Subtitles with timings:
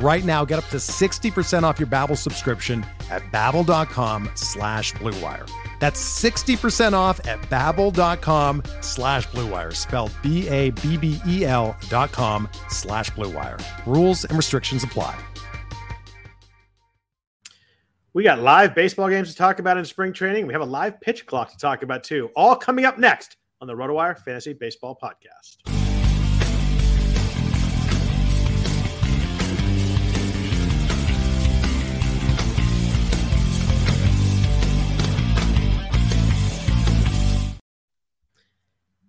[0.00, 5.50] Right now, get up to 60% off your Babbel subscription at babbel.com slash bluewire.
[5.80, 13.60] That's 60% off at babbel.com slash bluewire, spelled B-A-B-B-E-L dot com slash bluewire.
[13.86, 15.18] Rules and restrictions apply.
[18.14, 20.46] We got live baseball games to talk about in spring training.
[20.46, 22.30] We have a live pitch clock to talk about too.
[22.34, 25.77] All coming up next on the RotoWire Fantasy Baseball Podcast.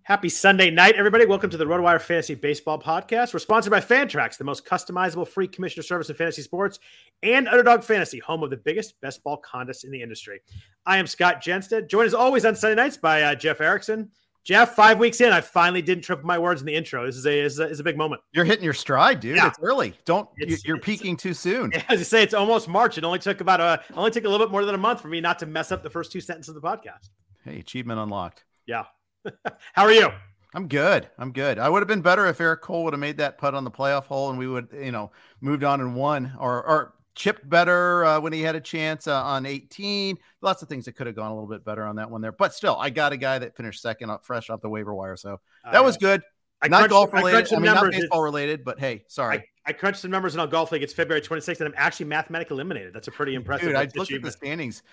[0.09, 1.27] Happy Sunday night, everybody.
[1.27, 3.31] Welcome to the RotoWire Fantasy Baseball Podcast.
[3.31, 6.79] We're sponsored by Fantrax, the most customizable free commissioner service in fantasy sports,
[7.21, 10.41] and Underdog Fantasy, home of the biggest best ball contests in the industry.
[10.83, 14.09] I am Scott Jenstad, joined as always on Sunday nights by uh, Jeff Erickson.
[14.43, 17.05] Jeff, five weeks in, I finally didn't trip my words in the intro.
[17.05, 18.23] This is a is a, is a big moment.
[18.31, 19.35] You're hitting your stride, dude.
[19.35, 19.49] Yeah.
[19.49, 19.93] It's early.
[20.05, 21.71] Don't It's- you're it's- peaking too soon.
[21.87, 22.97] As you say, it's almost March.
[22.97, 25.07] It only took about a only took a little bit more than a month for
[25.07, 27.09] me not to mess up the first two sentences of the podcast.
[27.45, 28.43] Hey, achievement unlocked.
[28.65, 28.85] Yeah.
[29.73, 30.09] How are you?
[30.53, 31.07] I'm good.
[31.17, 31.59] I'm good.
[31.59, 33.71] I would have been better if Eric Cole would have made that putt on the
[33.71, 38.05] playoff hole and we would, you know, moved on and won or or chipped better
[38.05, 40.17] uh, when he had a chance uh, on 18.
[40.41, 42.31] Lots of things that could have gone a little bit better on that one there.
[42.31, 45.17] But still, I got a guy that finished second up fresh off the waiver wire.
[45.17, 45.39] So
[45.71, 46.21] that was good.
[46.61, 47.41] I not golf related.
[47.41, 49.43] I, some mean, not baseball related, but hey, sorry.
[49.69, 50.83] I, crunched some numbers in our golf league.
[50.83, 52.93] It's February 26th, and I'm actually mathematically eliminated.
[52.93, 54.83] That's a pretty impressive Dude, I looked at the standings.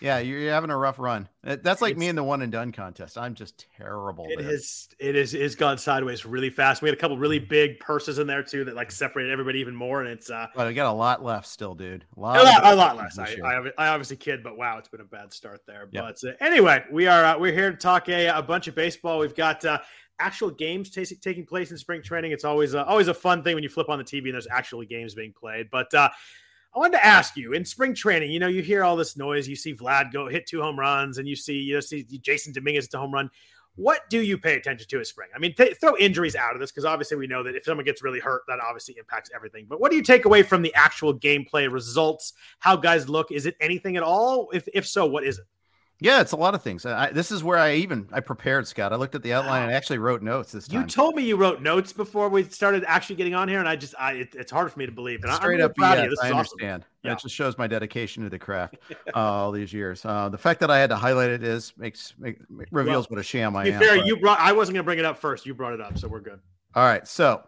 [0.00, 1.28] Yeah, you're, you're having a rough run.
[1.42, 3.16] That's like me It's- in the one and done contest.
[3.16, 4.26] I'm just terrible.
[4.28, 4.50] It there.
[4.50, 4.88] is.
[4.98, 5.34] It is.
[5.34, 6.82] It's gone sideways really fast.
[6.82, 9.74] We had a couple really big purses in there too that like separated everybody even
[9.76, 12.04] more, and it's uh, But I got a lot left still, dude.
[12.16, 13.18] A lot, a lot, a lot less.
[13.18, 13.36] I.
[13.44, 15.88] I, I obviously kid, but wow, it's been a bad start there.
[15.92, 16.04] Yep.
[16.04, 19.18] But uh, anyway, we are uh, we're here to talk a, a bunch of baseball.
[19.18, 19.78] We've got uh,
[20.18, 22.32] actual games ta- taking place in spring training.
[22.32, 24.48] It's always uh, always a fun thing when you flip on the TV and there's
[24.50, 25.68] actually games being played.
[25.70, 26.08] But uh,
[26.74, 29.48] I wanted to ask you in spring training, you know, you hear all this noise.
[29.48, 32.52] You see Vlad go hit two home runs, and you see you know, see Jasson
[32.52, 33.30] Dominguez a home run.
[33.76, 35.30] What do you pay attention to in spring?
[35.34, 37.84] I mean, th- throw injuries out of this because obviously we know that if someone
[37.84, 39.66] gets really hurt, that obviously impacts everything.
[39.68, 42.34] But what do you take away from the actual gameplay results?
[42.60, 43.32] How guys look?
[43.32, 44.48] Is it anything at all?
[44.52, 45.44] If if so, what is it?
[46.00, 46.84] Yeah, it's a lot of things.
[46.84, 48.92] I, this is where I even I prepared Scott.
[48.92, 50.82] I looked at the outline and I actually wrote notes this time.
[50.82, 53.76] You told me you wrote notes before we started actually getting on here, and I
[53.76, 55.22] just I it, it's hard for me to believe.
[55.22, 56.02] And I'm Straight really up, proud you.
[56.02, 56.36] I is awesome.
[56.36, 56.84] understand.
[57.04, 57.10] Yeah.
[57.12, 60.04] That just shows my dedication to the craft uh, all these years.
[60.04, 62.38] Uh, the fact that I had to highlight it is makes make,
[62.72, 63.80] reveals what a sham I am.
[63.80, 64.40] fair, but- you brought.
[64.40, 65.46] I wasn't going to bring it up first.
[65.46, 66.40] You brought it up, so we're good.
[66.74, 67.44] All right, so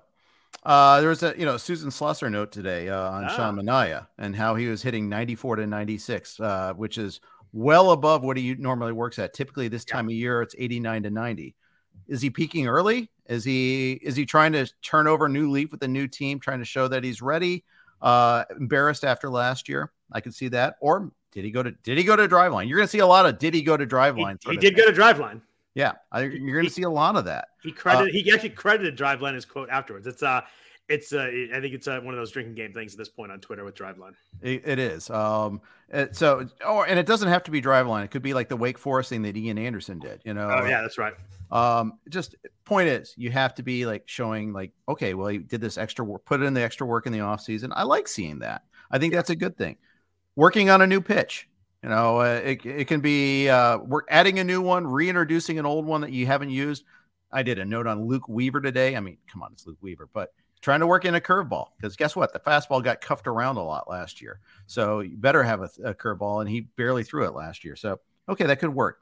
[0.63, 3.29] uh, there was a you know Susan Slusser note today uh, on Ah.
[3.37, 7.21] Sean Manaea and how he was hitting 94 to 96, uh, which is
[7.57, 9.33] well above what he normally works at.
[9.33, 9.95] Typically, this Yeah.
[9.95, 11.55] time of year, it's 89 to 90.
[12.07, 13.11] Is he peaking early?
[13.29, 16.39] Is he is he trying to turn over a new leaf with a new team,
[16.39, 17.65] trying to show that he's ready?
[18.03, 20.77] Uh, embarrassed after last year, I could see that.
[20.81, 22.69] Or did he go to did he go to driveline?
[22.69, 24.39] You're going to see a lot of did he go to driveline?
[24.45, 25.41] He, he did go to driveline.
[25.75, 27.49] Yeah, I, you're going to see a lot of that.
[27.63, 28.15] He credited.
[28.15, 30.07] he actually credited driveline his quote afterwards.
[30.07, 30.43] It's uh,
[30.89, 33.33] it's uh, I think it's uh, one of those drinking game things at this point
[33.33, 34.15] on Twitter with driveline.
[34.41, 35.11] It, it is.
[35.11, 38.05] Um, it- so, or and it doesn't have to be driveline.
[38.05, 40.21] It could be like the Wake Forest thing that Ian Anderson did.
[40.25, 40.49] You know.
[40.51, 41.15] Oh yeah, that's right.
[41.51, 45.61] Um, just point is, you have to be like showing like, okay, well, he did
[45.61, 47.73] this extra work, put in the extra work in the off season.
[47.75, 48.63] I like seeing that.
[48.91, 49.77] I think that's a good thing.
[50.35, 51.49] Working on a new pitch.
[51.83, 55.67] You know, uh, it, it can be uh, we're adding a new one, reintroducing an
[55.67, 56.85] old one that you haven't used.
[57.31, 58.97] I did a note on Luke Weaver today.
[58.97, 61.97] I mean, come on, it's Luke Weaver, but trying to work in a curveball because
[61.97, 62.33] guess what?
[62.33, 64.41] The fastball got cuffed around a lot last year.
[64.67, 67.77] So you better have a, a curveball, and he barely threw it last year.
[67.77, 69.01] So, okay, that could work.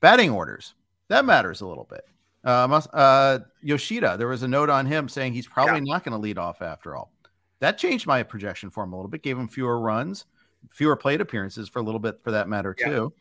[0.00, 0.74] Batting orders,
[1.08, 2.04] that matters a little bit.
[2.44, 6.18] Uh, uh, Yoshida, there was a note on him saying he's probably not going to
[6.18, 7.12] lead off after all.
[7.60, 10.26] That changed my projection for him a little bit, gave him fewer runs,
[10.70, 12.86] fewer plate appearances for a little bit for that matter, Yeah.
[12.88, 13.12] too.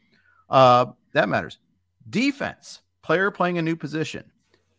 [0.50, 1.58] Uh, that matters.
[2.10, 4.32] Defense, player playing a new position.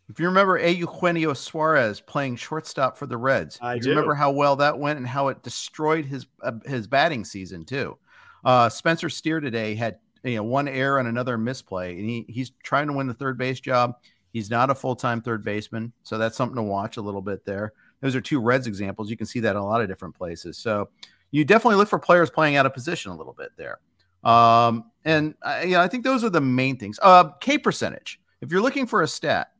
[0.09, 0.69] If you remember A.
[0.69, 3.89] Eugenio Suarez playing shortstop for the Reds, I you do.
[3.89, 7.97] remember how well that went and how it destroyed his uh, his batting season too.
[8.45, 12.51] Uh, Spencer Steer today had you know one error and another misplay, and he he's
[12.63, 13.95] trying to win the third base job.
[14.31, 17.43] He's not a full time third baseman, so that's something to watch a little bit
[17.43, 17.73] there.
[18.01, 19.09] Those are two Reds examples.
[19.09, 20.57] You can see that in a lot of different places.
[20.57, 20.89] So
[21.31, 23.79] you definitely look for players playing out of position a little bit there.
[24.23, 26.99] Um, and I, you know, I think those are the main things.
[27.01, 28.21] Uh, K percentage.
[28.41, 29.51] If you're looking for a stat,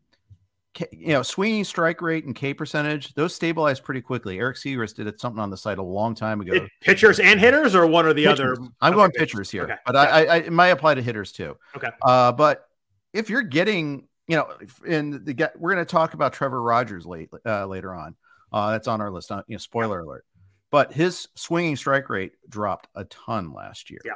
[0.91, 4.39] you know, swinging strike rate and K percentage, those stabilize pretty quickly.
[4.39, 6.53] Eric Segrist did it something on the site a long time ago.
[6.53, 8.39] It- pitchers and hitters, or one or the Pitchers.
[8.57, 8.67] other.
[8.81, 9.75] I'm Okay, going pitchers here, Okay.
[9.85, 11.55] but I, I, I it might apply to hitters too.
[11.75, 11.89] Okay.
[12.03, 12.67] Uh, but
[13.13, 14.47] if you're getting, you know,
[14.87, 18.15] and the we're going to talk about Trevor Rogers late uh, later on.
[18.51, 19.29] Uh, that's on our list.
[19.31, 20.25] Uh, you know, spoiler alert.
[20.71, 23.99] But his swinging strike rate dropped a ton last year.
[24.05, 24.13] Yeah.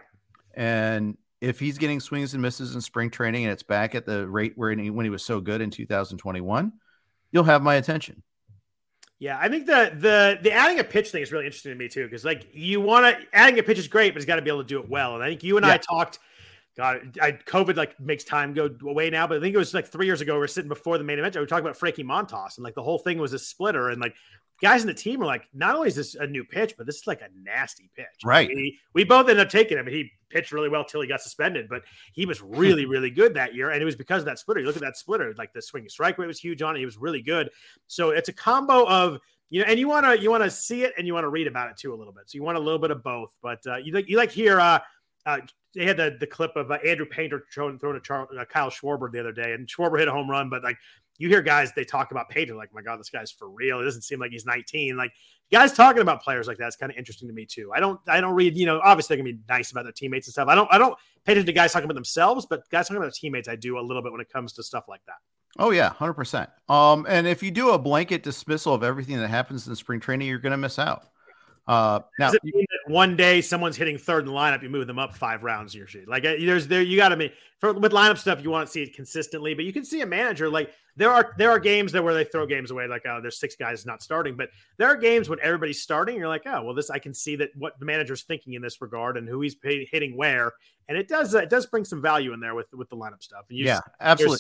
[0.54, 4.28] And if he's getting swings and misses in spring training and it's back at the
[4.28, 6.72] rate where he, when he was so good in 2021,
[7.32, 8.22] you'll have my attention.
[9.18, 11.88] Yeah, I think the the the adding a pitch thing is really interesting to me
[11.88, 14.42] too, because like you want to adding a pitch is great, but it's got to
[14.42, 15.14] be able to do it well.
[15.14, 16.20] And I think you and I talked.
[16.78, 19.88] God, I, COVID like makes time go away now, but I think it was like
[19.88, 20.34] three years ago.
[20.36, 21.36] We were sitting before the main event.
[21.36, 24.02] We were talking about Frankie Montas, and like the whole thing was a splitter, and
[24.02, 24.16] like
[24.62, 26.96] guys in the team are like, not only is this a new pitch, but this
[26.96, 28.06] is like a nasty pitch.
[28.24, 28.48] Right.
[28.48, 31.22] We, we both ended up taking him, and he pitched really well till he got
[31.22, 31.84] suspended, but
[32.14, 34.62] he was really, really good that year, and it was because of that splitter.
[34.62, 36.80] You look at that splitter, like the swing strike rate was huge on it.
[36.80, 37.50] He was really good.
[37.88, 39.20] So it's a combo of
[39.50, 41.30] you know, and you want to you want to see it and you want to
[41.30, 42.24] read about it too a little bit.
[42.30, 43.36] So you want a little bit of both.
[43.42, 44.60] But uh, you like you like here.
[44.60, 44.80] uh,
[45.26, 45.40] uh,
[45.74, 48.70] they had the the clip of uh, Andrew Painter throwing throwing to Charles, uh, Kyle
[48.70, 50.50] Schwarber the other day, and Schwarber hit a home run.
[50.50, 50.78] But like
[51.22, 53.80] you hear guys they talk about Painter like, my God, this guy's for real.
[53.80, 54.98] It doesn't seem like he's 19.
[54.98, 55.14] Like
[55.52, 57.72] guys talking about players like that's kind of interesting to me too.
[57.74, 60.28] I don't I don't read you know obviously they're gonna be nice about their teammates
[60.28, 60.48] and stuff.
[60.48, 63.06] I don't I don't pay attention to guys talking about themselves, but guys talking about
[63.06, 65.16] their teammates I do a little bit when it comes to stuff like that.
[65.60, 66.50] Oh yeah, hundred percent.
[66.70, 70.28] Um, and if you do a blanket dismissal of everything that happens in spring training,
[70.28, 71.11] you're to miss out.
[71.68, 74.70] Uh, now, Does it mean that one day someone's hitting third in the lineup, you
[74.70, 76.08] move them up five rounds in your sheet?
[76.08, 78.72] Like uh, there's there you got to be for with lineup stuff, you want to
[78.72, 81.92] see it consistently, but you can see a manager like there are there are games
[81.92, 84.88] that where they throw games away, like oh, there's six guys not starting, but there
[84.88, 87.80] are games when everybody's starting, you're like oh well, this I can see that what
[87.80, 90.54] the manager's thinking in this regard and who he's hitting where,
[90.90, 93.22] and it does uh, it does bring some value in there with with the lineup
[93.22, 93.46] stuff.
[93.50, 94.38] And you yeah, just- absolutely.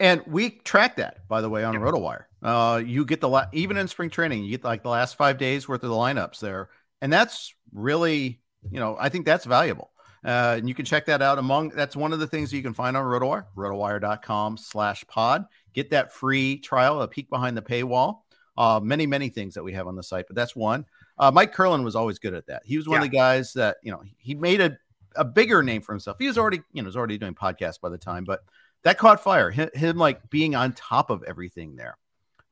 [0.00, 0.12] Yeah.
[0.12, 1.80] And we track that, by the way, on Yeah.
[1.80, 2.24] RotoWire.
[2.42, 5.38] Uh, you get the la- even in spring training, you get like the last five
[5.38, 8.40] days worth of the lineups there, and that's really,
[8.70, 9.90] you know, I think that's valuable.
[10.24, 12.74] Uh, and you can check that out among that's one of the things you can
[12.74, 15.46] find on RotoWire, rotowire.com slash pod.
[15.72, 18.20] Get that free trial, a peek behind the paywall.
[18.56, 20.84] Uh, many, many things that we have on the site, but that's one.
[21.18, 22.62] Uh, Mike Curlin was always good at that.
[22.64, 24.76] He was one of the guys that, you know, he made a,
[25.16, 26.18] a bigger name for himself.
[26.20, 28.44] He was already, you know, was already doing podcasts by the time, but
[28.84, 29.50] that caught fire.
[29.50, 31.96] Him, him like being on top of everything there.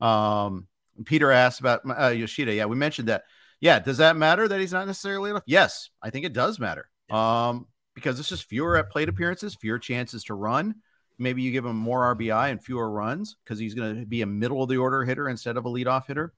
[0.00, 0.67] Um,
[1.05, 2.55] Peter asked about uh, Yoshida.
[2.55, 3.25] Yeah, we mentioned that.
[3.61, 5.43] Yeah, does that matter that he's not necessarily enough?
[5.47, 6.88] Yes, I think it does matter.
[7.11, 10.77] Um, because it's just fewer at plate appearances, fewer chances to run.
[11.19, 14.26] Maybe you give him more RBI and fewer runs because he's going to be a
[14.26, 16.33] middle of the order hitter instead of a leadoff hitter.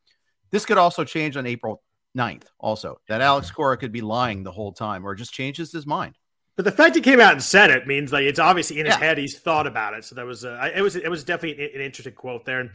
[0.51, 1.83] This could also change on April
[2.19, 2.45] 9th.
[2.59, 6.19] Also, that Alex Cora could be lying the whole time or just changes his mind.
[6.55, 8.95] But the fact he came out and said it means like it's obviously in his
[8.95, 9.01] Yeah.
[9.01, 9.19] head.
[9.19, 10.05] He's thought about it.
[10.05, 12.61] So that was uh, it was it was definitely an, an interesting quote there.
[12.61, 12.71] And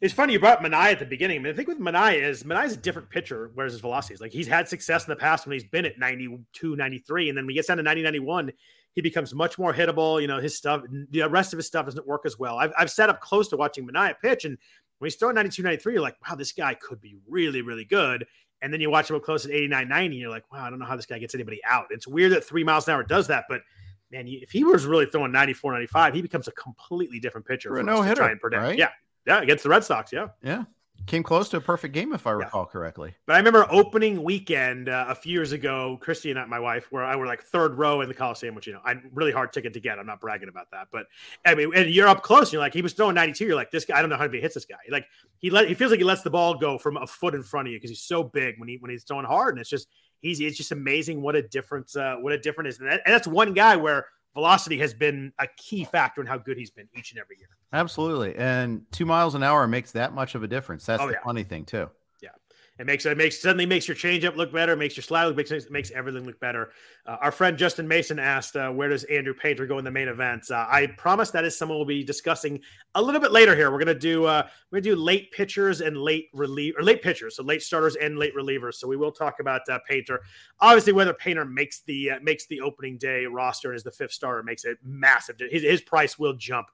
[0.00, 1.40] it's funny you brought Manaea at the beginning.
[1.40, 4.20] I mean, the thing with Manaea is Manaea's a different pitcher, whereas his velocity is
[4.22, 7.28] like he's had success in the past when he's been at 92, 93.
[7.28, 8.50] And then when he gets down to 90, 91,
[8.94, 10.20] he becomes much more hittable.
[10.22, 12.56] You know, his stuff, the rest of his stuff doesn't work as well.
[12.56, 14.46] I've, I've sat up close to watching Manaea pitch.
[14.46, 14.56] And
[14.98, 18.24] when he's throwing 92, 93, you're like, wow, this guy could be really, really good.
[18.62, 20.78] And then you watch him up close at 89, 90, you're like, wow, I don't
[20.78, 21.86] know how this guy gets anybody out.
[21.90, 23.60] It's weird that three miles an hour does that, but
[24.10, 27.68] man, if he was really throwing 94, 95, he becomes a completely different pitcher.
[27.68, 28.62] For for us to no-hitter, try and predict.
[28.62, 28.78] right?
[28.78, 28.90] Yeah.
[29.26, 29.42] Yeah.
[29.42, 30.12] Against the Red Sox.
[30.12, 30.28] Yeah.
[30.42, 30.64] Yeah.
[31.06, 33.14] Came close to a perfect game, if I recall correctly.
[33.26, 36.88] But I remember opening weekend uh, a few years ago, Christy and I, my wife,
[36.90, 39.52] where I were like third row in the Coliseum, which, you know, I'm really hard
[39.52, 39.98] ticket to get.
[39.98, 40.88] I'm not bragging about that.
[40.92, 41.06] But
[41.46, 42.48] I mean, and you're up close.
[42.48, 43.46] And you're like, he was throwing 92.
[43.46, 44.76] You're like, this guy, I don't know how he hits this guy.
[44.90, 45.06] Like,
[45.38, 47.68] he let, he feels like he lets the ball go from a foot in front
[47.68, 49.54] of you because he's so big when he, when he's throwing hard.
[49.54, 49.88] And it's just,
[50.20, 52.80] he's, it's just amazing what a difference, uh, what a difference is.
[52.80, 54.06] And, that, and that's one guy where
[54.38, 57.48] velocity has been a key factor in how good he's been each and every year.
[57.72, 58.36] Absolutely.
[58.36, 60.86] And two miles an hour makes that much of a difference.
[60.86, 61.24] That's Oh, the yeah.
[61.24, 61.90] funny thing, too.
[62.78, 65.68] It makes it makes suddenly makes your changeup look better, makes your slide look makes
[65.68, 66.70] makes everything look better.
[67.06, 70.06] Uh, our friend Justin Mason asked, uh, "Where does Andrew Painter go in the main
[70.06, 72.60] events?" Uh, I promise that is someone we'll be discussing
[72.94, 73.56] a little bit later.
[73.56, 77.02] Here, we're gonna do uh, we're gonna do late pitchers and late relief or late
[77.02, 78.74] pitchers, so late starters and late relievers.
[78.74, 80.20] So we will talk about uh, Painter.
[80.60, 84.12] Obviously, whether Painter makes the uh, makes the opening day roster and is the fifth
[84.12, 85.36] starter makes it massive.
[85.50, 86.68] His, his price will jump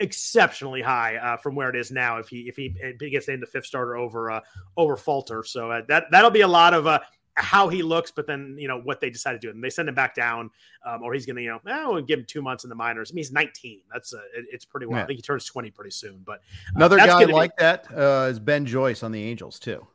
[0.00, 2.18] exceptionally high uh, from where it is now.
[2.18, 4.40] If he if he, if he gets named the fifth starter over uh,
[4.76, 7.00] over Falter, so uh, that that'll be a lot of uh,
[7.38, 9.88] how he looks, but then you know what they decide to do, and they send
[9.88, 10.50] him back down,
[10.84, 12.76] um, or he's going to you know eh, we'll give him two months in the
[12.76, 13.10] minors.
[13.10, 13.80] I mean, he's 19.
[13.92, 14.98] That's uh, it, it's pretty well.
[14.98, 15.04] Yeah.
[15.04, 16.22] I think he turns 20 pretty soon.
[16.24, 19.86] But uh, another guy like be- that uh, is Ben Joyce on the Angels too.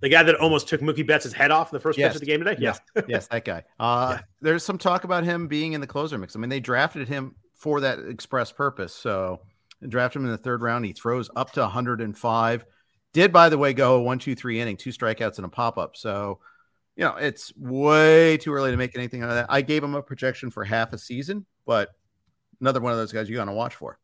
[0.00, 2.08] The guy that almost took Mookie Betts' head off in the first yes.
[2.08, 2.56] pitch of the game today.
[2.58, 3.62] Yes, yes, that guy.
[3.78, 4.22] Uh, yeah.
[4.40, 6.34] There's some talk about him being in the closer mix.
[6.34, 8.92] I mean, they drafted him for that express purpose.
[8.92, 9.40] So
[9.88, 10.84] draft him in the third round.
[10.84, 12.64] He throws up to 105.
[13.12, 15.96] Did, by the way, go one, two, three inning, two strikeouts and a pop up.
[15.96, 16.40] So
[16.96, 19.46] you know, it's way too early to make anything out of that.
[19.48, 21.90] I gave him a projection for half a season, but
[22.60, 23.98] another one of those guys you got to watch for.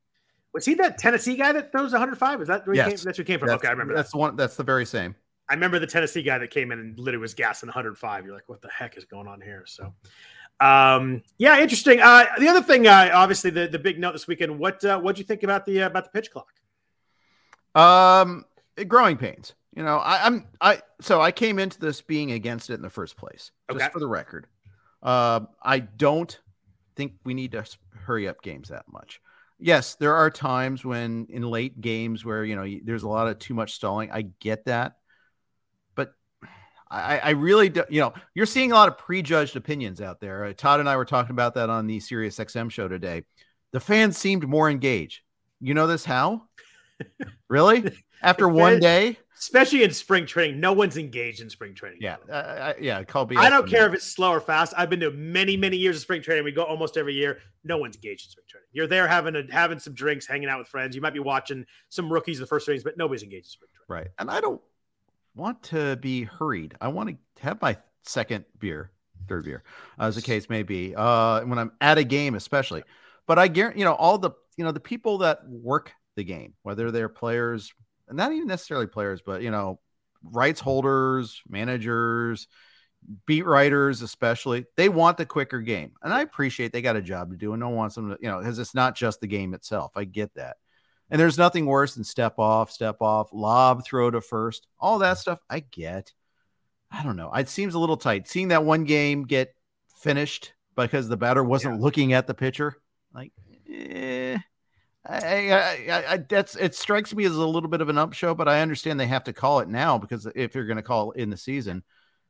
[0.54, 2.42] Was he that Tennessee guy that throws 105?
[2.42, 2.86] Is that where yes.
[2.86, 3.48] came, that's where he came from?
[3.48, 3.94] That's, okay, I remember.
[3.94, 4.16] That's that.
[4.16, 4.36] the one.
[4.36, 5.14] That's the very same.
[5.50, 8.24] I remember the Tennessee guy that came in and literally was gassing 105.
[8.24, 9.64] You're like, what the heck is going on here?
[9.66, 9.94] So,
[10.60, 12.00] um, yeah, interesting.
[12.00, 14.58] Uh, the other thing, uh, obviously, the, the big note this weekend.
[14.58, 16.48] What uh, what do you think about the uh, about the pitch clock?
[17.74, 18.44] Um,
[18.86, 19.54] growing pains.
[19.74, 22.90] You know, I, am I so I came into this being against it in the
[22.90, 23.52] first place.
[23.70, 23.92] Just okay.
[23.92, 24.46] for the record,
[25.02, 26.36] uh, I don't
[26.96, 29.20] think we need to hurry up games that much.
[29.60, 33.38] Yes, there are times when in late games where you know there's a lot of
[33.38, 34.10] too much stalling.
[34.10, 34.96] I get that,
[36.90, 40.44] I, I really do, you know you're seeing a lot of prejudged opinions out there.
[40.44, 43.24] Uh, Todd and I were talking about that on the Sirius XM show today.
[43.72, 45.20] The fans seemed more engaged.
[45.60, 46.48] You know this how?
[47.48, 47.92] really?
[48.22, 49.18] After one day?
[49.38, 50.60] especially in spring training.
[50.60, 51.98] No one's engaged in spring training.
[52.00, 53.02] Yeah, uh, yeah.
[53.04, 54.74] Call I don't care if it's slow or fast.
[54.76, 56.44] I've been to many, many years of spring training.
[56.44, 57.38] We go almost every year.
[57.64, 58.66] No one's engaged in spring training.
[58.72, 60.94] You're there having a, having some drinks, hanging out with friends.
[60.96, 63.70] You might be watching some rookies in the first innings, but nobody's engaged in spring
[63.74, 64.04] training.
[64.04, 64.60] Right, and I don't
[65.38, 66.74] want to be hurried.
[66.80, 68.90] I want to have my second beer,
[69.28, 69.62] third beer,
[69.98, 70.94] as the case may be.
[70.96, 72.82] Uh, when I'm at a game, especially.
[73.26, 76.54] But I guarantee, you know, all the you know the people that work the game,
[76.62, 77.72] whether they're players,
[78.10, 79.78] not even necessarily players, but you know,
[80.22, 82.48] rights holders, managers,
[83.26, 85.92] beat writers, especially, they want the quicker game.
[86.02, 88.18] And I appreciate they got a job to do and no one wants them to,
[88.20, 89.92] you know, because it's not just the game itself.
[89.94, 90.56] I get that.
[91.10, 95.18] And there's nothing worse than step off, step off, lob, throw to first, all that
[95.18, 95.38] stuff.
[95.48, 96.12] I get.
[96.90, 97.32] I don't know.
[97.32, 98.28] It seems a little tight.
[98.28, 99.54] Seeing that one game get
[100.00, 101.80] finished because the batter wasn't yeah.
[101.80, 102.76] looking at the pitcher,
[103.14, 103.32] like,
[103.70, 104.38] eh,
[105.04, 108.34] I, I, I, that's it strikes me as a little bit of an up show,
[108.34, 111.12] but I understand they have to call it now because if you're going to call
[111.12, 111.82] it in the season,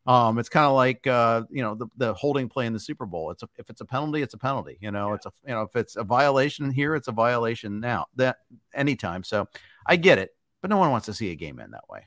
[0.06, 3.06] um, it's kind of like uh, you know the, the holding play in the Super
[3.06, 3.30] Bowl.
[3.30, 4.78] It's a, if it's a penalty, it's a penalty.
[4.80, 5.14] You know, yeah.
[5.14, 8.06] it's a you know if it's a violation here, it's a violation now.
[8.16, 8.36] That
[8.74, 9.24] anytime.
[9.24, 9.48] So
[9.86, 12.06] I get it, but no one wants to see a game end that way.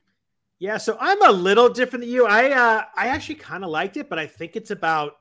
[0.60, 2.28] Yeah, so I'm a little different than you.
[2.28, 5.18] I uh, I actually kind of liked it, but I think it's about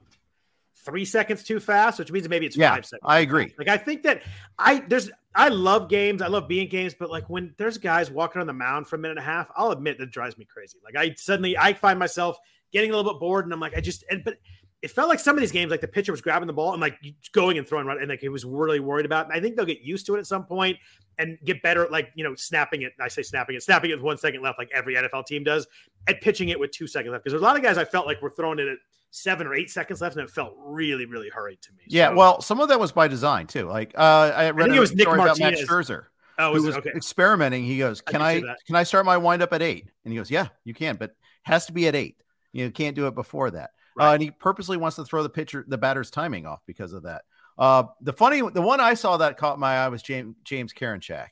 [0.85, 3.07] three seconds too fast, which means maybe it's yeah, five seconds.
[3.07, 3.55] I agree.
[3.59, 4.23] Like I think that
[4.59, 8.41] I there's I love games, I love being games, but like when there's guys walking
[8.41, 10.79] on the mound for a minute and a half, I'll admit that drives me crazy.
[10.85, 12.39] Like I suddenly I find myself
[12.73, 14.37] getting a little bit bored, and I'm like, I just and but
[14.83, 16.81] it felt like some of these games, like the pitcher was grabbing the ball and
[16.81, 16.99] like
[17.33, 19.27] going and throwing right, and like he was really worried about.
[19.27, 20.79] And I think they'll get used to it at some point
[21.19, 22.93] and get better at like you know snapping it.
[22.99, 25.67] I say snapping it, snapping it with one second left, like every NFL team does,
[26.07, 27.25] at pitching it with two seconds left.
[27.25, 28.79] Because there's a lot of guys I felt like were throwing it at
[29.11, 31.83] seven or eight seconds left, and it felt really, really hurried to me.
[31.87, 33.67] Yeah, so, well, some of that was by design too.
[33.67, 35.39] Like uh, I read I it was Nick Martinez.
[35.39, 36.05] about Max Scherzer.
[36.39, 36.91] Oh, who was okay.
[36.97, 37.65] experimenting.
[37.65, 39.91] He goes, "Can I, I can I start my windup at eight?
[40.05, 42.17] And he goes, "Yeah, you can, but has to be at eight.
[42.53, 44.11] You can't do it before that." Uh, right.
[44.11, 47.05] Uh, and he purposely wants to throw the pitcher, the batter's timing off because of
[47.05, 47.23] that.
[47.59, 51.29] Uh, the funny, the one I saw that caught my eye was James James Karinchak.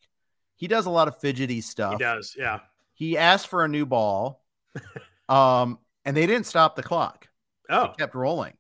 [0.56, 1.94] He does a lot of fidgety stuff.
[1.94, 2.60] He does, yeah.
[2.94, 4.42] He asked for a new ball,
[5.28, 7.28] um, and they didn't stop the clock.
[7.70, 8.54] Oh, it kept rolling.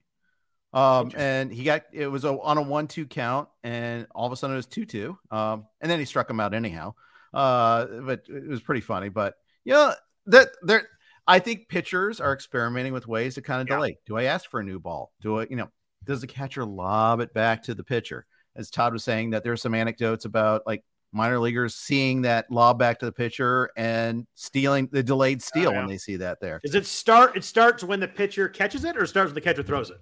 [0.72, 4.36] Um, and he got it was a, on a one-two count, and all of a
[4.36, 5.18] sudden it was two-two.
[5.30, 6.94] Um, and then he struck him out anyhow.
[7.32, 9.08] Uh, but it was pretty funny.
[9.08, 9.34] But
[9.64, 9.92] you know
[10.26, 10.88] that there,
[11.28, 13.76] I think pitchers are experimenting with ways to kind of yeah.
[13.76, 13.98] delay.
[14.06, 15.12] Do I ask for a new ball?
[15.20, 15.68] Do I, you know,
[16.04, 18.26] does the catcher lob it back to the pitcher?
[18.56, 20.82] As Todd was saying, that there's some anecdotes about like
[21.12, 25.68] minor leaguers seeing that lob back to the pitcher and stealing the delayed oh, steal
[25.68, 25.78] oh, yeah.
[25.80, 26.60] when they see that there.
[26.64, 27.36] Does it start?
[27.36, 29.98] It starts when the pitcher catches it, or starts when the catcher throws it?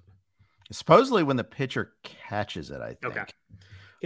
[0.71, 3.04] Supposedly when the pitcher catches it, I think.
[3.04, 3.25] Okay.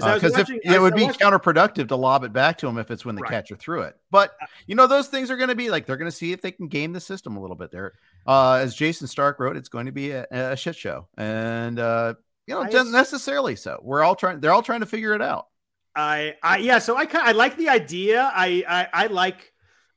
[0.05, 1.27] Because uh, it would be watching...
[1.27, 3.31] counterproductive to lob it back to him if it's when the right.
[3.31, 3.97] catcher threw it.
[4.11, 6.33] But uh, you know, those things are going to be like they're going to see
[6.33, 7.95] if they can game the system a little bit there.
[8.27, 12.15] Uh, as Jayson Stark wrote, it's going to be a, a shit show, and uh,
[12.47, 13.81] you know, doesn't necessarily so.
[13.83, 15.47] We're all trying; they're all trying to figure it out.
[15.95, 16.79] I, I, yeah.
[16.79, 18.31] So I, I like the idea.
[18.35, 19.53] I, I, I like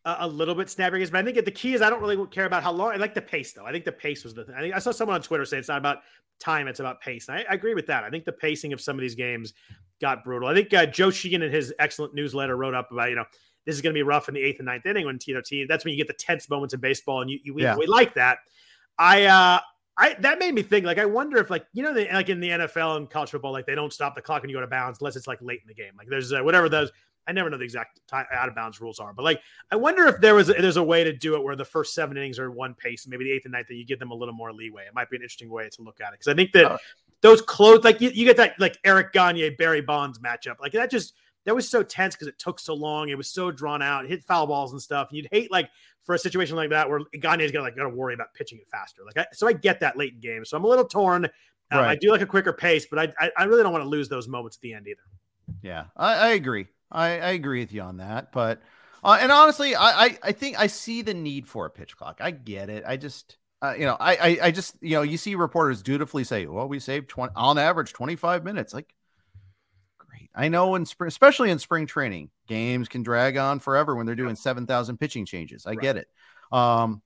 [0.06, 1.10] a, a little bit snappier games.
[1.10, 2.92] But I think the key is I don't really care about how long.
[2.92, 3.66] I like the pace though.
[3.66, 4.56] I think the pace was the thing.
[4.56, 6.00] I think I saw someone on Twitter say it's not about
[6.40, 7.28] time; it's about pace.
[7.28, 8.04] And I, I agree with that.
[8.04, 9.54] I think the pacing of some of these games
[10.02, 10.50] got brutal.
[10.50, 13.26] I think uh, Joe Sheehan in his excellent newsletter wrote up about you know
[13.66, 15.42] this is going to be rough in the eighth and ninth inning when you know
[15.42, 15.68] team.
[15.68, 17.76] That's when you get the tense moments in baseball, and you, you we, yeah.
[17.76, 18.40] we like that.
[18.98, 19.60] I uh
[19.98, 22.40] I that made me think like I wonder if like you know they, like in
[22.40, 24.68] the NFL and college football like they don't stop the clock when you go to
[24.68, 26.92] bounds unless it's like late in the game like there's uh, whatever those
[27.28, 30.06] I never know the exact time, out of bounds rules are but like I wonder
[30.08, 32.40] if there was a, there's a way to do it where the first seven innings
[32.40, 34.34] are one pace and maybe the eighth and ninth that you give them a little
[34.34, 36.52] more leeway it might be an interesting way to look at it because I think
[36.54, 36.78] that uh,
[37.22, 40.90] those close like you, you get that like Eric Gagne Barry Bonds matchup like that
[40.90, 41.14] just
[41.46, 43.10] that was so tense because it took so long.
[43.10, 44.06] It was so drawn out.
[44.06, 45.10] It hit foul balls and stuff.
[45.10, 45.70] And you'd hate like
[46.04, 48.68] for a situation like that where Gagne's got like got to worry about pitching it
[48.70, 49.02] faster.
[49.06, 50.46] Like I, so, I get that late in game.
[50.46, 51.26] So I'm a little torn.
[51.72, 51.90] Um, right.
[51.90, 54.10] I do like a quicker pace, but I, I, I really don't want to lose
[54.10, 55.02] those moments at the end either.
[55.62, 56.68] Yeah, I, I agree.
[56.94, 58.32] I, I agree with you on that.
[58.32, 58.62] But
[59.04, 62.20] uh, and honestly, I, I I think I see the need for a pitch clock.
[62.22, 62.84] I get it.
[62.88, 63.38] I just.
[63.62, 66.68] Uh, you know, I, I, I just, you know, you see reporters dutifully say, "Well,
[66.68, 68.94] we saved twenty on average twenty five minutes." Like,
[69.98, 70.30] great.
[70.36, 74.16] I know in spring, especially in spring training, games can drag on forever when they're
[74.16, 75.66] doing 7,000 pitching changes.
[75.66, 75.82] I right.
[75.82, 76.08] get it.
[76.52, 77.02] Um,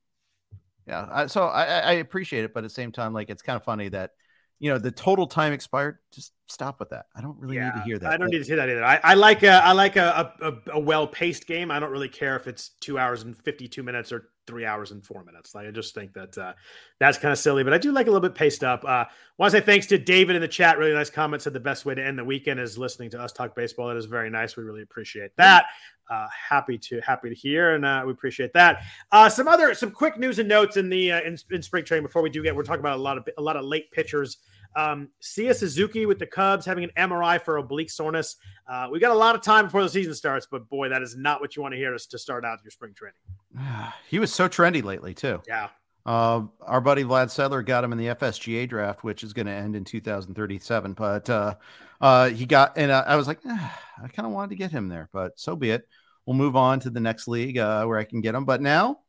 [0.87, 1.07] yeah.
[1.11, 2.53] I, so I, I appreciate it.
[2.53, 4.11] But at the same time, like, it's kind of funny that,
[4.59, 5.99] you know, the total time expired.
[6.11, 7.05] Just stop with that.
[7.15, 8.11] I don't really yeah, need to hear that.
[8.11, 8.83] I don't need to hear that either.
[8.83, 11.69] I, I like a, I like a, a, a well paced game.
[11.71, 15.05] I don't really care if it's two hours and 52 minutes or three hours and
[15.05, 15.53] four minutes.
[15.53, 16.53] Like I just think that uh,
[16.99, 18.83] that's kind of silly, but I do like a little bit paced up.
[18.83, 19.05] Uh,
[19.37, 20.77] want to say thanks to David in the chat.
[20.77, 21.43] Really nice comment.
[21.43, 23.89] Said the best way to end the weekend is listening to us talk baseball.
[23.89, 24.57] That is very nice.
[24.57, 25.65] We really appreciate that.
[26.09, 28.81] Uh, happy to happy to hear, and uh, we appreciate that.
[29.11, 32.05] Uh, some other some quick news and notes in the uh, in, in spring training
[32.05, 32.55] before we do get.
[32.55, 34.37] We're talking about a lot of a lot of late pitchers.
[34.77, 38.35] Um, Seiya Suzuki with the Cubs having an MRI for oblique soreness.
[38.69, 41.17] Uh, we got a lot of time before the season starts, but boy, that is
[41.17, 43.91] not what you want to hear us to start out your spring training.
[44.07, 45.41] he was so trendy lately, too.
[45.47, 45.69] Yeah.
[46.05, 49.51] Uh, our buddy Vlad Sedler got him in the FSGA draft, which is going to
[49.51, 50.93] end in 2037.
[50.93, 51.55] But uh,
[51.99, 54.89] uh, he got, and I was like, ah, I kind of wanted to get him
[54.89, 55.87] there, but so be it.
[56.25, 58.45] We'll move on to the next league uh, where I can get him.
[58.45, 58.99] But now,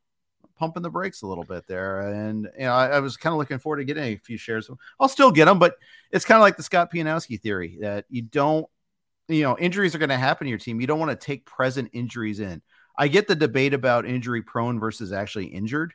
[0.59, 2.01] pumping the brakes a little bit there.
[2.01, 4.69] And you know, I, I was kind of looking forward to getting a few shares.
[4.99, 5.75] I'll still get them, but
[6.11, 8.67] it's kind of like the Scott Pianowski theory that you don't,
[9.29, 10.81] you know, injuries are going to happen to your team.
[10.81, 12.61] You don't want to take present injuries in.
[12.97, 15.93] I get the debate about injury prone versus actually injured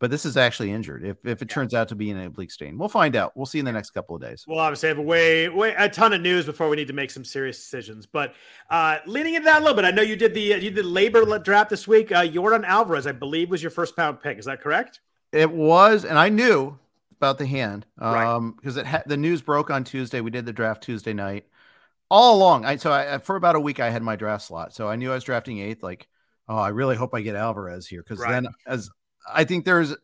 [0.00, 1.04] but this is actually injured.
[1.04, 1.54] If, if it yeah.
[1.54, 3.36] turns out to be an oblique stain, we'll find out.
[3.36, 4.44] We'll see in the next couple of days.
[4.48, 7.10] We'll obviously have a way, way a ton of news before we need to make
[7.10, 8.06] some serious decisions.
[8.06, 8.34] But
[8.70, 11.44] uh, leaning into that a little bit, I know you did the you did LABR
[11.44, 12.10] draft this week.
[12.10, 14.38] Uh, Yordan Alvarez, I believe, was your first pound pick.
[14.38, 15.00] Is that correct?
[15.32, 16.76] It was, and I knew
[17.20, 18.86] about the hand um because right.
[18.86, 20.22] it had the news broke on Tuesday.
[20.22, 21.44] We did the draft Tuesday night.
[22.10, 24.88] All along, I so I for about a week I had my draft slot, so
[24.88, 25.82] I knew I was drafting eighth.
[25.82, 26.08] Like,
[26.48, 28.32] oh, I really hope I get Alvarez here because right.
[28.32, 28.90] then as
[29.32, 29.94] I think there's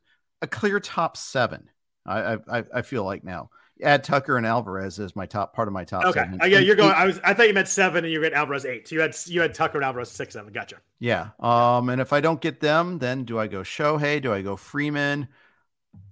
[0.43, 1.71] a clear top seven.
[2.05, 3.51] I I, I feel like now.
[3.83, 6.07] Add Tucker and Alvarez as my top part of my top.
[6.07, 6.41] Okay, seven.
[6.51, 6.95] Yeah, you're going.
[6.95, 7.21] I was.
[7.23, 8.89] I thought you meant seven, and you get Alvarez eight.
[8.89, 10.51] So you had you had Tucker and Alvarez six, seven.
[10.51, 10.77] Gotcha.
[10.99, 11.29] Yeah.
[11.39, 11.91] Um.
[11.91, 14.23] And if I don't get them, then do I go Shohei?
[14.23, 15.29] Do I go Freeman?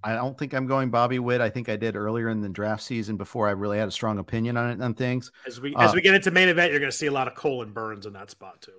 [0.02, 1.40] I don't think I'm going Bobby Witt.
[1.40, 4.18] I think I did earlier in the draft season before I really had a strong
[4.18, 5.32] opinion on it on things.
[5.46, 7.28] As we as uh, we get into main event, you're going to see a lot
[7.28, 8.72] of Cole and Burnes in that spot too.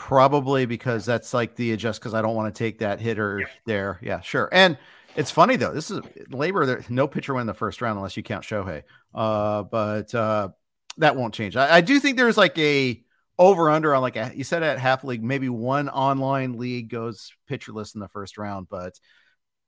[0.00, 3.46] Probably because that's like the adjust because I don't want to take that hitter yeah.
[3.66, 3.98] there.
[4.00, 4.48] Yeah, sure.
[4.50, 4.78] And
[5.14, 5.74] it's funny though.
[5.74, 6.64] This is LABR.
[6.64, 8.82] There, no pitcher win the first round unless you count Shohei.
[9.14, 10.48] Uh, but uh,
[10.96, 11.54] that won't change.
[11.54, 13.04] I, I, do think there's like a
[13.38, 17.30] over under on like a, you said at half league, maybe one online league goes
[17.48, 18.98] pitcherless in the first round, but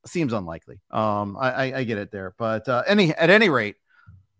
[0.06, 0.80] seems unlikely.
[0.90, 3.76] Um, I, I, I get it there, but uh, any at any rate,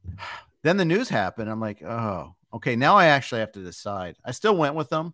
[0.62, 1.50] then the news happened.
[1.50, 2.76] I'm like, oh, okay.
[2.76, 4.16] Now I actually have to decide.
[4.24, 5.12] I still went with them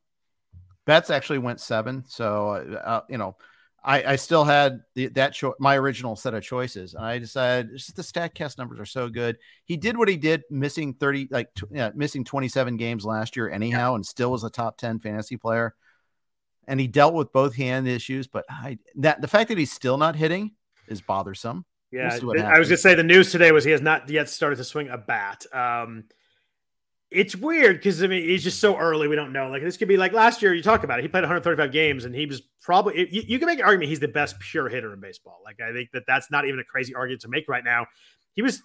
[0.89, 2.03] Betts actually went seven.
[2.09, 3.37] So, uh, uh, you know,
[3.85, 7.73] I, I still had the, that cho- my original set of choices, and I decided
[7.77, 9.37] just the Statcast numbers are so good.
[9.67, 13.37] He did what he did, missing thirty, like t- yeah, missing twenty seven games last
[13.37, 13.97] year, anyhow, yeah.
[13.97, 15.75] and still was a top ten fantasy player.
[16.67, 19.99] And he dealt with both hand issues, but I that the fact that he's still
[19.99, 20.53] not hitting
[20.87, 21.67] is bothersome.
[21.91, 24.57] Yeah, we'll I was gonna say the news today was he has not yet started
[24.57, 25.45] to swing a bat.
[25.53, 26.05] Um,
[27.11, 29.09] it's weird because I mean he's just so early.
[29.09, 29.49] We don't know.
[29.49, 30.53] Like this could be like last year.
[30.55, 31.03] You talk about it.
[31.03, 33.09] He played 135 games and he was probably.
[33.11, 35.39] You, you, can make an argument he's the best pure hitter in baseball.
[35.45, 37.87] Like I think that that's not even a crazy argument to make right now.
[38.35, 38.63] He was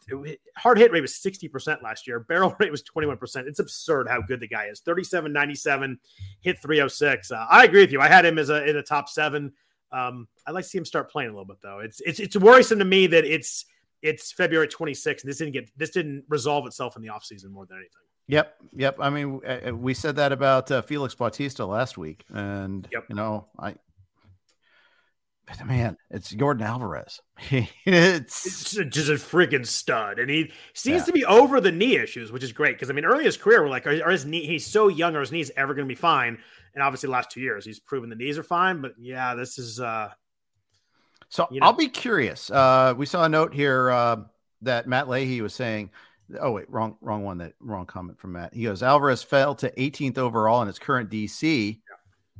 [0.57, 2.19] hard hit rate was 60 percent last year.
[2.19, 3.47] Barrel rate was 21 percent.
[3.47, 4.81] It's absurd how good the guy is.
[4.81, 5.97] 37, 97,
[6.41, 7.31] hit 306.
[7.31, 8.01] Uh, I agree with you.
[8.01, 9.53] I had him as a in a top seven.
[9.93, 11.79] Um, I'd like to see him start playing a little bit though.
[11.79, 13.65] It's it's it's worrisome to me that it's
[14.01, 15.21] it's February 26th.
[15.21, 18.01] And this didn't get this didn't resolve itself in the offseason more than anything.
[18.27, 18.97] Yep, yep.
[18.99, 19.41] I mean,
[19.79, 23.05] we said that about uh, Felix Bautista last week, and yep.
[23.09, 23.75] you know, I
[25.45, 27.19] but man, it's Yordan Alvarez.
[27.51, 31.05] it's, it's just a freaking stud, and he seems yeah.
[31.05, 33.37] to be over the knee issues, which is great because I mean, early in his
[33.37, 34.45] career, we're like, are, are his knee?
[34.45, 36.37] He's so young, are his knees ever going to be fine?
[36.73, 38.81] And obviously, the last two years, he's proven the knees are fine.
[38.81, 39.79] But yeah, this is.
[39.79, 40.09] uh
[41.29, 41.67] So you know.
[41.67, 42.49] I'll be curious.
[42.49, 44.17] Uh We saw a note here uh,
[44.61, 45.91] that Matt Leahy was saying.
[46.39, 47.37] Oh wait, wrong, wrong one.
[47.39, 48.53] That wrong comment from Matt.
[48.53, 51.95] He goes, Alvarez fell to 18th overall in his current DC, yeah.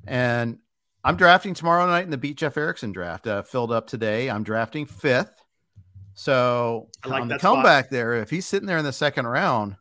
[0.07, 0.57] and
[1.03, 3.27] I'm drafting tomorrow night in the Beat Jeff Erickson draft.
[3.27, 4.29] Uh, filled up today.
[4.29, 5.33] I'm drafting fifth.
[6.13, 7.91] So like on the comeback spot.
[7.91, 9.75] there, if he's sitting there in the second round,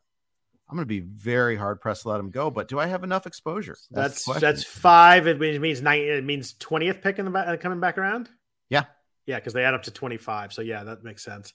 [0.69, 2.51] I'm going to be very hard pressed to let him go.
[2.51, 3.77] But do I have enough exposure?
[3.91, 5.27] That's that's, that's five.
[5.27, 6.01] It means nine.
[6.01, 8.31] It means twentieth pick in the back, coming back around.
[8.71, 8.85] Yeah,
[9.27, 10.53] yeah, because they add up to twenty five.
[10.53, 11.53] So yeah, that makes sense.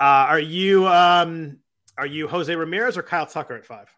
[0.00, 1.58] Uh, are you um
[1.98, 3.94] are you Jose Ramirez or Kyle Tucker at five?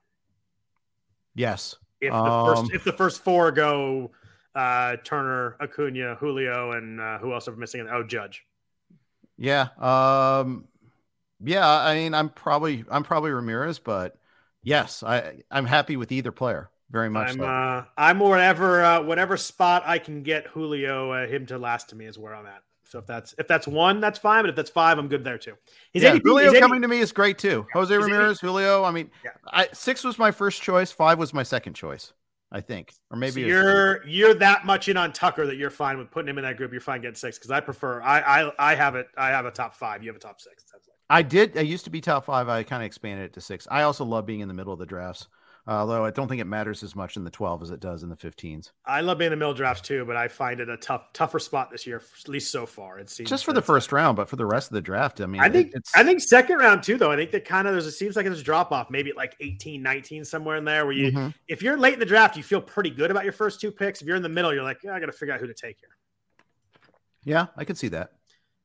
[1.34, 1.76] Yes.
[2.00, 4.12] If the um, first if the first four go
[4.54, 7.86] uh, Turner, Acuna, Julio, and uh, who else are missing?
[7.90, 8.44] Oh, Judge.
[9.36, 9.68] Yeah.
[9.78, 10.66] Um,
[11.42, 11.68] yeah.
[11.68, 14.16] I mean, I'm probably I'm probably Ramirez, but
[14.62, 17.30] yes, I I'm happy with either player very much.
[17.30, 17.44] I'm so.
[17.44, 21.96] uh, I'm whatever uh, whatever spot I can get Julio uh, him to last to
[21.96, 22.62] me is where I'm at.
[22.88, 24.42] So if that's if that's one, that's fine.
[24.42, 25.52] But if that's five, I'm good there too.
[25.92, 27.66] He's yeah, Julio he's coming to me is great too.
[27.74, 28.82] Jose Ramirez, Julio.
[28.82, 29.32] I mean, yeah.
[29.46, 30.90] I, six was my first choice.
[30.90, 32.14] Five was my second choice.
[32.50, 35.98] I think, or maybe so you're you're that much in on Tucker that you're fine
[35.98, 36.72] with putting him in that group.
[36.72, 39.06] You're fine getting six because I prefer I, I I have it.
[39.18, 40.02] I have a top five.
[40.02, 40.64] You have a top six.
[40.72, 40.82] Like.
[41.10, 41.58] I did.
[41.58, 42.48] I used to be top five.
[42.48, 43.68] I kind of expanded it to six.
[43.70, 45.28] I also love being in the middle of the drafts
[45.68, 48.08] although I don't think it matters as much in the 12 as it does in
[48.08, 48.70] the 15s.
[48.86, 51.38] I love being in the middle drafts too, but I find it a tough, tougher
[51.38, 52.98] spot this year, at least so far.
[52.98, 55.26] It seems just for the first round, but for the rest of the draft, I
[55.26, 55.72] mean, I think.
[55.94, 57.12] I think second round too, though.
[57.12, 59.36] I think that kind of there's it seems like there's a drop off, maybe like
[59.40, 61.28] 18, 19 somewhere in there, where you mm-hmm.
[61.48, 64.00] if you're late in the draft, you feel pretty good about your first two picks.
[64.00, 65.78] If you're in the middle, you're like, I got to figure out who to take
[65.78, 65.90] here.
[67.24, 68.12] Yeah, I can see that.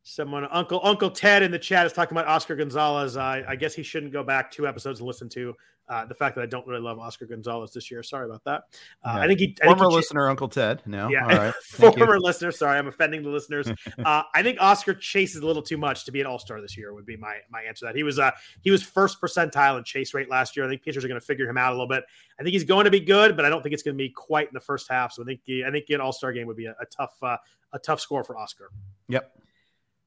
[0.06, 3.16] Someone, Uncle Uncle Ted in the chat is talking about Oscar Gonzalez.
[3.16, 5.56] I, I guess he shouldn't go back two episodes and listen to
[5.90, 8.04] uh, the fact that I don't really love Oscar Gonzalez this year.
[8.04, 8.64] Sorry about that.
[9.04, 9.22] Uh, yeah.
[9.22, 10.82] I think he I former think he, listener Uncle Ted.
[10.86, 11.54] No, yeah, all right.
[11.64, 12.52] former listener.
[12.52, 13.70] Sorry, I'm offending the listeners.
[14.06, 16.78] uh, I think Oscar chases a little too much to be an All Star this
[16.78, 16.94] year.
[16.94, 17.86] Would be my my answer.
[17.86, 20.66] To that he was uh he was first percentile in chase rate last year.
[20.66, 22.04] I think pitchers are going to figure him out a little bit.
[22.40, 24.10] I think he's going to be good, but I don't think it's going to be
[24.10, 25.12] quite in the first half.
[25.14, 27.38] So I think I think an All Star game would be a, a tough uh,
[27.74, 28.70] a tough score for Oscar.
[29.10, 29.43] Yep.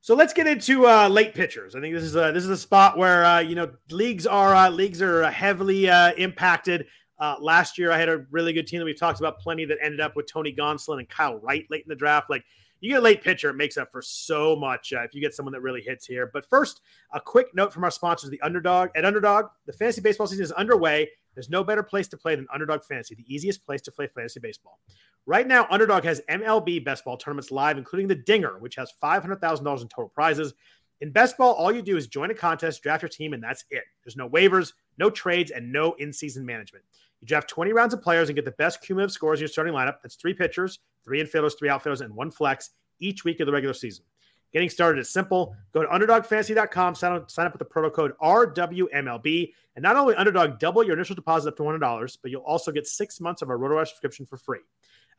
[0.06, 1.74] So let's get into uh, late pitchers.
[1.74, 4.54] I think this is a this is a spot where uh, you know leagues are
[4.54, 6.86] uh, leagues are heavily uh, impacted.
[7.18, 9.78] Uh, last year, I had a really good team that we've talked about plenty that
[9.82, 12.30] ended up with Tony Gonsolin and Kyle Wright late in the draft.
[12.30, 12.44] Like
[12.78, 15.34] you get a late pitcher, it makes up for so much uh, if you get
[15.34, 16.30] someone that really hits here.
[16.32, 18.90] But first, a quick note from our sponsors, the Underdog.
[18.94, 21.10] At Underdog, the fantasy baseball season is underway.
[21.36, 24.40] There's no better place to play than Underdog Fantasy, the easiest place to play fantasy
[24.40, 24.80] baseball.
[25.26, 29.82] Right now, Underdog has MLB best ball tournaments live, including the Dinger, which has $500,000
[29.82, 30.54] in total prizes.
[31.02, 33.64] In best ball, all you do is join a contest, draft your team, and that's
[33.70, 33.84] it.
[34.02, 36.84] There's no waivers, no trades, and no in season management.
[37.20, 39.74] You draft 20 rounds of players and get the best cumulative scores in your starting
[39.74, 39.96] lineup.
[40.02, 43.74] That's three pitchers, three infielders, three outfielders, and one flex each week of the regular
[43.74, 44.04] season.
[44.52, 45.54] Getting started is simple.
[45.72, 50.14] Go to underdogfantasy.com, sign up, sign up with the promo code RWMLB, and not only
[50.14, 53.50] Underdog double your initial deposit up to $100, but you'll also get six months of
[53.50, 54.60] our RotoWire subscription for free.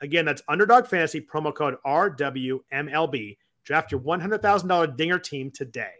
[0.01, 3.37] Again, that's Underdog Fantasy, promo code RWMLB.
[3.63, 5.91] Draft your $100,000 dinger team today.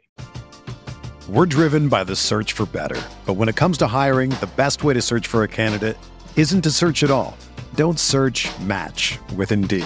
[1.28, 3.02] We're driven by the search for better.
[3.26, 5.98] But when it comes to hiring, the best way to search for a candidate
[6.38, 7.38] isn't to search at all.
[7.76, 9.86] Don't search match with Indeed.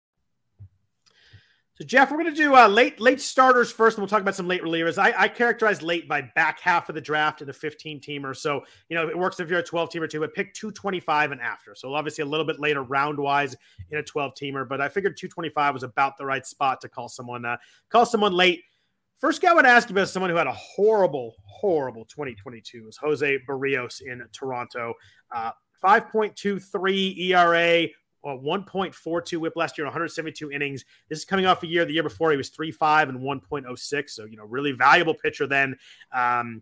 [1.81, 4.35] So Jeff, we're going to do uh, late late starters first, and we'll talk about
[4.35, 4.99] some late relievers.
[4.99, 8.37] I, I characterize late by back half of the draft in a 15 teamer.
[8.37, 11.41] So you know it works if you're a 12 teamer too, but pick 225 and
[11.41, 11.73] after.
[11.73, 13.55] So obviously a little bit later round wise
[13.89, 17.09] in a 12 teamer, but I figured 225 was about the right spot to call
[17.09, 17.57] someone uh,
[17.89, 18.61] call someone late.
[19.17, 22.97] First guy I would ask about is someone who had a horrible, horrible 2022 is
[22.97, 24.93] Jose Berrios in Toronto.
[25.35, 25.49] Uh,
[25.83, 27.87] 5.23 ERA,
[28.23, 30.85] uh, 1.42 whip last year 172 innings.
[31.09, 34.09] This is coming off a year, the year before he was 3.5 and 1.06.
[34.09, 35.77] So, you know, really valuable pitcher then.
[36.13, 36.61] Um,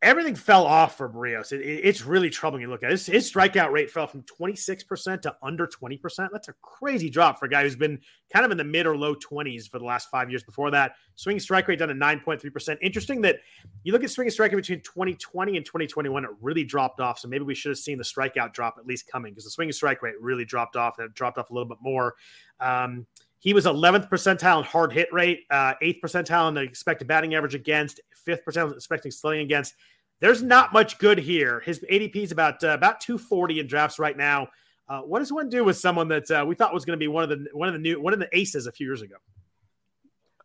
[0.00, 1.52] everything fell off for Berrios.
[1.52, 2.90] It, it, it's really troubling to look at.
[2.90, 6.28] His, his, strikeout rate fell from 26% to under 20%.
[6.32, 7.98] That's a crazy drop for a guy who's been
[8.32, 10.92] kind of in the mid or low 20s for the last five years before that.
[11.16, 12.78] Swing strike rate down to 9.3%.
[12.80, 13.36] Interesting that
[13.82, 17.18] you look at swing strike rate between 2020 and 2021, it really dropped off.
[17.18, 19.72] So maybe we should have seen the strikeout drop at least coming because the swing
[19.72, 22.14] strike rate really dropped off and it dropped off a little bit more.
[22.60, 23.06] Um,
[23.40, 27.34] he was 11th percentile in hard hit rate, uh, 8th percentile in the expected batting
[27.34, 29.74] average against, 5th percentile expecting slugging against.
[30.20, 31.60] There's not much good here.
[31.60, 34.48] His ADP is about uh, about 240 in drafts right now.
[34.88, 37.08] Uh, what does one do with someone that uh, we thought was going to be
[37.08, 39.16] one of the one of the new one of the aces a few years ago?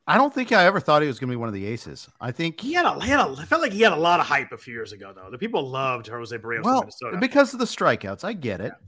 [0.06, 2.10] I don't think I ever thought he was going to be one of the aces.
[2.20, 4.20] I think he had a, he had a I felt like he had a lot
[4.20, 5.32] of hype a few years ago though.
[5.32, 6.88] The people loved Jose Berrios well,
[7.20, 8.24] because of the strikeouts.
[8.24, 8.88] I get it, yeah.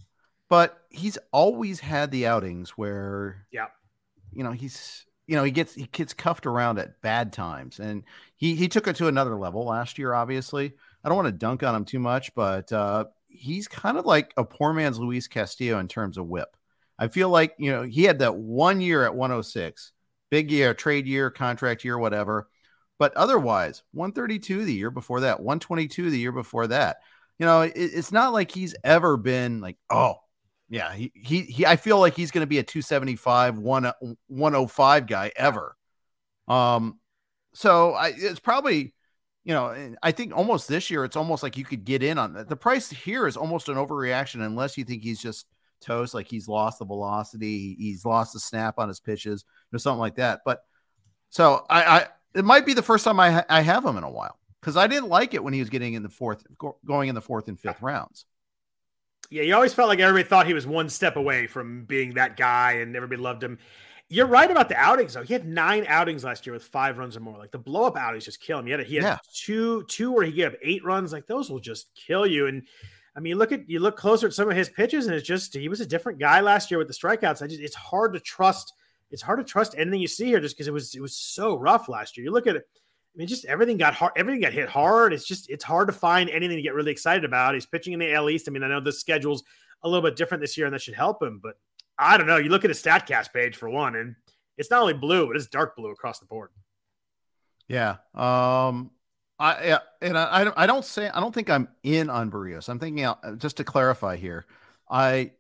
[0.50, 3.68] but he's always had the outings where yeah
[4.36, 8.04] you know, he's you know, he gets he gets cuffed around at bad times, and
[8.36, 10.14] he he took it to another level last year.
[10.14, 14.06] Obviously, I don't want to dunk on him too much, but uh, he's kind of
[14.06, 16.56] like a poor man's Luis Castillo in terms of WHIP.
[17.00, 19.92] I feel like you know he had that one year at 106,
[20.30, 22.50] big year, trade year, contract year, whatever.
[23.00, 26.98] But otherwise, 132 the year before that, 122 the year before that.
[27.40, 30.16] You know, it, it's not like he's ever been like, oh,
[30.70, 35.32] yeah, he, he, he I feel like he's going to be a 275, 105 guy
[35.36, 35.78] ever.
[36.48, 37.00] Um,
[37.54, 38.94] so I, it's probably,
[39.44, 42.34] you know, I think almost this year, it's almost like you could get in on
[42.34, 42.50] that.
[42.50, 45.46] The price here is almost an overreaction unless you think he's just
[45.82, 50.00] toast, like he's lost the velocity, he's lost the snap on his pitches, or something
[50.00, 50.42] like that.
[50.46, 50.64] But
[51.30, 54.10] so I, I it might be the first time I, I have him in a
[54.10, 56.44] while because I didn't like it when he was getting in the fourth,
[56.86, 58.26] going in the fourth and fifth rounds.
[59.30, 62.38] Yeah, you always felt like everybody thought he was one step away from being that
[62.38, 63.58] guy, and everybody loved him.
[64.08, 65.24] You're right about the outings, though.
[65.24, 67.40] He had nine outings last year with five runs or more.
[67.40, 68.66] Like the blow up outings just kill him.
[68.68, 69.18] He had, he had yeah.
[69.34, 71.12] two, two where he gave up eight runs.
[71.12, 72.46] Like those will just kill you.
[72.46, 72.68] And
[73.16, 75.28] I mean, you look at you look closer at some of his pitches, and it's
[75.28, 77.42] just he was a different guy last year with the strikeouts.
[77.42, 78.74] I just it's hard to trust.
[79.10, 81.56] It's hard to trust anything you see here just because it was it was so
[81.56, 82.26] rough last year.
[82.26, 82.68] You look at it
[83.16, 84.12] I mean, just everything got hard.
[84.18, 85.14] Everything got hit hard.
[85.14, 87.54] It's just it's hard to find anything to get really excited about.
[87.54, 88.50] He's pitching in the AL East.
[88.50, 89.44] I mean, I know the schedule's
[89.84, 91.40] a little bit different this year, and that should help him.
[91.42, 91.56] But
[91.98, 92.36] I don't know.
[92.36, 94.16] You look at his Statcast page for one, and
[94.58, 96.50] it's not only blue, but it's dark blue across the board.
[97.68, 97.98] Yeah.
[98.14, 98.92] Um.
[99.38, 102.70] I and I I don't, say I don't think I'm in on Berrios.
[102.70, 104.46] I'm thinking uh, just to clarify here.
[104.90, 105.32] I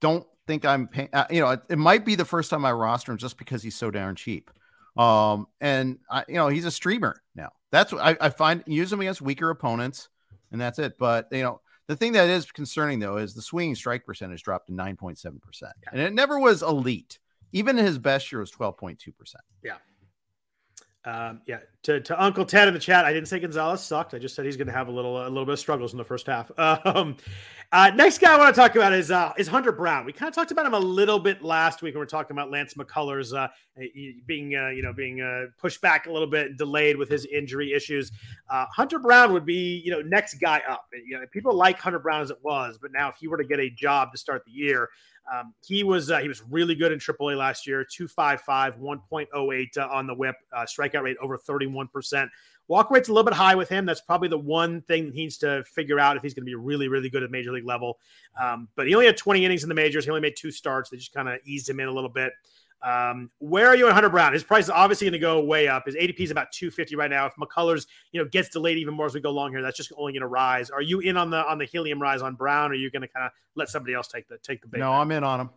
[0.00, 1.08] don't think I'm paying.
[1.12, 3.62] Uh, you know, it, it might be the first time I roster him just because
[3.62, 4.50] he's so darn cheap.
[4.96, 7.52] Um, and I, you know, he's a streamer now.
[7.70, 10.08] That's what I, I find use him against weaker opponents,
[10.52, 10.96] and that's it.
[10.98, 14.68] But you know, the thing that is concerning though is the swinging strike percentage dropped
[14.68, 15.38] to 9.7%.
[15.92, 17.18] And it never was elite.
[17.52, 18.96] Even his best year was 12.2%.
[19.62, 19.74] Yeah.
[21.06, 23.04] Um, yeah, to, to Uncle Ted in the chat.
[23.04, 24.14] I didn't say Gonzalez sucked.
[24.14, 25.98] I just said he's going to have a little a little bit of struggles in
[25.98, 26.50] the first half.
[26.84, 27.16] Um,
[27.72, 30.04] uh, next guy I want to talk about is uh, is Hunter Brown.
[30.04, 32.34] We kind of talked about him a little bit last week when we are talking
[32.34, 33.48] about Lance McCullers uh,
[34.26, 37.72] being uh, you know being uh, pushed back a little bit delayed with his injury
[37.72, 38.12] issues.
[38.48, 40.86] Uh, Hunter Brown would be you know next guy up.
[41.06, 43.44] You know, people like Hunter Brown as it was, but now if he were to
[43.44, 44.90] get a job to start the year,
[45.32, 49.88] um, he was uh, he was really good in AAA last year, 255, 1.08 uh,
[49.90, 52.28] on the whip, uh, strikeout rate over 31%.
[52.66, 53.84] Walk rate's a little bit high with him.
[53.84, 56.50] That's probably the one thing that he needs to figure out if he's going to
[56.50, 57.98] be really, really good at major league level.
[58.40, 60.04] Um, but he only had 20 innings in the majors.
[60.04, 60.88] He only made two starts.
[60.88, 62.32] They just kind of eased him in a little bit.
[62.84, 64.34] Um, where are you on Hunter Brown?
[64.34, 65.84] His price is obviously going to go way up.
[65.86, 67.24] His ADP is about 250 right now.
[67.24, 69.90] If McCullers, you know, gets delayed even more as we go along here, that's just
[69.96, 70.68] only going to rise.
[70.68, 72.70] Are you in on the on the helium rise on Brown?
[72.70, 74.80] Or are you going to kind of let somebody else take the take the bait?
[74.80, 75.50] No, I'm in on him.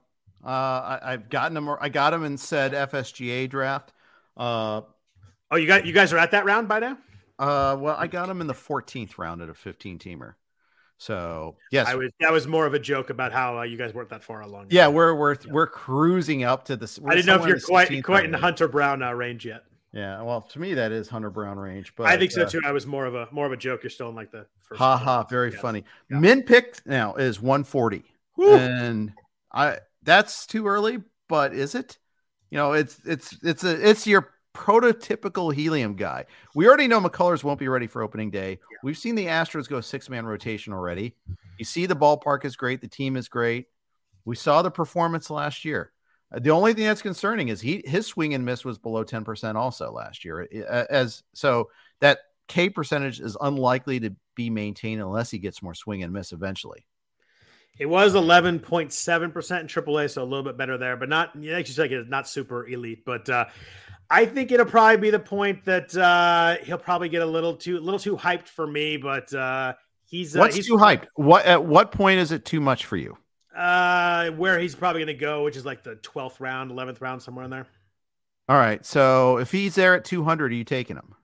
[0.44, 1.70] Uh, I, have gotten him.
[1.82, 3.92] I got him and said FSGA draft.
[4.38, 4.82] Uh,
[5.52, 6.98] oh, you got you guys are at that round by now.
[7.38, 10.36] Uh, well, I got him in the 14th round at a 15 teamer.
[10.98, 13.94] So yes, I was that was more of a joke about how uh, you guys
[13.94, 14.68] weren't that far along.
[14.70, 15.52] Yeah, we're we're yeah.
[15.52, 17.00] we're cruising up to this.
[17.06, 19.64] I didn't know if you're quite quite in the Hunter Brown uh, range yet.
[19.94, 22.62] Yeah, well, to me that is Hunter Brown range, but I think so uh, too.
[22.66, 23.84] I was more of a more of a joke.
[23.84, 24.80] You're still in like the first.
[24.80, 25.24] Ha ha!
[25.24, 25.84] Very funny.
[26.10, 26.20] Yeah.
[26.20, 28.04] Min pick now is 140,
[28.36, 28.58] Woo.
[28.58, 29.14] and
[29.54, 32.00] I that's too early, but is it?
[32.50, 36.26] You know, it's it's it's a it's your prototypical helium guy.
[36.56, 38.60] We already know McCullers won't be ready for opening day.
[38.72, 38.78] Yeah.
[38.84, 41.16] We've seen the Astros go six man rotation already.
[41.60, 42.82] You see, the ballpark is great.
[42.82, 43.68] The team is great.
[44.26, 45.92] We saw the performance last year.
[46.34, 49.56] Uh, the only thing that's concerning is he his swing and miss was below 10%
[49.56, 50.48] also last year.
[50.90, 51.70] As so
[52.02, 56.32] that K percentage is unlikely to be maintained unless he gets more swing and miss
[56.32, 56.86] eventually.
[57.80, 61.74] It was 11.7% in AAA, so a little bit better there, but not, like you
[61.76, 63.06] said, it's not super elite.
[63.06, 63.46] But uh,
[64.10, 67.80] I think it'll probably be the point that uh, he'll probably get a little too,
[67.80, 68.98] little too hyped for me.
[68.98, 69.74] But uh,
[70.06, 71.06] he's uh, what's he's, too hyped?
[71.16, 73.18] What at what point is it too much for you?
[73.56, 77.22] Uh, where he's probably going to go, which is like the 12th round, 11th round,
[77.22, 77.66] somewhere in there.
[78.48, 78.86] All right.
[78.86, 81.16] So if he's there at 200, are you taking him?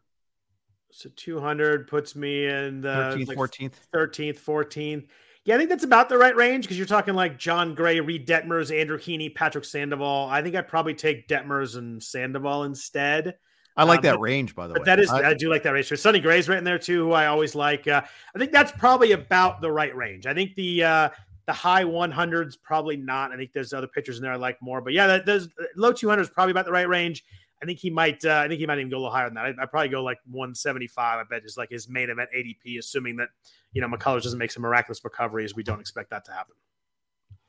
[0.89, 5.07] So 200 puts me in the 13th, like 14th, 13th, 14th.
[5.45, 8.25] Yeah, I think that's about the right range because you're talking like Jon Gray, Reid
[8.25, 10.29] Detmers, Andrew Heaney, Patrick Sandoval.
[10.31, 13.35] I think I'd probably take Detmers and Sandoval instead.
[13.75, 14.81] I like um, that but, range, by the way.
[14.85, 15.87] That is, I, I, do like that range.
[15.87, 17.87] So Sonny Gray's right in there too, who I always like.
[17.87, 18.01] Uh,
[18.33, 20.27] I think that's probably about the right range.
[20.27, 21.09] I think the uh,
[21.45, 23.31] the high 100s probably not.
[23.31, 25.91] I think there's other pitchers in there I like more, but yeah, that, there's low
[25.91, 27.23] 200s probably about the right range.
[27.63, 28.23] I think he might.
[28.25, 29.45] Uh, I think he might even go a little higher than that.
[29.45, 31.19] I'd, I'd, probably go like 175.
[31.19, 33.29] I bet is like his main event ADP, assuming that
[33.71, 35.55] you know McCullers doesn't make some miraculous recoveries.
[35.55, 36.55] We don't expect that to happen.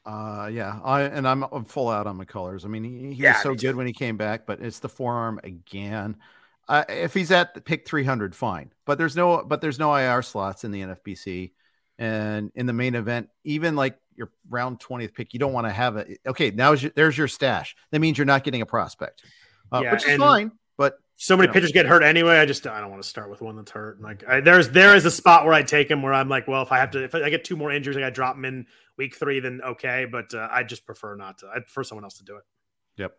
[0.06, 2.64] Uh, yeah, I and I'm, I'm full out on McCullers.
[2.64, 4.88] I mean, he, he yeah, was so good when he came back, but it's the
[4.88, 6.16] forearm again.
[6.68, 8.72] Uh, if he's at pick 300, fine.
[8.86, 11.52] But there's no, but there's no IR slots in the NFBC,
[11.98, 15.72] and in the main event, even like your round 20th pick, you don't want to
[15.72, 16.20] have it.
[16.24, 17.74] Okay, now your, there's your stash.
[17.90, 19.24] That means you're not getting a prospect
[19.72, 20.52] uh, yeah, which is fine.
[20.76, 21.52] But so many you know.
[21.54, 22.38] pitchers get hurt anyway.
[22.38, 24.00] I just I don't want to start with one that's hurt.
[24.00, 26.62] Like I, there's there is a spot where I take him where I'm like, well,
[26.62, 28.44] if I have to, if I get two more injuries, I got to drop him
[28.44, 30.06] in week three, then okay.
[30.10, 31.48] But uh, I just prefer not to.
[31.48, 32.42] I prefer someone else to do it.
[32.96, 33.14] Yep.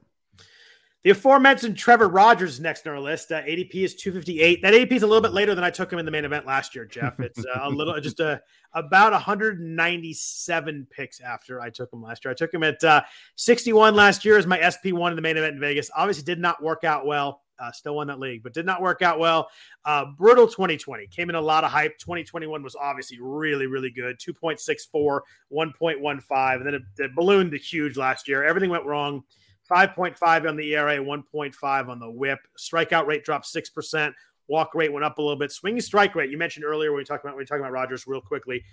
[1.05, 3.31] The aforementioned Trevor Rogers next on our list.
[3.31, 4.63] Uh, ADP is 258.
[4.63, 6.47] That ADP is a little bit later than I took him in the main event
[6.47, 7.19] last year, Jeff.
[7.19, 8.41] It's uh, a little, just a,
[8.73, 12.31] about 197 picks after I took him last year.
[12.31, 13.03] I took him at uh,
[13.35, 15.91] 61 last year as my SP1 in the main event in Vegas.
[15.95, 17.43] Obviously, did not work out well.
[17.59, 19.47] Uh, still won that league, but did not work out well.
[19.85, 21.99] Uh, brutal 2020 came in a lot of hype.
[21.99, 25.19] 2021 was obviously really, really good 2.64,
[25.53, 28.43] 1.15, and then it, it ballooned to huge last year.
[28.43, 29.23] Everything went wrong.
[29.71, 32.39] 5.5 on the ERA, 1.5 on the whip.
[32.57, 34.13] Strikeout rate dropped 6%.
[34.47, 35.51] Walk rate went up a little bit.
[35.51, 38.21] Swinging strike rate, you mentioned earlier when we talked about we talking about Rogers real
[38.21, 38.63] quickly,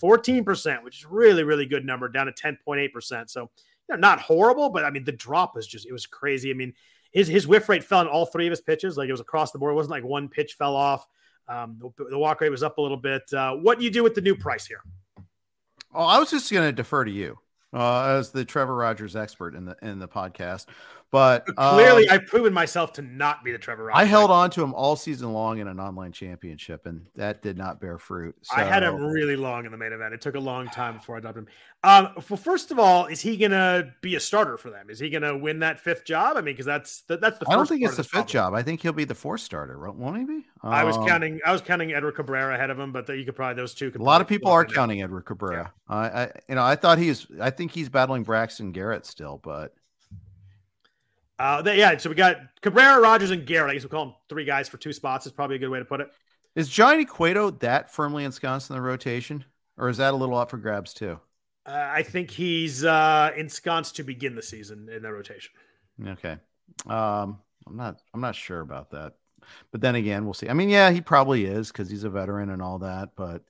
[0.00, 3.28] 14%, which is really, really good number, down to 10.8%.
[3.28, 3.48] So, you
[3.90, 6.50] know, not horrible, but I mean, the drop was just, it was crazy.
[6.50, 6.74] I mean,
[7.10, 8.96] his, his whiff rate fell on all three of his pitches.
[8.96, 9.72] Like it was across the board.
[9.72, 11.06] It wasn't like one pitch fell off.
[11.48, 13.22] Um, the, the, walk rate was up a little bit.
[13.32, 14.80] Uh, what do you do with the new price here?
[15.94, 17.38] Oh, I was just going to defer to you
[17.72, 20.66] uh, as the Trevor Rogers expert in the in the podcast.
[21.10, 23.90] But clearly, um, I've proven myself to not be the Trevor.
[23.94, 27.56] I held on to him all season long in an online championship, and that did
[27.56, 28.34] not bear fruit.
[28.42, 28.56] So.
[28.56, 30.14] I had him really long in the main event.
[30.14, 31.46] It took a long time before I dropped him.
[31.84, 34.90] Um, well, first of all, is he gonna be a starter for them?
[34.90, 36.36] Is he gonna win that fifth job?
[36.36, 37.48] I mean, because that's the, that's the.
[37.48, 38.28] I don't think it's the fifth problem.
[38.28, 38.54] job.
[38.54, 40.44] I think he'll be the fourth starter, won't he be?
[40.62, 41.40] I was um, counting.
[41.46, 43.92] I was counting Edward Cabrera ahead of him, but you could probably those two.
[43.94, 45.72] a lot of people are counting Edward Cabrera.
[45.88, 45.96] Yeah.
[45.96, 47.26] I, I, you know, I thought he's.
[47.40, 49.72] I think he's battling Braxton Garrett still, but
[51.38, 53.70] Uh, they, yeah, so we got Cabrera, Rogers, and Garrett.
[53.70, 55.26] I guess we call them three guys for two spots.
[55.26, 56.08] Is probably a good way to put it.
[56.54, 59.44] Is Johnny Cueto that firmly ensconced in the rotation,
[59.76, 61.20] or is that a little up for grabs too?
[61.66, 65.52] Uh, I think he's uh, ensconced to begin the season in the rotation.
[66.06, 66.38] Okay,
[66.86, 68.00] um, I'm not.
[68.14, 69.14] I'm not sure about that,
[69.72, 70.48] but then again, we'll see.
[70.48, 73.10] I mean, yeah, he probably is because he's a veteran and all that.
[73.14, 73.42] But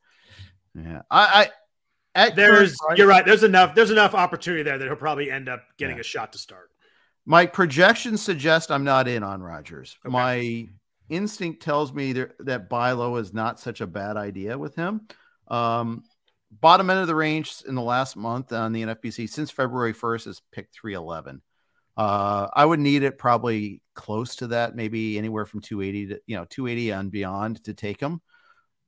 [0.75, 1.51] yeah, I,
[2.17, 3.25] I there's you're right.
[3.25, 3.77] There's enough.
[3.77, 6.01] There's enough opportunity there that he'll probably end up getting yeah.
[6.01, 6.71] a shot to start.
[7.27, 9.99] My projections suggest I'm not in on Rogers.
[10.07, 10.13] Okay.
[10.13, 10.69] My
[11.09, 15.09] instinct tells me that, that Bilo is not such a bad idea with him.
[15.49, 16.05] Um,
[16.61, 20.27] bottom end of the range in the last month on the NFBC since February 1st
[20.29, 21.43] is pick 311.
[21.97, 26.37] Uh, I would need it probably close to that, maybe anywhere from 280 to you
[26.37, 28.21] know 280 and beyond to take him,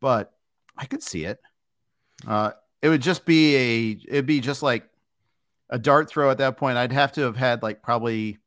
[0.01, 0.31] but
[0.77, 1.41] I could see it.
[2.27, 4.89] Uh, it would just be a it'd be just like
[5.71, 6.79] a dart throw at that point.
[6.79, 8.39] I'd have to have had like probably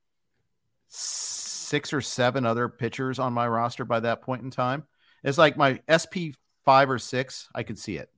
[0.88, 4.84] six or seven other pitchers on my roster by that point in time.
[5.24, 7.48] It's like my SP five or six.
[7.54, 8.10] I could see it.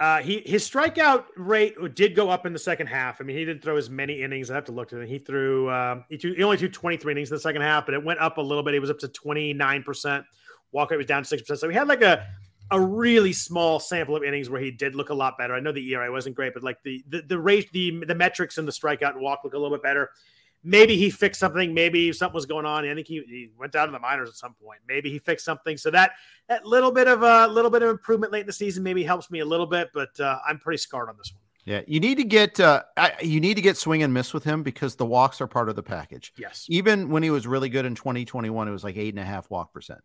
[0.00, 3.20] Uh, he his strikeout rate did go up in the second half.
[3.20, 4.48] I mean, he didn't throw as many innings.
[4.48, 5.08] I have to look at it.
[5.08, 7.94] He threw um, he, threw, he only threw 23 innings in the second half, but
[7.94, 8.74] it went up a little bit.
[8.74, 10.24] He was up to 29 percent.
[10.70, 11.58] Walk rate was down six percent.
[11.60, 12.28] So he had like a
[12.70, 15.54] a really small sample of innings where he did look a lot better.
[15.54, 18.58] I know the ERA wasn't great, but like the the the rate, the the metrics
[18.58, 20.10] and the strikeout and walk look a little bit better.
[20.64, 21.72] Maybe he fixed something.
[21.72, 22.84] Maybe something was going on.
[22.84, 24.80] I think he, he went down to the minors at some point.
[24.88, 25.76] Maybe he fixed something.
[25.76, 26.12] So that
[26.48, 29.30] that little bit of a little bit of improvement late in the season maybe helps
[29.30, 29.88] me a little bit.
[29.94, 31.42] But uh, I'm pretty scarred on this one.
[31.64, 32.82] Yeah, you need to get uh,
[33.20, 35.76] you need to get swing and miss with him because the walks are part of
[35.76, 36.32] the package.
[36.38, 36.64] Yes.
[36.68, 39.50] Even when he was really good in 2021, it was like eight and a half
[39.50, 40.00] walk percent.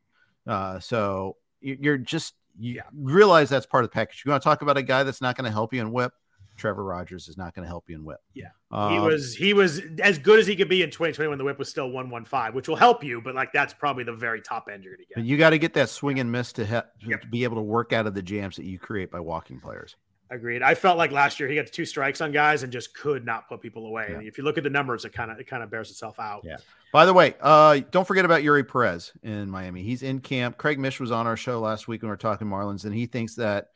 [0.45, 2.83] Uh, so you're just you yeah.
[2.93, 4.23] realize that's part of the package.
[4.25, 6.13] You want to talk about a guy that's not going to help you in whip?
[6.55, 8.19] Trevor Rogers is not going to help you in whip.
[8.33, 8.49] Yeah.
[8.71, 11.43] Um, he was he was as good as he could be in 2020 when the
[11.43, 14.67] whip was still 115, which will help you, but like that's probably the very top
[14.71, 15.25] end you're going to get.
[15.25, 17.21] You got to get that swing and miss to, he- yep.
[17.21, 19.95] to be able to work out of the jams that you create by walking players.
[20.29, 20.63] Agreed.
[20.63, 23.47] I felt like last year he got two strikes on guys and just could not
[23.47, 24.07] put people away.
[24.09, 24.27] Yeah.
[24.27, 26.41] if you look at the numbers, it kind of it kind of bears itself out.
[26.43, 26.57] Yeah.
[26.91, 29.83] By the way, uh, don't forget about Eury Perez in Miami.
[29.83, 30.57] He's in camp.
[30.57, 33.05] Craig Mish was on our show last week when we were talking Marlins, and he
[33.05, 33.67] thinks that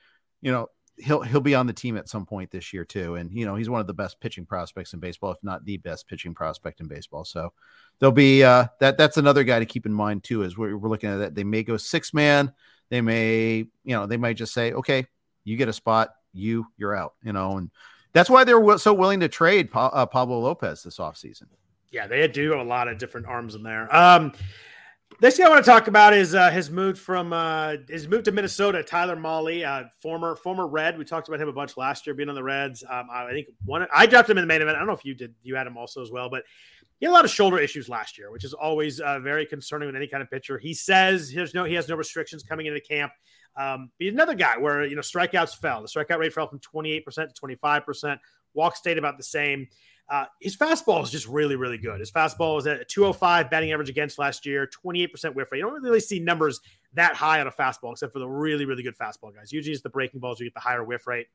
[0.42, 3.16] you know he'll he'll be on the team at some point this year too.
[3.16, 5.78] And you know he's one of the best pitching prospects in baseball, if not the
[5.78, 7.24] best pitching prospect in baseball.
[7.24, 7.54] So
[8.00, 8.98] there'll be uh, that.
[8.98, 10.44] That's another guy to keep in mind too.
[10.44, 12.52] As we're, we're looking at that, they may go six man.
[12.90, 15.06] They may you know they might just say, okay,
[15.44, 17.70] you get a spot you you're out you know and
[18.14, 21.44] that's why they're so willing to trade pa- uh, Pablo Lopez this offseason.
[21.92, 23.94] Yeah, they do have a lot of different arms in there.
[23.96, 24.34] Um,
[25.20, 28.32] this I want to talk about is uh, his move from uh, his move to
[28.32, 28.84] Minnesota.
[28.84, 30.98] Tyler Mahle, uh, former former Red.
[30.98, 32.84] We talked about him a bunch last year, being on the Reds.
[32.90, 34.76] Um, I think one I dropped him in the main event.
[34.76, 35.34] I don't know if you did.
[35.44, 36.44] You had him also as well, but
[37.00, 39.88] he had a lot of shoulder issues last year, which is always uh, very concerning
[39.88, 40.58] with any kind of pitcher.
[40.58, 43.12] He says there's no he has no restrictions coming into camp.
[43.56, 45.82] Um, he's another guy where you know strikeouts fell.
[45.82, 48.20] The strikeout rate fell from 28% to 25%.
[48.54, 49.68] Walk stayed about the same.
[50.10, 52.00] Uh, his fastball is just really, really good.
[52.00, 55.60] His fastball was at 205 batting average against last year, 28% whiff rate.
[55.60, 56.62] You don't really see numbers
[56.94, 59.52] that high on a fastball, except for the really, really good fastball guys.
[59.52, 61.28] Usually it's the breaking balls you get the higher whiff rate.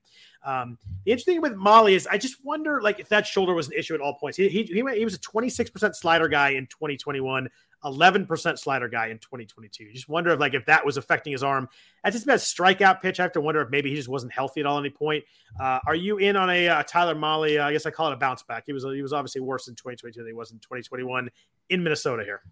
[0.44, 3.68] Um, the interesting thing with Mahle is I just wonder like if that shoulder was
[3.68, 4.38] an issue at all points.
[4.38, 7.48] He, he, he, was a 26% slider guy in 2021,
[7.84, 9.84] 11% slider guy in 2022.
[9.84, 11.68] You just wonder if like if that was affecting his arm.
[12.02, 13.18] That's just best strikeout pitch.
[13.20, 15.24] I have to wonder if maybe he just wasn't healthy at all at any point.
[15.60, 17.58] Uh, are you in on a uh, Tyler Mahle?
[17.58, 18.64] Uh, I guess I call it a bounce back.
[18.66, 21.28] He was he was obviously worse in 2022 than he was in 2021
[21.70, 22.42] in Minnesota here.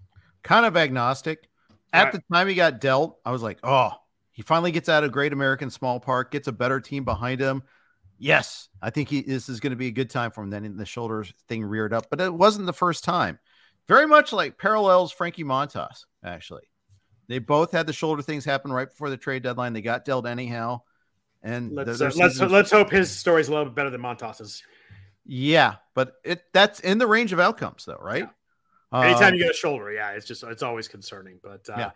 [0.43, 1.49] Kind of agnostic.
[1.93, 2.13] At right.
[2.13, 3.93] the time he got dealt, I was like, oh,
[4.31, 7.63] he finally gets out of Great American Small Park, gets a better team behind him.
[8.19, 10.51] Yes, I think he, this is going to be a good time for him.
[10.51, 13.39] Then the shoulders thing reared up, but it wasn't the first time
[13.91, 16.63] very much like parallels Frankie Montas, actually.
[17.27, 19.73] They both had the shoulder things happen right before the trade deadline.
[19.73, 20.83] They got dealt anyhow.
[21.43, 24.63] And let's uh, let's let's hope his story's a little bit better than Montas's.
[25.25, 28.29] Yeah, but it that's in the range of outcomes though, right?
[28.93, 29.01] Yeah.
[29.01, 31.41] Anytime um, you get a shoulder, yeah, it's just it's always concerning.
[31.43, 31.91] But uh, yeah.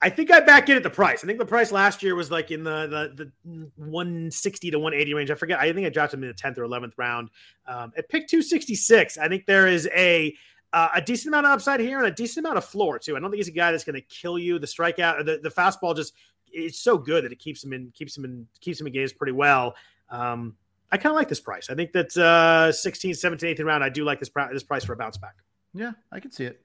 [0.00, 1.22] I think I back in at the price.
[1.22, 5.14] I think the price last year was like in the the, the 160 to 180
[5.14, 5.30] range.
[5.30, 5.58] I forget.
[5.58, 7.30] I think I dropped him in the 10th or 11th round.
[7.66, 10.34] Um, at pick 266, I think there is a
[10.72, 13.16] uh, a decent amount of upside here and a decent amount of floor too.
[13.16, 14.58] I don't think he's a guy that's going to kill you.
[14.58, 16.14] The strikeout, the, the fastball, just
[16.50, 19.12] it's so good that it keeps him in, keeps him in, keeps him in games
[19.12, 19.74] pretty well.
[20.10, 20.56] Um,
[20.90, 21.68] I kind of like this price.
[21.70, 23.84] I think that uh, 16, 17, 18 round.
[23.84, 24.50] I do like this price.
[24.52, 25.36] This price for a bounce back.
[25.74, 26.62] Yeah, I can see it.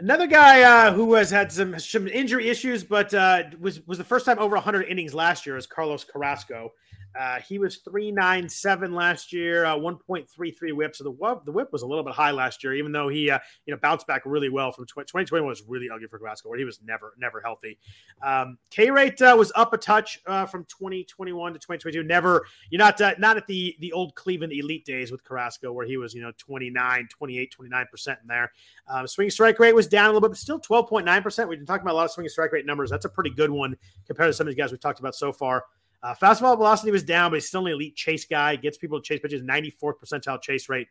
[0.00, 4.04] Another guy uh, who has had some some injury issues, but uh, was was the
[4.04, 6.72] first time over 100 innings last year is Carlos Carrasco.
[7.18, 10.96] Uh, he was 397 last year, uh, 1.33 whip.
[10.96, 13.30] So the whip, the whip was a little bit high last year, even though he
[13.30, 16.58] uh, you know bounced back really well from 2021 was really ugly for Carrasco, where
[16.58, 17.78] he was never never healthy.
[18.22, 22.02] Um, K rate uh, was up a touch uh, from 2021 to 2022.
[22.02, 25.86] Never you're not uh, not at the the old Cleveland elite days with Carrasco, where
[25.86, 28.52] he was you know 29, 28, 29 percent in there.
[28.88, 31.48] Um, swing strike rate was down a little bit, but still 12.9 percent.
[31.48, 32.90] We've been talking about a lot of swing strike rate numbers.
[32.90, 35.32] That's a pretty good one compared to some of these guys we've talked about so
[35.32, 35.64] far.
[36.04, 38.56] Uh, fastball velocity was down, but he's still an elite chase guy.
[38.56, 40.88] Gets people to chase pitches, 94th percentile chase rate.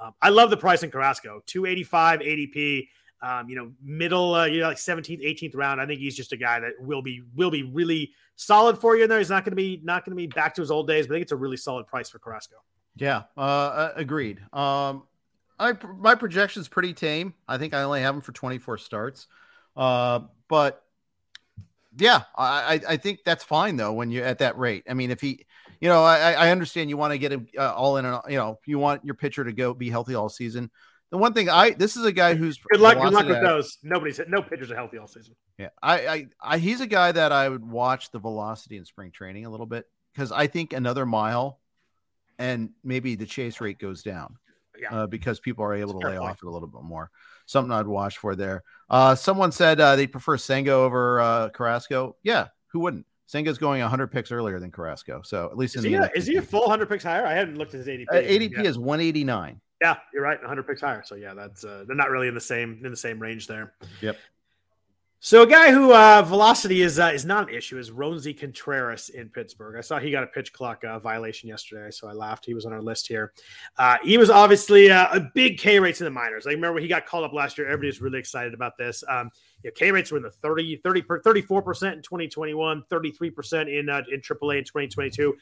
[0.00, 2.88] Um, I love the price in Carrasco, 285 ADP.
[3.22, 5.80] Um, you know, middle, uh, you know, like 17th, 18th round.
[5.80, 9.04] I think he's just a guy that will be will be really solid for you
[9.04, 9.18] in there.
[9.18, 11.14] He's not going to be not going to be back to his old days, but
[11.14, 12.56] I think it's a really solid price for Carrasco.
[12.96, 14.40] Yeah, uh, agreed.
[14.52, 15.04] Um,
[15.58, 17.34] I my projection's pretty tame.
[17.48, 19.28] I think I only have him for 24 starts,
[19.76, 20.84] uh, but
[21.98, 24.84] yeah, I, I think that's fine though when you're at that rate.
[24.88, 25.46] I mean, if he,
[25.80, 28.36] you know, I, I understand you want to get him uh, all in, and you
[28.36, 30.70] know, you want your pitcher to go be healthy all season.
[31.10, 32.98] The one thing I this is a guy who's good luck.
[33.00, 33.78] Good luck with those.
[33.82, 35.34] Nobody's no pitchers are healthy all season.
[35.58, 39.10] Yeah, I, I, I he's a guy that I would watch the velocity in spring
[39.10, 41.60] training a little bit because I think another mile,
[42.38, 44.36] and maybe the chase rate goes down.
[44.80, 44.94] Yeah.
[44.94, 46.30] Uh, because people are able to lay point.
[46.30, 47.10] off it a little bit more
[47.46, 48.62] something I'd watch for there.
[48.90, 52.16] Uh, someone said uh, they prefer Senga over uh, Carrasco.
[52.22, 53.06] Yeah, who wouldn't?
[53.26, 55.22] Senga's going 100 picks earlier than Carrasco.
[55.24, 57.26] So at least is in he the a, is he a full 100 picks higher?
[57.26, 58.06] I hadn't looked at his ADP.
[58.10, 59.60] Uh, ADP is 189.
[59.82, 60.38] Yeah, you're right.
[60.38, 61.02] 100 picks higher.
[61.04, 63.74] So yeah, that's uh, they're not really in the same in the same range there.
[64.00, 64.16] Yep.
[65.18, 69.08] So a guy who uh, velocity is uh, is not an issue is Roansy Contreras
[69.08, 69.76] in Pittsburgh.
[69.76, 72.44] I saw he got a pitch clock uh, violation yesterday, so I laughed.
[72.44, 73.32] He was on our list here.
[73.78, 76.46] Uh, he was obviously uh, a big K rates in the minors.
[76.46, 77.66] I remember he got called up last year.
[77.66, 79.02] Everybody was really excited about this.
[79.08, 79.30] Um,
[79.64, 84.20] yeah, K rates were in the 30, 30 34% in 2021, 33% in uh, in
[84.20, 85.34] AAA in 2022.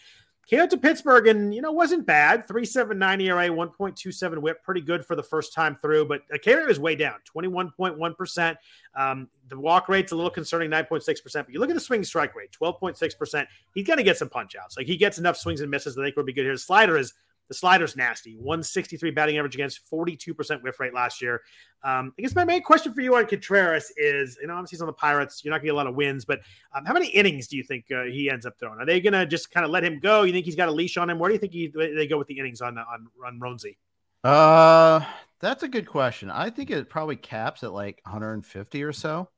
[0.47, 2.47] Came out to Pittsburgh and, you know, wasn't bad.
[2.47, 6.67] 379 ERA, 1.27 whip, pretty good for the first time through, but a K rate
[6.67, 8.57] was way down, 21.1%.
[8.95, 11.33] Um, the walk rate's a little concerning, 9.6%.
[11.33, 13.47] But you look at the swing strike rate, 12.6%.
[13.75, 14.77] He's going to get some punch outs.
[14.77, 16.53] Like he gets enough swings and misses that I think would be good here.
[16.53, 17.15] The slider is
[17.49, 18.37] the slider's nasty.
[18.37, 21.43] 163 batting average against 42% whiff rate last year.
[21.83, 24.81] Um, I guess my main question for you on Contreras is, you know, obviously he's
[24.81, 25.45] on the Pirates.
[25.45, 26.41] You're not going to get a lot of wins, but
[26.75, 28.81] um, how many innings do you think uh, he ends up throwing?
[28.81, 30.23] Are they going to just kind of let him go?
[30.23, 31.19] You think he's got a leash on him?
[31.19, 33.77] Where do you think he, they go with the innings on on on Roansy?
[34.23, 35.05] Uh,
[35.41, 36.31] that's a good question.
[36.31, 39.29] I think it probably caps at like 150 or so.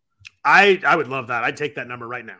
[0.45, 1.43] I I would love that.
[1.43, 2.39] I'd take that number right now.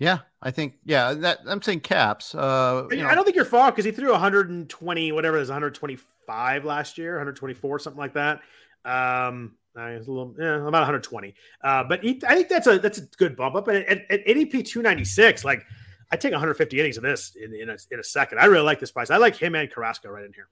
[0.00, 1.12] Yeah, I think yeah.
[1.12, 2.34] That I'm saying caps.
[2.34, 3.06] Uh, you know.
[3.06, 7.12] I don't think you're far because he threw 120, whatever it is, 125 last year,
[7.12, 8.40] 124, something like that.
[8.86, 11.34] Um, a little, yeah, about 120.
[11.62, 13.68] Uh, but he, I think that's a that's a good bump up.
[13.68, 15.66] And at, at ADP 296, like
[16.10, 18.38] I take 150 innings of this in, in a, in a second.
[18.38, 19.10] I really like this price.
[19.10, 20.48] I like him and Carrasco right in here.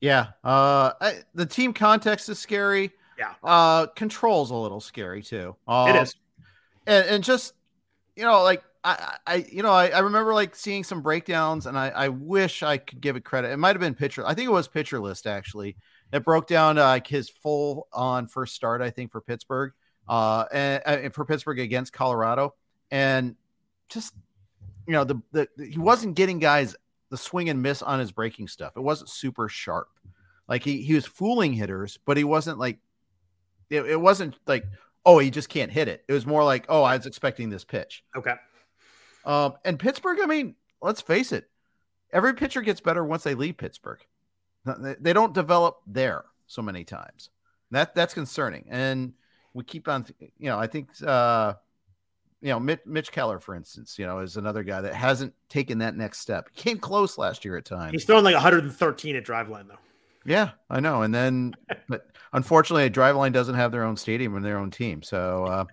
[0.00, 0.30] Yeah.
[0.42, 2.90] Uh, I, the team context is scary.
[3.16, 3.34] Yeah.
[3.44, 5.54] Uh, controls a little scary too.
[5.68, 6.16] Um, it is.
[6.88, 7.54] And, and just
[8.16, 11.78] you know, like I, I you know, I, I remember like seeing some breakdowns, and
[11.78, 13.50] I, I wish I could give it credit.
[13.50, 14.26] It might have been pitcher.
[14.26, 15.76] I think it was pitcher list actually.
[16.12, 18.80] It broke down uh, like his full on first start.
[18.80, 19.72] I think for Pittsburgh,
[20.08, 22.54] uh, and, and for Pittsburgh against Colorado,
[22.90, 23.36] and
[23.88, 24.14] just
[24.86, 26.74] you know the, the he wasn't getting guys
[27.10, 28.72] the swing and miss on his breaking stuff.
[28.76, 29.88] It wasn't super sharp.
[30.48, 32.78] Like he he was fooling hitters, but he wasn't like
[33.70, 34.64] it, it wasn't like
[35.04, 36.04] oh he just can't hit it.
[36.08, 38.02] It was more like oh I was expecting this pitch.
[38.16, 38.34] Okay.
[39.24, 41.48] Um, and Pittsburgh, I mean, let's face it,
[42.12, 44.00] every pitcher gets better once they leave Pittsburgh.
[44.64, 47.30] They don't develop there so many times.
[47.70, 48.66] That that's concerning.
[48.68, 49.12] And
[49.54, 50.06] we keep on,
[50.38, 51.54] you know, I think, uh,
[52.40, 55.78] you know, Mitch, Mitch Keller, for instance, you know, is another guy that hasn't taken
[55.78, 56.48] that next step.
[56.52, 57.92] He came close last year at times.
[57.92, 59.78] He's throwing like 113 at Driveline, though.
[60.24, 61.02] Yeah, I know.
[61.02, 61.54] And then,
[61.88, 65.02] but unfortunately, Driveline doesn't have their own stadium and their own team.
[65.02, 65.64] So, uh,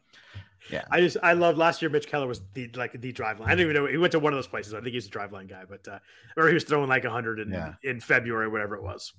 [0.70, 1.90] yeah, I just I love last year.
[1.90, 3.46] Mitch Keller was the like the Driveline.
[3.46, 4.74] I don't even know he went to one of those places.
[4.74, 6.00] I think he's a Driveline guy, but uh,
[6.38, 7.74] or he was throwing like a hundred in yeah.
[7.84, 9.14] in February, whatever it was.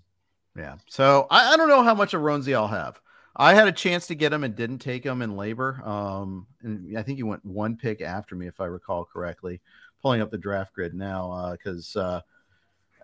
[0.56, 0.76] Yeah.
[0.86, 3.00] So I, I don't know how much of Roansy I'll have.
[3.36, 5.86] I had a chance to get him and didn't take him in LABR.
[5.86, 9.60] Um, and I think he went one pick after me, if I recall correctly.
[10.00, 12.20] Pulling up the draft grid now uh, because uh,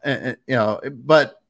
[0.05, 1.41] uh, you know, but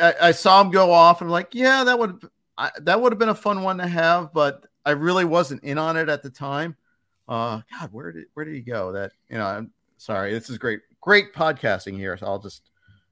[0.00, 2.28] I, I, saw him go off and I'm like, yeah, that would
[2.58, 5.78] I, that would have been a fun one to have, but I really wasn't in
[5.78, 6.76] on it at the time.
[7.28, 8.92] Uh, God, where did where did he go?
[8.92, 10.32] That you know, I'm sorry.
[10.32, 12.16] This is great, great podcasting here.
[12.16, 12.70] So I'll just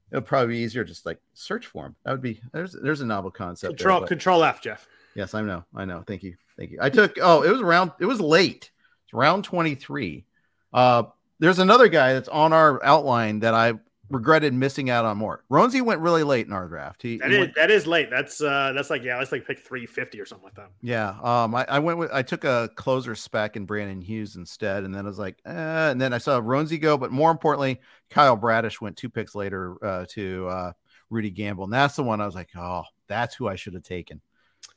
[0.09, 1.95] it'll probably be easier just like search for him.
[2.05, 3.77] That would be there's there's a novel concept.
[3.77, 4.87] Control there, Control F, Jeff.
[5.15, 6.03] Yes, I know, I know.
[6.07, 6.77] Thank you, thank you.
[6.81, 8.71] I took oh, it was around it was late.
[9.03, 10.25] It's round twenty three.
[10.73, 11.03] Uh,
[11.39, 13.73] there's another guy that's on our outline that I
[14.09, 15.43] regretted missing out on more.
[15.51, 17.01] Roansy went really late in our draft.
[17.01, 18.09] He, That he is went- that is late.
[18.09, 20.69] That's uh that's like yeah, that's like pick three fifty or something like that.
[20.81, 21.15] yeah.
[21.23, 24.93] Um, I, I went with I took a closer spec and Brandon Hughes instead, and
[24.93, 25.51] then I was like, eh,
[25.91, 29.75] and then I saw Roansy go, but more importantly, Kyle Bradish went two picks later
[29.83, 30.71] uh, to uh,
[31.09, 33.83] Rudy Gamble, and that's the one I was like, oh, that's who I should have
[33.83, 34.21] taken.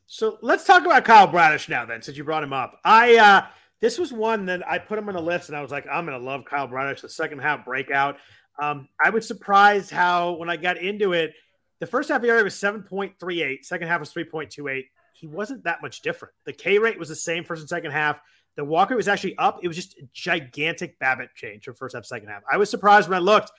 [0.06, 2.80] So let's talk about Kyle Bradish now, then, since you brought him up.
[2.84, 3.46] I uh
[3.80, 6.04] this was one that I put him on the list, and I was like, I'm
[6.06, 8.16] gonna love Kyle Bradish, the second half breakout.
[8.58, 11.34] Um, I was surprised how when I got into it,
[11.80, 14.84] the first half area was 7.38, second half was 3.28.
[15.12, 16.34] He wasn't that much different.
[16.44, 18.20] The K rate was the same first and second half.
[18.56, 19.60] The walk rate was actually up.
[19.62, 22.42] It was just a gigantic BABIP change from first half, second half.
[22.50, 23.52] I was surprised when I looked.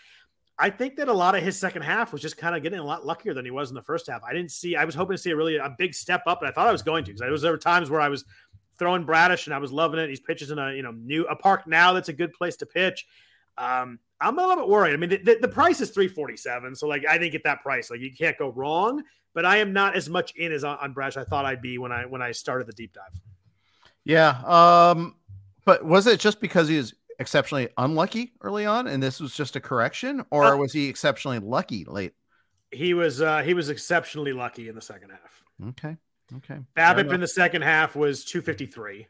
[0.58, 2.84] I think that a lot of his second half was just kind of getting a
[2.84, 4.22] lot luckier than he was in the first half.
[4.26, 4.76] I didn't see.
[4.76, 6.74] I was hoping to see a really a big step up, and I thought I
[6.74, 8.26] was going to because there there were times where I was
[8.78, 10.10] throwing Bradish and I was loving it.
[10.10, 12.66] He's pitches in a you know new a park now that's a good place to
[12.66, 13.06] pitch.
[13.58, 14.94] Um, I'm a little bit worried.
[14.94, 18.02] I mean, the, the, price is 347, so like I think at that price, like
[18.02, 19.04] you can't go wrong.
[19.34, 21.78] But I am not as much in as on, on Bradish I thought I'd be
[21.78, 23.22] when I when I started the deep dive.
[24.04, 24.42] Yeah.
[24.44, 25.16] Um,
[25.66, 29.56] but was it just because he was exceptionally unlucky early on, and this was just
[29.56, 32.14] a correction, or Uh, was he exceptionally lucky late?
[32.72, 35.44] He was uh, he was exceptionally lucky in the second half.
[35.70, 35.96] Okay.
[36.38, 36.60] Okay.
[36.76, 39.08] BABIP in the second half was 253.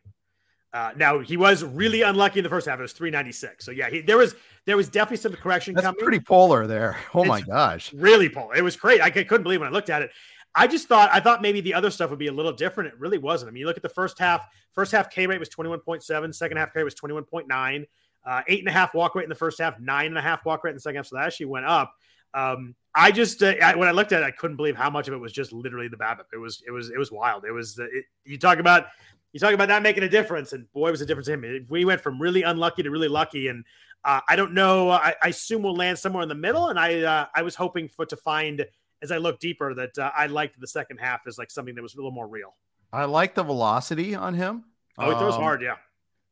[0.71, 2.77] Uh, now he was really unlucky in the first half.
[2.77, 3.65] It was 396.
[3.65, 5.99] So yeah, he, there was there was definitely some correction That's coming.
[5.99, 6.97] pretty polar there.
[7.13, 7.91] Oh my gosh.
[7.93, 8.55] really polar.
[8.55, 9.01] It was great.
[9.01, 10.11] I couldn't believe when I looked at it.
[10.55, 12.93] I just thought I thought maybe the other stuff would be a little different.
[12.93, 13.49] It really wasn't.
[13.49, 14.47] I mean, you look at the first half.
[14.71, 16.35] First half K rate was 21.7.
[16.35, 17.85] Second half K rate was 21.9.
[18.25, 19.79] Uh, eight and a half walk rate in the first half.
[19.79, 21.07] Nine and a half walk rate in the second half.
[21.07, 21.93] So that actually went up.
[22.33, 25.07] Um, I just uh, I, when I looked at it, I couldn't believe how much
[25.07, 26.25] of it was just literally the BABIP.
[26.33, 27.45] It was it was it was wild.
[27.45, 28.87] It was it, you talk about
[29.33, 31.67] you talk about that making a difference, and boy, was a difference to him.
[31.69, 33.63] We went from really unlucky to really lucky, and
[34.03, 34.89] uh, I don't know.
[34.89, 37.89] I, I assume we'll land somewhere in the middle, and I uh, I was hoping
[37.89, 38.65] for to find
[39.01, 41.81] as I look deeper that uh, I liked the second half as like something that
[41.81, 42.55] was a little more real.
[42.91, 44.65] I like the velocity on him.
[44.97, 45.75] Oh, he throws Um, hard, yeah.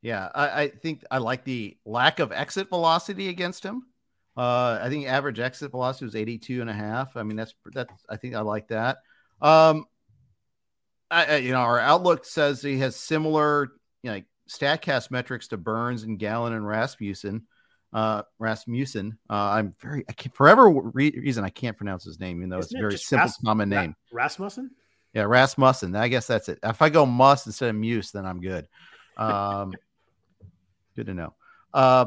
[0.02, 3.84] Yeah, I, I think I like the lack of exit velocity against him.
[4.36, 7.16] Uh, I think average exit velocity was 82 and a half.
[7.16, 8.98] I mean, that's that's I think I like that.
[9.40, 9.86] Um,
[11.10, 13.68] I, you know, our outlook says he has similar,
[14.02, 17.46] you know, like Statcast metrics to Burnes and Gallen and Rasmussen.
[17.92, 19.18] Uh, Rasmussen.
[19.30, 22.58] Uh, I'm very, I can't, forever re- reason I can't pronounce his name, even though
[22.58, 23.96] it's Isn't a very simple, Ras- common Ra- name.
[24.12, 24.70] Rasmussen.
[25.14, 25.96] Yeah, Rasmussen.
[25.96, 26.58] I guess that's it.
[26.62, 28.68] If I go Muss instead of Muse, then I'm good.
[29.16, 29.72] Um,
[30.96, 31.34] good to know.
[31.72, 32.06] Uh,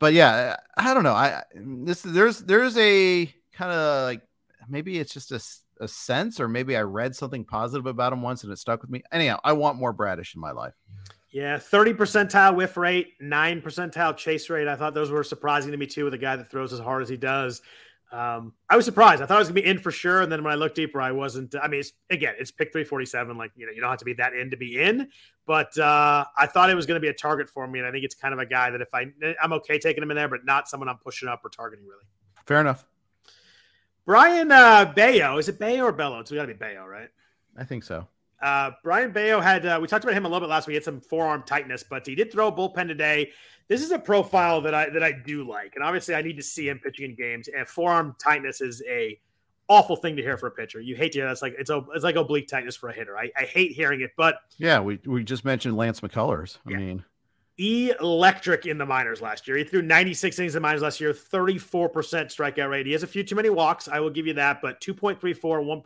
[0.00, 1.14] but yeah, I don't know.
[1.14, 4.22] I this there's there's a kind of like
[4.68, 5.40] maybe it's just a,
[5.80, 8.90] a sense, or maybe I read something positive about him once and it stuck with
[8.90, 9.02] me.
[9.12, 10.74] Anyhow, I want more Bradish in my life.
[11.30, 14.68] Yeah, 30 percentile whiff rate, nine percentile chase rate.
[14.68, 17.02] I thought those were surprising to me too, with a guy that throws as hard
[17.02, 17.60] as he does.
[18.12, 19.20] Um, I was surprised.
[19.20, 21.00] I thought I was gonna be in for sure, and then when I looked deeper,
[21.00, 21.52] I wasn't.
[21.60, 23.36] I mean, it's, again, it's pick 347.
[23.36, 25.08] Like you know, you don't have to be that in to be in,
[25.44, 27.90] but uh, I thought it was going to be a target for me, and I
[27.90, 29.06] think it's kind of a guy that if I,
[29.42, 32.04] I'm okay taking him in there, but not someone I'm pushing up or targeting really.
[32.46, 32.86] Fair enough.
[34.06, 36.20] Brian uh, Bayo, is it Bayo or Bello?
[36.20, 37.08] It's got to be Bayo, right?
[37.56, 38.06] I think so.
[38.42, 40.72] Uh, Brian Bayo had, uh, we talked about him a little bit last week.
[40.72, 43.30] He had some forearm tightness, but he did throw a bullpen today.
[43.68, 46.42] This is a profile that I that I do like, and obviously I need to
[46.42, 47.48] see him pitching in games.
[47.48, 49.18] And forearm tightness is a
[49.68, 50.82] awful thing to hear for a pitcher.
[50.82, 53.16] You hate to hear that's like it's a, it's like oblique tightness for a hitter.
[53.16, 56.58] I, I hate hearing it, but Yeah, we we just mentioned Lance McCullers.
[56.66, 56.76] I Yeah.
[56.76, 57.04] mean,
[57.58, 59.56] electric in the minors last year.
[59.56, 62.86] He threw 96 innings in the minors last year, 34% strikeout rate.
[62.86, 63.88] He has a few too many walks.
[63.88, 65.38] I will give you that, but 2.34,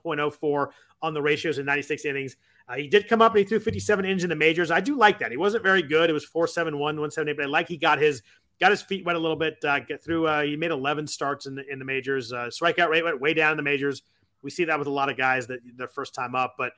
[0.02, 0.68] 1.04
[1.02, 2.36] on the ratios in 96 innings.
[2.68, 4.70] Uh, he did come up and he threw 57 innings in the majors.
[4.70, 5.30] I do like that.
[5.30, 6.10] He wasn't very good.
[6.10, 8.22] It was 471, 178, but I like he got his
[8.60, 9.56] got his feet wet a little bit.
[9.64, 10.26] Uh, get through.
[10.26, 12.32] Uh, he made 11 starts in the in the majors.
[12.32, 14.02] Uh, strikeout rate went way down in the majors.
[14.42, 16.72] We see that with a lot of guys that their first time up, but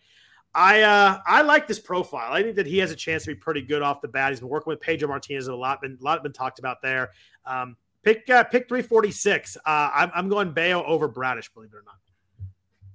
[0.55, 2.33] I uh, I like this profile.
[2.33, 4.33] I think that he has a chance to be pretty good off the bat.
[4.33, 5.81] He's been working with Pedro Martinez a lot.
[5.81, 7.11] Been a lot been talked about there.
[7.47, 9.57] Um, pick uh, pick three forty six.
[9.59, 11.53] Uh, I'm I'm going Bayo over Bradish.
[11.55, 11.85] Believe it or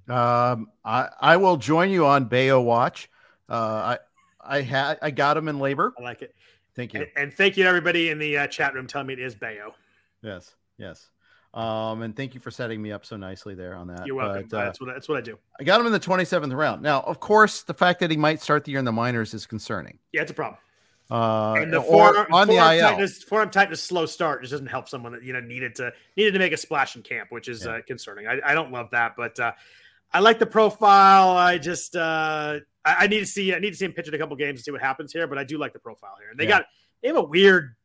[0.10, 0.52] not.
[0.54, 3.10] um, I I will join you on Bayo Watch.
[3.48, 3.98] Uh,
[4.44, 5.92] I I had I got him in LABR.
[5.98, 6.36] I like it.
[6.76, 7.02] Thank you.
[7.02, 9.34] And, and thank you to everybody in the uh, chat room telling me it is
[9.34, 9.74] Bayo.
[10.22, 11.10] Yes, yes.
[11.56, 14.06] Um, and thank you for setting me up so nicely there on that.
[14.06, 14.48] You're welcome.
[14.50, 15.38] But, uh, that's what that's what I do.
[15.60, 16.82] I got him in the 27th round.
[16.82, 19.46] Now, of course, the fact that he might start the year in the minors is
[19.46, 19.98] concerning.
[20.12, 20.60] Yeah, it's a problem.
[21.10, 21.84] Uh, And the or
[22.14, 22.82] forearm, on the IL.
[22.90, 26.32] tightness, forearm tightness, slow start just doesn't help someone that you know needed to needed
[26.34, 27.74] to make a splash in camp, which is Yeah.
[27.74, 28.28] uh, concerning.
[28.28, 29.52] I, I don't love that, but uh,
[30.12, 31.38] I like the profile.
[31.38, 34.14] I just uh, I, I need to see I need to see him pitch in
[34.14, 35.26] a couple games and see what happens here.
[35.28, 36.32] But I do like the profile here.
[36.32, 36.50] And they Yeah.
[36.60, 36.66] got
[37.02, 37.76] they have a weird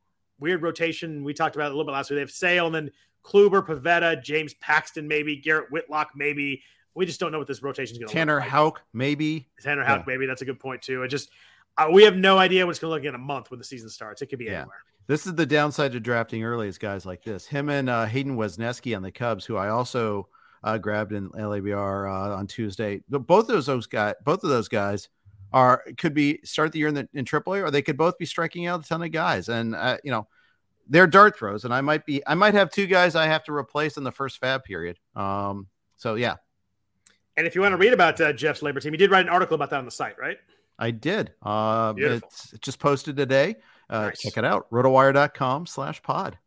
[0.41, 1.23] weird rotation.
[1.23, 2.17] We talked about it a little bit last week.
[2.17, 2.91] They have Sale and then
[3.25, 6.63] Kluber, Pivetta, James Paxton, maybe Garrett Whitlock, maybe.
[6.95, 8.51] We just don't know what this rotation is going to Tanner look like.
[8.51, 9.49] Houck, maybe.
[9.63, 10.27] Tanner Houck, maybe.
[10.27, 11.03] That's a good point too.
[11.03, 11.31] It just
[11.79, 13.59] uh, we have no idea what it's going to look like in a month when
[13.59, 14.23] the season starts.
[14.23, 14.61] It could be Yeah.
[14.63, 14.83] anywhere.
[15.07, 17.47] This is the downside to drafting early is guys like this.
[17.47, 20.29] Him and uh, Hayden Wesneski on the Cubs, who I also
[20.63, 23.03] uh, grabbed in LABR uh, on Tuesday.
[23.09, 25.09] But both of those guys, both of those guys
[25.53, 28.27] are could be start the year in the in AAA, or they could both be
[28.27, 29.49] striking out a ton of guys.
[29.49, 30.29] And uh, you know,
[30.91, 33.53] they're dart throws, and I might be, I might have two guys I have to
[33.53, 34.99] replace in the first fab period.
[35.17, 36.37] Um, so yeah,
[37.37, 39.29] And if you want to read about uh, Jeff's LABR team, he did write an
[39.31, 40.37] article about that on the site, right?
[40.79, 41.33] I did.
[41.43, 43.57] Uh, it's just posted today.
[43.89, 44.21] Uh, Nice.
[44.21, 46.39] Check it out, rotowire.com slash pod.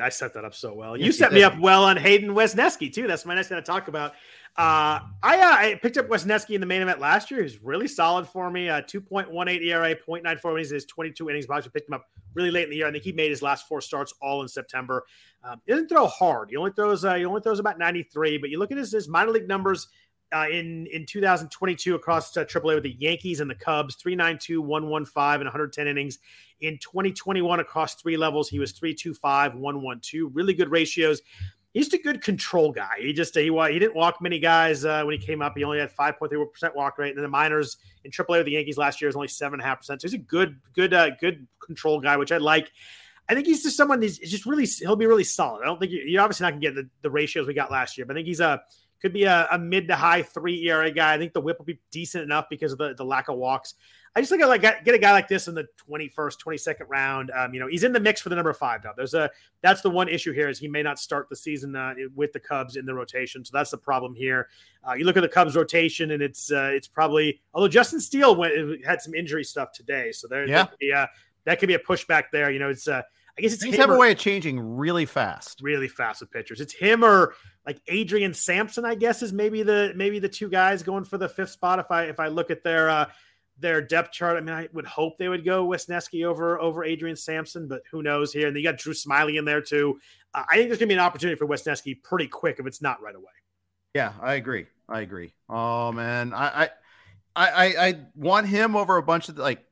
[0.00, 0.96] I set that up so well.
[0.96, 3.08] Yes, you you set me up well on Hayden Wesneski too.
[3.08, 4.12] That's my next thing to talk about.
[4.54, 7.40] Uh, I, uh, I picked up Wesneski in the main event last year.
[7.40, 8.68] He was really solid for me.
[8.68, 11.46] Uh, 2.18 ERA, 0.94 innings in his 22 innings.
[11.46, 11.64] Box.
[11.64, 12.86] We picked him up really late in the year.
[12.86, 15.04] I think he made his last four starts all in September.
[15.42, 16.50] Um, he doesn't throw hard.
[16.50, 18.38] He only throws uh, he only throws about 93.
[18.38, 19.88] But you look at his, his minor league numbers
[20.34, 25.34] uh, in in 2022 across uh, AAA with the Yankees and the Cubs, 392, 115,
[25.34, 26.18] and 110 innings.
[26.60, 30.30] In 2021 across three levels, he was 325, 112.
[30.34, 31.22] Really good ratios.
[31.72, 32.96] He's just a good control guy.
[32.98, 35.54] He just he he didn't walk many guys uh, when he came up.
[35.56, 37.10] He only had 5.3 percent walk rate.
[37.10, 39.62] And then the minors in AAA with the Yankees last year is only seven and
[39.62, 40.02] a half percent.
[40.02, 42.70] So he's a good good uh, good control guy, which I like.
[43.28, 45.62] I think he's just someone that's just really he'll be really solid.
[45.62, 47.96] I don't think you- you're obviously not gonna get the, the ratios we got last
[47.96, 48.62] year, but I think he's a
[49.00, 51.14] could be a, a mid to high three ERA guy.
[51.14, 53.74] I think the whip will be decent enough because of the, the lack of walks.
[54.14, 57.30] I just think I like get a guy like this in the 21st, 22nd round.
[57.34, 58.90] Um, you know, he's in the mix for the number five now.
[58.94, 59.30] There's a
[59.62, 62.40] that's the one issue here is he may not start the season uh, with the
[62.40, 64.48] Cubs in the rotation, so that's the problem here.
[64.86, 68.36] Uh, you look at the Cubs rotation, and it's uh, it's probably although Justin Steele
[68.36, 70.56] went had some injury stuff today, so there, Yeah.
[70.56, 71.08] there could be a,
[71.44, 72.50] that could be a pushback there.
[72.50, 73.00] You know, it's uh,
[73.38, 75.60] I guess it's Things him have a way of changing really fast.
[75.62, 76.60] really fast with pitchers.
[76.60, 77.32] It's him or
[77.66, 81.30] like Adrian Sampson, I guess, is maybe the maybe the two guys going for the
[81.30, 81.78] fifth spot.
[81.78, 83.06] If I if I look at their uh
[83.58, 87.16] their depth chart, I mean, I would hope they would go Wesneski over over Adrian
[87.16, 88.48] Sampson, but who knows here?
[88.48, 90.00] And you got Drew Smyly in there too.
[90.34, 93.00] Uh, I think there's gonna be an opportunity for Wesneski pretty quick if it's not
[93.02, 93.24] right away.
[93.94, 94.66] Yeah, I agree.
[94.88, 95.32] I agree.
[95.48, 96.70] Oh man, I I
[97.36, 99.64] I, I- want him over a bunch of like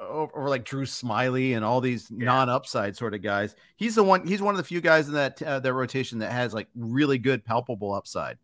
[0.00, 3.54] over, like Drew Smyly and all these non-upside sort of guys.
[3.76, 4.26] He's the one.
[4.26, 7.18] He's one of the few guys in that uh, that rotation that has like really
[7.18, 8.38] good palpable upside.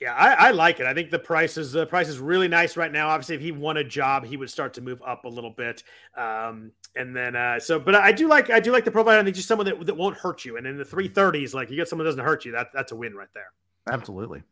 [0.00, 0.86] Yeah, I, I like it.
[0.86, 3.08] I think the price is the price is really nice right now.
[3.08, 5.82] Obviously, if he won a job, he would start to move up a little bit.
[6.16, 9.20] Um, and then uh, so, but I do like I do like the profile.
[9.20, 10.56] I think just someone that, that won't hurt you.
[10.56, 12.92] And in the three thirties, like you get someone that doesn't hurt you, that that's
[12.92, 13.52] a win right there.
[13.92, 14.42] Absolutely.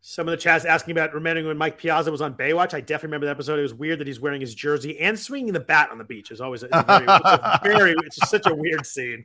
[0.00, 2.74] Some of the chats asking about remembering when Mike Piazza was on Baywatch.
[2.74, 3.58] I definitely remember that episode.
[3.58, 6.30] It was weird that he's wearing his jersey and swinging the bat on the beach.
[6.30, 9.24] It's always it's a very, it's a very it's just such a weird scene.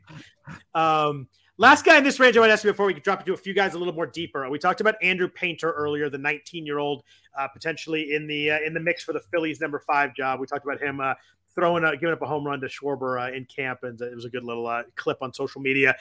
[0.73, 1.27] Um,
[1.61, 3.37] last guy in this range I want to ask you before we drop into a
[3.37, 4.49] few guys a little more deeper.
[4.49, 7.03] We talked about Andrew Painter earlier, the 19 year old
[7.37, 10.39] uh, potentially in the uh, in the mix for the Phillies number five job.
[10.39, 11.13] We talked about him uh,
[11.53, 14.25] throwing a, giving up a home run to Schwarber uh, in camp, and it was
[14.25, 15.95] a good little uh, clip on social media.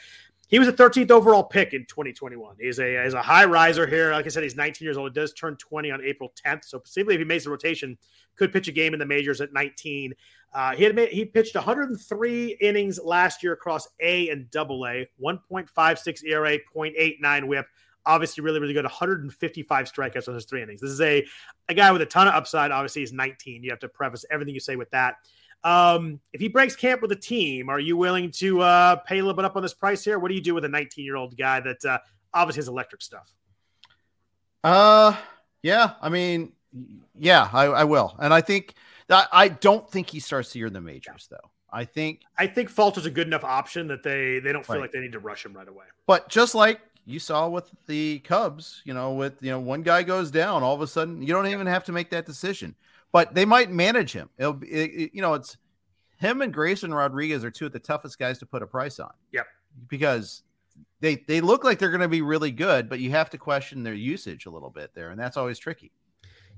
[0.48, 2.56] He was a 13th overall pick in 2021.
[2.58, 4.12] He's a he's a high riser here.
[4.12, 5.10] Like I said, he's 19 years old.
[5.10, 6.64] He does turn 20 on April 10th.
[6.64, 7.98] So possibly if he makes the rotation,
[8.34, 10.14] could pitch a game in the majors at 19.
[10.52, 15.08] Uh, he had made, he pitched 103 innings last year across A and Double A,
[15.22, 17.66] 1.56 ERA, 0.89 WHIP.
[18.06, 18.84] Obviously, really, really good.
[18.84, 20.80] 155 strikeouts on his three innings.
[20.80, 21.24] This is a
[21.68, 22.70] a guy with a ton of upside.
[22.70, 23.62] Obviously, he's 19.
[23.62, 25.16] You have to preface everything you say with that.
[25.62, 29.22] Um, if he breaks camp with a team, are you willing to uh, pay a
[29.22, 30.18] little bit up on this price here?
[30.18, 31.98] What do you do with a 19 year old guy that uh,
[32.32, 33.30] obviously has electric stuff?
[34.64, 35.14] Uh,
[35.62, 35.92] yeah.
[36.00, 36.52] I mean,
[37.18, 38.74] yeah, I, I will, and I think
[39.10, 41.50] I don't think he starts the year in the majors though.
[41.72, 44.82] I think, I think Falter's a good enough option that they they don't feel Right.
[44.82, 45.84] like they need to rush him right away.
[46.06, 50.02] but just like you saw with the Cubs, you know, with you know one guy
[50.02, 52.74] goes down, all of a sudden you don't even have to make that decision.
[53.12, 54.28] But they might manage him.
[54.38, 55.56] It'll be, it, you know, it's
[56.18, 59.12] him and Grayson Rodriguez are two of the toughest guys to put a price on.
[59.32, 59.46] Yep.
[59.88, 60.42] because
[61.00, 63.82] they they look like they're going to be really good, but you have to question
[63.82, 65.90] their usage a little bit there, and that's always tricky.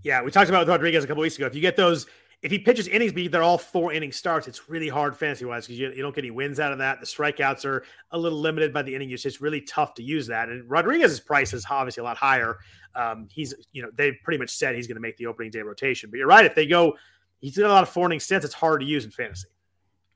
[0.03, 1.47] Yeah, we talked about with Rodriguez a couple weeks ago.
[1.47, 2.07] If you get those,
[2.43, 5.65] if he pitches innings, but they're all four inning starts, it's really hard fantasy wise
[5.67, 6.99] because you, you don't get any wins out of that.
[6.99, 9.35] The strikeouts are a little limited by the inning usage.
[9.35, 10.49] It's really tough to use that.
[10.49, 12.59] And Rodriguez's price is obviously a lot higher.
[12.97, 15.63] Um, he's, you know, they pretty much said he's going to make the opening day
[15.63, 16.11] rotation.
[16.11, 16.45] But you're right.
[16.45, 16.97] If they go,
[17.41, 18.45] he's got a lot of four inning stints.
[18.45, 19.49] It's hard to use in fantasy.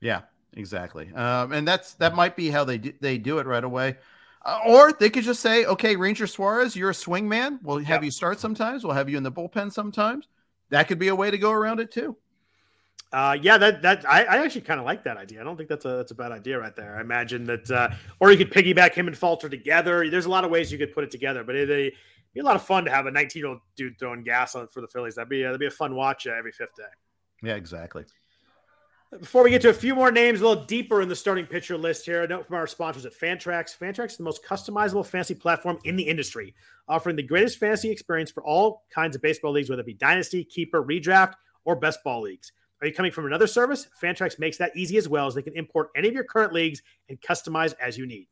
[0.01, 0.21] Yeah,
[0.53, 1.09] exactly.
[1.13, 3.95] Um, and that's that might be how they do, they do it right away.
[4.45, 7.59] Uh, or they could just say, okay, Ranger Suarez, you're a swing man.
[7.63, 8.03] We'll have Yep.
[8.03, 8.83] you start sometimes.
[8.83, 10.27] We'll have you in the bullpen sometimes.
[10.69, 12.17] That could be a way to go around it too.
[13.13, 15.39] Uh, yeah, that that I, I actually kind of like that idea.
[15.39, 16.97] I don't think that's a that's a bad idea right there.
[16.97, 17.89] I imagine that, uh,
[18.19, 20.09] or you could piggyback him and Falter together.
[20.09, 21.93] There's a lot of ways you could put it together, but it, would
[22.33, 24.67] be a lot of fun to have a 19 year old dude throwing gas on
[24.67, 25.15] for the Phillies.
[25.15, 26.83] That'd be uh, that'd be a fun watch uh, every fifth day.
[27.43, 28.03] Yeah, exactly.
[29.11, 31.77] Before we get to a few more names, a little deeper in the starting pitcher
[31.77, 33.77] list here, a note from our sponsors at Fantrax.
[33.77, 36.53] Fantrax is the most customizable fantasy platform in the industry,
[36.89, 40.43] offering the greatest fantasy experience for all kinds of baseball leagues, whether it be dynasty,
[40.43, 42.51] keeper, redraft, or best ball leagues.
[42.81, 43.87] Are you coming from another service?
[44.03, 46.81] Fantrax makes that easy as well, as they can import any of your current leagues
[47.07, 48.27] and customize as you need.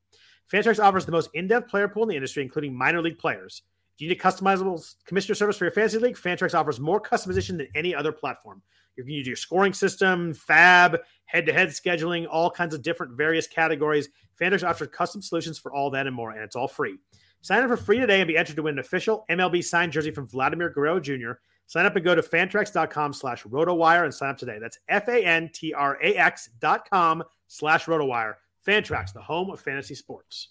[0.52, 3.62] Fantrax offers the most in-depth player pool in the industry, including minor league players.
[3.98, 6.18] Do you need a customizable commissioner service for your fantasy league?
[6.18, 8.62] Fantrax offers more customization than any other platform.
[8.96, 13.18] You can use your scoring system, fab, head to head scheduling, all kinds of different
[13.18, 14.10] various categories.
[14.40, 16.98] Fantrax offers custom solutions for all that and more, and it's all free.
[17.42, 20.12] Sign up for free today and be entered to win an official MLB signed jersey
[20.12, 21.34] from Vladimir Guerrero Jr.
[21.68, 24.58] Sign up and go to fantrax.com slash rotowire and sign up today.
[24.60, 28.36] That's F A N T R A X dot com slash rotowire.
[28.66, 30.50] Fantrax, the home of fantasy sports.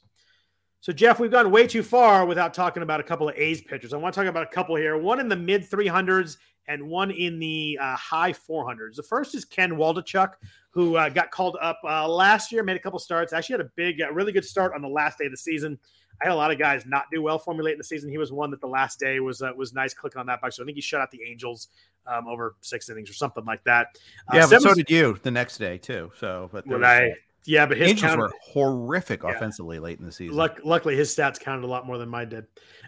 [0.85, 3.95] So, Jeff, we've gone way too far without talking about a couple of A's pitchers.
[3.95, 6.37] I want to talk about a couple here one in the mid 300s
[6.69, 8.97] and one in the uh, high 400s.
[8.97, 10.33] The first is Ken Waldichuk,
[10.73, 13.71] who uh, got called up uh, last year, made a couple starts, actually had a
[13.77, 15.79] big, uh, really good start on the last day of the season.
[16.21, 18.11] I had a lot of guys not do well for me late in the season.
[18.11, 19.95] He was one that the last day was uh, was nice.
[19.95, 20.57] clicking on that box.
[20.57, 21.69] So I think he shut out the Angels
[22.07, 23.99] um, over six innings or something like that.
[24.31, 26.13] Uh, yeah, but so did you the next day too.
[26.19, 27.15] So, but when I
[27.47, 29.31] yeah, but his Angels were horrific yeah.
[29.31, 30.37] offensively late in the season.
[30.37, 32.47] Luck, luckily, his stats counted a lot more than mine did.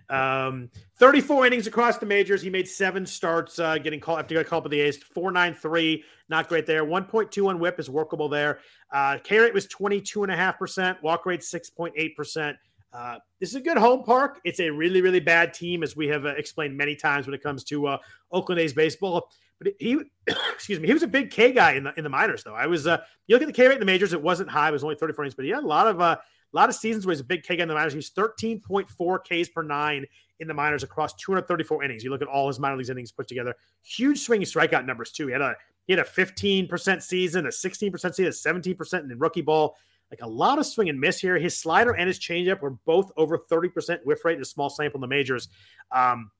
[0.08, 2.40] Um, 34 innings across the majors.
[2.40, 4.98] He made seven starts, uh, getting called after he got called up by the A's.
[4.98, 6.84] 4.93, not great there.
[6.84, 8.60] 1.21 WHIP is workable there.
[8.92, 11.02] Uh, K rate was 22.5%.
[11.02, 12.54] Walk rate 6.8%.
[12.96, 14.40] Uh, this is a good home park.
[14.44, 17.42] It's a really, really bad team, as we have uh, explained many times when it
[17.42, 17.98] comes to uh,
[18.32, 19.28] Oakland A's baseball.
[19.58, 20.00] But he,
[20.54, 22.54] excuse me, he was a big K guy in the in the minors, though.
[22.54, 24.70] I was, uh, you look at the K rate in the majors, it wasn't high.
[24.70, 26.74] It was only 34 innings, but he had a lot of, uh, a lot of
[26.74, 27.92] seasons where he's a big K guy in the minors.
[27.92, 30.06] He's 13.4 Ks per nine
[30.40, 32.02] in the minors across 234 innings.
[32.02, 33.54] You look at all his minor leagues innings put together.
[33.82, 35.26] Huge swinging strikeout numbers too.
[35.26, 35.54] He had a
[35.86, 39.76] he had a 15% season, a 16% season, a 17% in rookie ball.
[40.10, 41.38] Like a lot of swing and miss here.
[41.38, 44.98] His slider and his changeup were both over 30% whiff rate in a small sample
[44.98, 45.48] in the majors.
[45.90, 46.30] Um,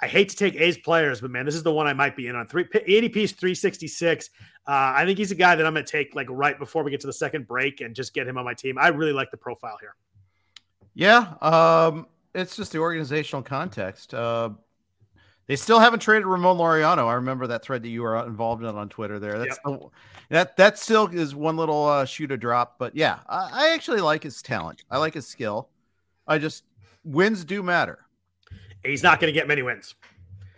[0.00, 2.26] I hate to take A's players, but man, this is the one I might be
[2.26, 2.46] in on.
[2.46, 4.30] Three ADP is 366.
[4.66, 6.90] Uh, I think he's a guy that I'm going to take like right before we
[6.90, 8.76] get to the second break and just get him on my team.
[8.78, 9.94] I really like the profile here.
[10.92, 14.12] Yeah, um, it's just the organizational context.
[14.12, 14.50] Uh,
[15.46, 17.06] they still haven't traded Ramon Laureano.
[17.06, 19.18] I remember that thread that you were involved in on Twitter.
[19.18, 19.80] There, that's yep.
[19.80, 19.88] the,
[20.30, 22.76] that that still is one little uh, shoe to drop.
[22.78, 24.84] But yeah, I, I actually like his talent.
[24.90, 25.68] I like his skill.
[26.26, 26.64] I just
[27.04, 28.00] wins do matter.
[28.84, 29.94] He's not going to get many wins.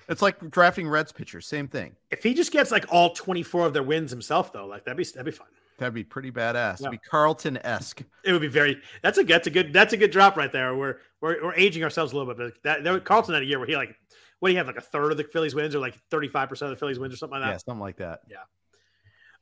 [0.08, 1.94] It's like drafting Reds pitchers, same thing.
[2.10, 5.04] If he just gets like all 24 of their wins himself, though, like that'd be
[5.04, 5.48] that'd be fun.
[5.78, 6.80] That'd be pretty badass.
[6.80, 6.88] Yeah.
[6.88, 8.02] It'd be Carlton esque.
[8.24, 8.80] It would be very.
[9.02, 10.74] That's a that's a good that's a good drop right there.
[10.74, 13.58] We're we're, we're aging ourselves a little bit, but that there, Carlton had a year
[13.58, 13.94] where he like
[14.40, 16.72] what do you have like a third of the Phillies wins or like 35 percent
[16.72, 17.52] of the Phillies wins or something like that.
[17.52, 18.20] Yeah, something like that.
[18.28, 18.38] Yeah.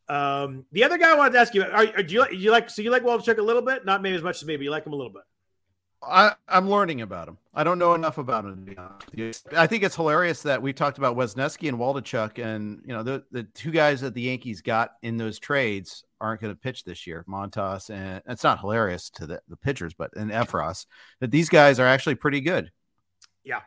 [0.08, 2.70] Um, the other guy I wanted to ask you, are, are do you, you like
[2.70, 3.84] so you like Waldichuk a little bit?
[3.84, 5.22] Not maybe as much as me, but you like him a little bit.
[6.02, 7.38] I, I'm learning about him.
[7.54, 8.76] I don't know enough about him.
[9.56, 13.24] I think it's hilarious that we talked about Wesneski and Waldichuk, and you know the
[13.32, 17.06] the two guys that the Yankees got in those trades aren't going to pitch this
[17.06, 17.24] year.
[17.28, 20.86] Montas and it's not hilarious to the, the pitchers, but and Effross
[21.20, 22.70] that these guys are actually pretty good.
[23.42, 23.60] Yeah,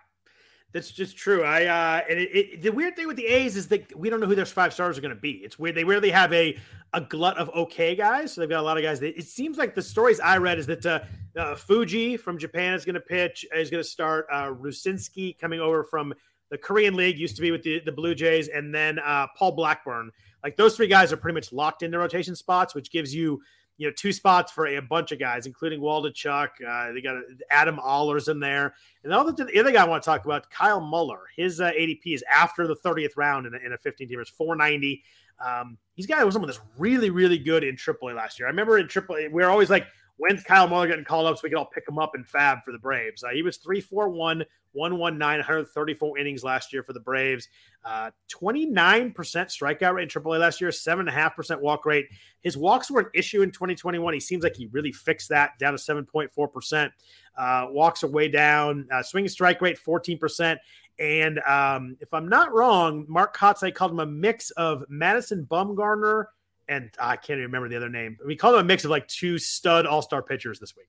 [0.71, 1.43] that's just true.
[1.43, 4.19] I uh, and it, it, the weird thing with the A's is that we don't
[4.19, 5.31] know who their five stars are going to be.
[5.31, 5.75] It's weird.
[5.75, 6.57] They rarely have a
[6.93, 8.33] a glut of okay guys.
[8.33, 8.99] So they've got a lot of guys.
[8.99, 10.99] That, it seems like the stories I read is that uh,
[11.35, 13.45] uh, Fuji from Japan is going to pitch.
[13.55, 14.27] Is going to start.
[14.31, 16.13] Uh, Rucinski coming over from
[16.51, 19.53] the Korean League used to be with the, the Blue Jays, and then uh, Paul
[19.53, 20.11] Blackburn.
[20.43, 23.41] Like those three guys are pretty much locked into rotation spots, which gives you
[23.79, 26.49] you know, two spots for a bunch of guys, including Waldichuk.
[26.67, 27.15] Uh, they got
[27.49, 28.75] Adam Allers in there.
[29.03, 31.21] And the other, the other guy I want to talk about, Kyle Muller.
[31.37, 35.01] His uh, ADP is after the 30th round in a, in a 15 teamers, 490.
[35.43, 38.47] Um, he's got was someone that's really, really good in AAA last year.
[38.47, 41.41] I remember in AAA, we are always like, when's Kyle Muller getting called up so
[41.45, 43.23] we can all pick him up and fab for the Braves?
[43.23, 44.43] Uh, he was 341,
[44.73, 47.47] 119, 134 innings last year for the Braves.
[47.83, 52.07] Uh, 29% strikeout rate in AAA last year, 7.5% walk rate.
[52.41, 54.13] His walks were an issue in 2021.
[54.13, 56.91] He seems like he really fixed that down to 7.4%.
[57.37, 58.87] Uh, walks are way down.
[58.91, 60.57] Uh, swinging strike rate, 14%.
[60.99, 66.25] And um, if I'm not wrong, Mark Kotsay called him a mix of Madison Bumgarner
[66.69, 68.17] and I can't even remember the other name.
[68.25, 70.87] We called him a mix of like two stud all star pitchers this week.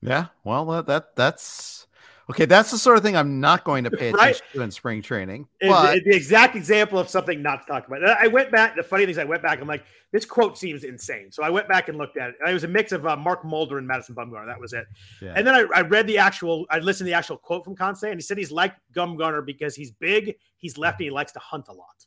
[0.00, 1.86] Yeah, well, that that's
[2.30, 4.36] Okay, that's the sort of thing I'm not going to pay Right.
[4.36, 5.48] attention to in spring training.
[5.60, 8.04] But it's the exact example of something not to talk about.
[8.04, 8.76] I went back.
[8.76, 9.60] The funny thing is, I went back.
[9.60, 11.32] I'm like, this quote seems insane.
[11.32, 12.36] So I went back and looked at it.
[12.40, 14.46] And it was a mix of uh, Mark Mulder and Madison Bumgarner.
[14.46, 14.86] That was it.
[15.20, 15.34] Yeah.
[15.34, 16.66] And then I, I read the actual.
[16.70, 19.74] I listened to the actual quote from Kotsay, and he said he's like Bumgarner because
[19.74, 22.06] he's big, he's lefty, he likes to hunt a lot.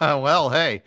[0.00, 0.82] well, hey,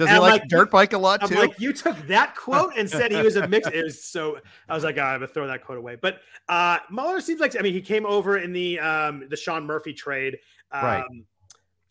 [0.00, 1.34] does And he like like, dirt bike a lot I'm too?
[1.34, 3.68] like, you took that quote and said he was a mix.
[3.72, 4.38] It was so.
[4.66, 5.96] I was like, oh, I'm gonna throw that quote away.
[6.00, 7.54] But uh, Muller seems like.
[7.58, 10.38] I mean, he came over in the um, the Sean Murphy trade.
[10.72, 11.04] Um, Right.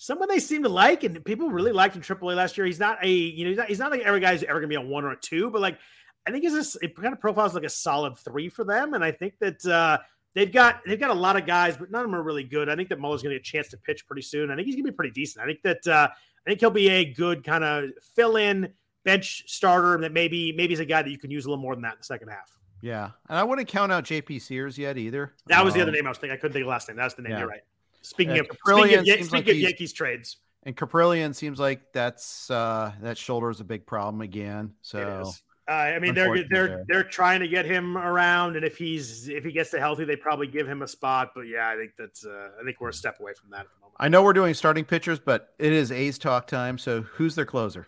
[0.02, 2.66] Someone they seem to like, and people really liked in AAA last year.
[2.66, 4.76] He's not a, you know, he's not, he's not like every guy's ever gonna be
[4.76, 5.78] a one or a two, but like,
[6.26, 8.94] I think he's just, it kind of profiles like a solid three for them.
[8.94, 9.98] And I think that uh,
[10.36, 12.70] they've got they've got a lot of guys, but none of them are really good.
[12.70, 14.50] I think that Muller's gonna get a chance to pitch pretty soon.
[14.50, 15.44] I think he's gonna be pretty decent.
[15.44, 16.08] I think that uh,
[16.50, 18.74] I think he'll be a good kind of fill in
[19.06, 21.76] bench starter that maybe maybe he's a guy that you can use a little more
[21.76, 22.58] than that in the second half.
[22.82, 25.36] yeah, and I wouldn't count out JP Sears yet either.
[25.46, 26.36] That was the other Um, name I was thinking.
[26.36, 26.98] I couldn't think of the last name.
[26.98, 27.34] That's the name.
[27.34, 27.40] yeah.
[27.40, 27.62] You're right.
[28.02, 32.50] Speaking of Kaprielian speaking of, speaking like of Yankees trades, And Kaprielian seems like that's
[32.50, 34.74] uh that shoulder is a big problem again.
[34.82, 35.44] So is.
[35.70, 39.44] Uh, I mean, they're they're they're trying to get him around, and if he's if
[39.44, 41.32] he gets to healthy, they probably give him a spot.
[41.36, 43.68] But yeah, I think that's uh, I think we're a step away from that at
[43.76, 43.96] the moment.
[44.00, 46.80] I know we're doing starting pitchers, but it is A's talk time.
[46.80, 47.88] So who's their closer?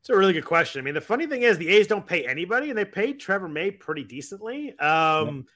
[0.00, 0.80] It's a really good question.
[0.80, 3.48] I mean, the funny thing is the A's don't pay anybody, and they paid Trevor
[3.48, 4.78] May pretty decently.
[4.78, 5.46] Um,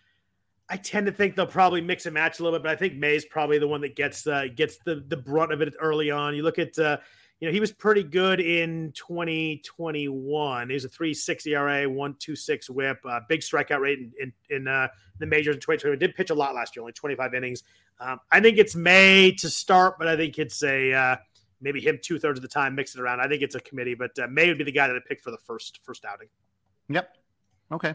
[0.70, 2.94] I tend to think they'll probably mix and match a little bit, but I think
[2.94, 6.34] May's probably the one that gets uh, gets the the brunt of it early on.
[6.34, 6.98] You look at uh,
[7.40, 10.68] you know he was pretty good in 2021.
[10.68, 14.88] He was a 3.6 ERA, 1.26 WHIP, uh, big strikeout rate in in, in uh,
[15.18, 15.98] the majors in 2021.
[15.98, 17.62] Did pitch a lot last year, only 25 innings.
[18.00, 21.16] Um, I think it's May to start, but I think it's a uh,
[21.60, 23.20] maybe him two thirds of the time, mix it around.
[23.20, 25.22] I think it's a committee, but uh, May would be the guy that I picked
[25.22, 26.28] for the first first outing.
[26.88, 27.16] Yep.
[27.72, 27.94] Okay.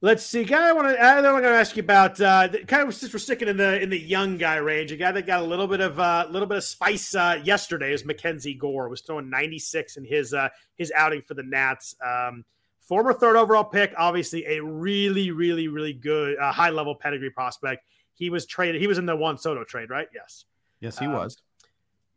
[0.00, 0.68] Let's see, guy.
[0.68, 1.00] I want to.
[1.00, 3.82] I want to ask you about uh, the, kind of since we're sticking in the
[3.82, 4.92] in the young guy range.
[4.92, 7.40] A guy that got a little bit of a uh, little bit of spice uh,
[7.42, 8.88] yesterday is Mackenzie Gore.
[8.88, 11.96] Was throwing 96 in his uh, his outing for the Nats.
[12.00, 12.44] Um,
[12.80, 17.84] former third overall pick, obviously a really, really, really good uh, high level pedigree prospect.
[18.14, 18.80] He was traded.
[18.80, 20.06] He was in the Juan Soto trade, right?
[20.14, 20.44] Yes.
[20.80, 21.36] Yes, he was.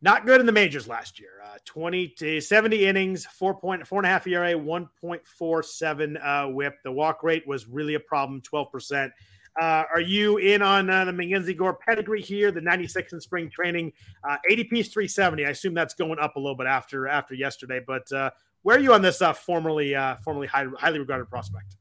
[0.04, 1.42] Not good in the majors last year.
[1.46, 6.76] Uh, 20 to 70 innings, four point four and a half ERA, 1.47 uh, whip.
[6.84, 9.12] The walk rate was really a problem, 12%.
[9.60, 12.52] Uh, are you in on uh, the Mackenzie Gore pedigree here?
[12.52, 13.92] The 96 in spring training,
[14.24, 15.46] uh, ADP is 370.
[15.46, 17.82] I assume that's going up a little bit after after yesterday.
[17.86, 18.32] But uh,
[18.64, 21.76] where are you on this uh, formerly uh, formerly high, highly regarded prospect?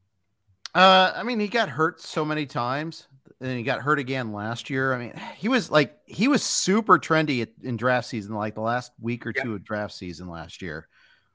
[0.75, 3.07] I mean, he got hurt so many times,
[3.41, 4.93] and then he got hurt again last year.
[4.93, 8.93] I mean, he was like he was super trendy in draft season, like the last
[9.01, 9.43] week or Yeah.
[9.43, 10.86] two of draft season last year.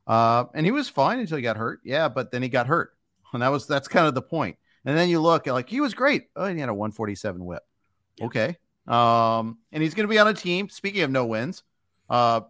[0.08, 1.80] Uh, and he was fine until he got hurt.
[1.84, 2.96] Yeah, but then he got hurt,
[3.34, 4.58] and that was that's kind of the point.
[4.86, 6.28] And then you look at like he was great.
[6.36, 7.64] Oh, he had a 147 whip.
[8.18, 8.26] Yeah.
[8.28, 8.58] Okay.
[8.88, 10.70] Um, and he's going to be on a team.
[10.70, 11.64] Speaking of no wins,
[12.08, 12.42] uh,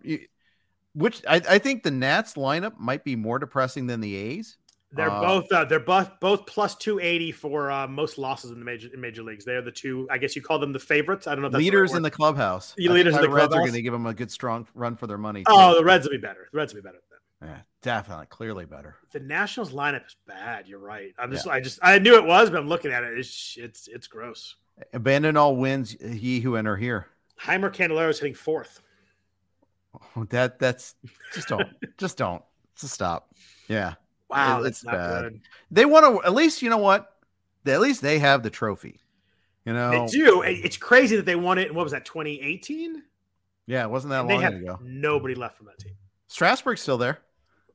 [0.94, 4.58] which I, I think the Nats lineup might be more depressing than the A's.
[4.92, 8.66] They're Uh, both uh, they're both both plus 280 for uh, most losses in the
[8.66, 9.44] major in major leagues.
[9.44, 10.08] They're the two.
[10.10, 11.28] I guess you call them the favorites.
[11.28, 11.48] I don't know.
[11.48, 12.74] If that's leaders in the clubhouse.
[12.78, 15.08] The leaders in the Reds are going to give them a good strong run for
[15.08, 15.40] their money.
[15.40, 15.46] word.
[15.50, 16.48] Oh, the Reds will be better.
[16.52, 17.00] The Reds will be better.
[17.42, 18.96] Than yeah, definitely, clearly better.
[19.12, 20.68] the Nationals lineup is bad.
[20.68, 21.14] You're right.
[21.20, 23.18] I'm just I just I knew it was, but I'm looking at it.
[23.20, 24.56] It's it's it's gross.
[24.94, 27.08] Abandon all wins, he who enter here.
[27.42, 28.82] Jeimer Candelario is hitting fourth.
[30.30, 30.96] That that's
[31.34, 31.68] just don't,
[31.98, 32.44] just don't,
[32.78, 33.30] just stop.
[33.68, 33.94] Yeah,
[34.36, 35.22] Wow, It- that's it's not bad.
[35.24, 35.42] good.
[35.72, 37.12] they want to at least you know what?
[37.66, 39.00] At least they have the trophy.
[39.66, 40.42] You know, They do.
[40.44, 41.70] It's crazy that they won it.
[41.70, 42.06] in What was that?
[42.06, 43.02] 2018.
[43.66, 44.80] yeah, it wasn't that And long ago.
[44.84, 45.94] nobody left from that team.
[46.28, 47.20] Strasburg's still there.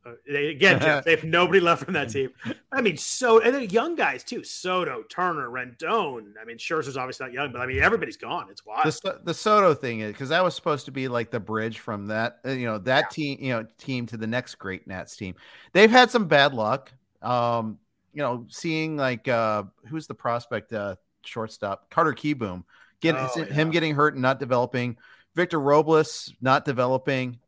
[0.04, 2.30] Uh, they, again, Jeff, they have nobody left from that team.
[2.72, 4.42] I mean, so and they're young guys too.
[4.42, 6.32] Soto, Turner, Rendon.
[6.40, 8.46] I mean, Scherzer's obviously not young, but I mean, everybody's gone.
[8.50, 8.86] It's wild.
[8.86, 12.06] the the Soto thing is because that was supposed to be like the bridge from
[12.06, 15.34] that uh, you know that team you know team to the next great Nats team.
[15.72, 16.90] They've had some bad luck.
[17.20, 17.78] Um,
[18.14, 22.64] you know, seeing like uh who's the prospect uh shortstop Carter Kieboom
[23.00, 23.72] get Oh, him yeah.
[23.72, 24.96] getting hurt and not developing.
[25.34, 27.38] Victor Robles not developing.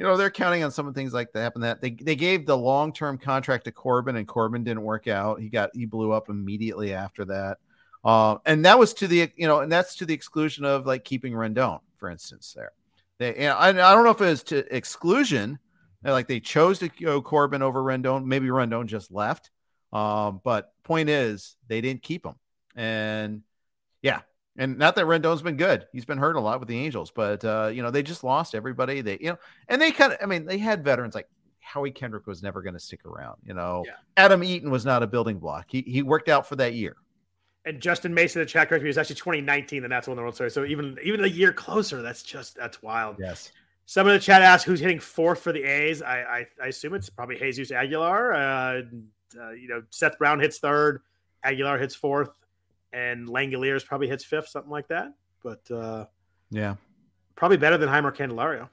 [0.00, 1.60] You know, they're counting on some of the things like that happen.
[1.60, 5.42] That they, they gave the long term contract to Corbin, and Corbin didn't work out.
[5.42, 7.58] He got he blew up immediately after that.
[8.02, 11.04] Uh, and that was to the you know, and that's to the exclusion of like
[11.04, 12.54] keeping Rendon, for instance.
[12.56, 12.72] There,
[13.18, 15.58] they know, I, I don't know if it was to exclusion,
[16.02, 18.24] uh, like they chose to go Corbin over Rendon.
[18.24, 19.50] Maybe Rendon just left.
[19.92, 22.36] Um, but point is, they didn't keep him,
[22.74, 23.42] and
[24.00, 24.20] yeah,
[24.56, 25.86] and not that Rendon's been good.
[25.92, 28.54] He's been hurt a lot with the Angels, but uh, you know they just lost
[28.54, 29.00] everybody.
[29.00, 29.38] They you know,
[29.68, 31.28] and they kind of, I mean, they had veterans like
[31.60, 33.36] Howie Kendrick was never going to stick around.
[33.44, 33.92] You know, Yeah.
[34.16, 35.66] Adam Eaton was not a building block.
[35.68, 36.96] He he worked out for that year.
[37.66, 40.34] And Justin Mason, the chat correct me, was actually 2019, and that's when the World
[40.34, 40.54] Series.
[40.54, 43.16] So even even a year closer, that's just that's wild.
[43.18, 43.52] Yes.
[43.86, 46.00] Some of the chat asked who's hitting fourth for the A's.
[46.02, 48.32] I I, I assume it's probably Jesus Aguilar.
[48.32, 48.82] Uh,
[49.38, 51.02] uh, you know, Seth Brown hits third,
[51.44, 52.30] Aguilar hits fourth,
[52.92, 55.12] and Langeliers probably hits fifth, something like that.
[55.42, 56.06] But uh,
[56.50, 56.76] yeah,
[57.36, 58.68] probably better than Jeimer Candelario.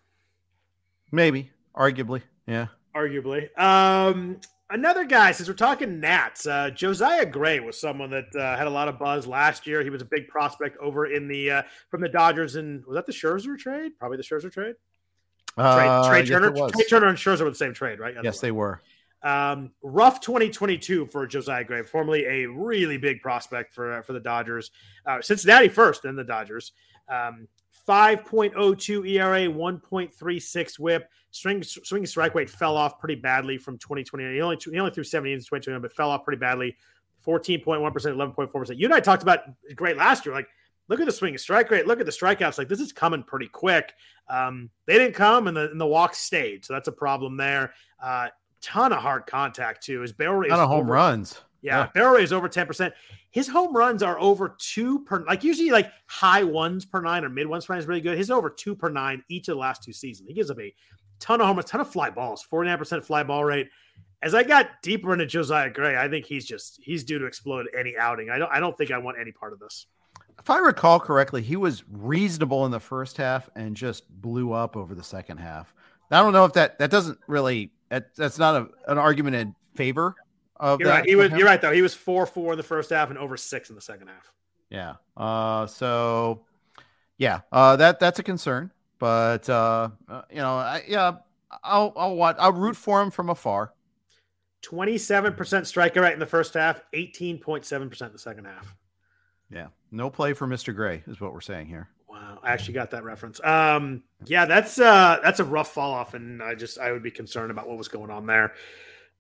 [1.11, 3.57] Maybe, arguably, yeah, arguably.
[3.59, 4.39] Um,
[4.69, 8.71] another guy, since we're talking Nats, uh, Josiah Gray was someone that uh, had a
[8.71, 9.83] lot of buzz last year.
[9.83, 13.05] He was a big prospect over in the uh, from the Dodgers, and was that
[13.05, 13.93] the Scherzer trade?
[13.97, 14.75] Probably the Scherzer trade.
[15.57, 18.15] Uh, Trey, Turner, Trey Turner and Scherzer were the same trade, right?
[18.23, 18.81] Yes, they were.
[19.27, 24.71] Um, rough 2022 for Josiah Gray, formerly a really big prospect for for the Dodgers.
[25.05, 26.71] Uh, Cincinnati first, then the Dodgers.
[27.09, 27.49] Um,
[27.85, 31.09] 5.02 ERA, 1.36 WHIP.
[31.31, 34.33] Swing swing strike rate fell off pretty badly from 2020.
[34.33, 36.77] He only he only threw 70 in 2021, but fell off pretty badly.
[37.25, 38.79] 14.1 percent, 11.4 percent.
[38.79, 39.41] You and I talked about
[39.75, 40.33] great last year.
[40.33, 40.47] Like,
[40.87, 41.85] look at the swing strike rate.
[41.85, 42.57] Look at the strikeouts.
[42.57, 43.93] Like, this is coming pretty quick.
[44.29, 47.73] Um, they didn't come, and the and the walks stayed, so that's a problem there.
[48.01, 48.29] Uh,
[48.67, 50.01] ton of hard contact too.
[50.01, 51.41] His barrel rate, ton of home over, runs.
[51.61, 52.93] Yeah, yeah, barrel rate is over 10 percent.
[53.31, 57.29] His home runs are over two per like usually like high ones per nine or
[57.29, 58.17] mid ones per nine is really good.
[58.17, 60.27] His over two per nine each of the last two seasons.
[60.27, 60.73] He gives up a
[61.19, 63.69] ton of home, a ton of fly balls, 49% fly ball rate.
[64.23, 67.67] As I got deeper into Josiah Gray, I think he's just he's due to explode
[67.77, 68.29] any outing.
[68.29, 69.85] I don't I don't think I want any part of this.
[70.39, 74.77] If I recall correctly, he was reasonable in the first half and just blew up
[74.77, 75.73] over the second half.
[76.11, 79.55] I don't know if that that doesn't really that, that's not a, an argument in
[79.75, 80.15] favor
[80.55, 80.99] of you're that.
[80.99, 81.09] Right.
[81.09, 81.73] He was you're right though.
[81.73, 84.31] He was four four in the first half and over six in the second half.
[84.69, 84.95] Yeah.
[85.15, 86.45] Uh so
[87.17, 88.71] yeah, uh that that's a concern.
[88.99, 91.17] But uh, uh, you know, I, yeah,
[91.63, 92.35] I'll I'll watch.
[92.39, 93.71] I'll root for him from afar.
[94.63, 98.45] Twenty-seven percent striker rate in the first half, eighteen point seven percent in the second
[98.45, 98.75] half.
[99.51, 101.89] Yeah, no play for Mister Gray is what we're saying here.
[102.17, 103.39] Wow, I actually got that reference.
[103.43, 107.11] Um, yeah, that's uh, that's a rough fall off, and I just I would be
[107.11, 108.53] concerned about what was going on there.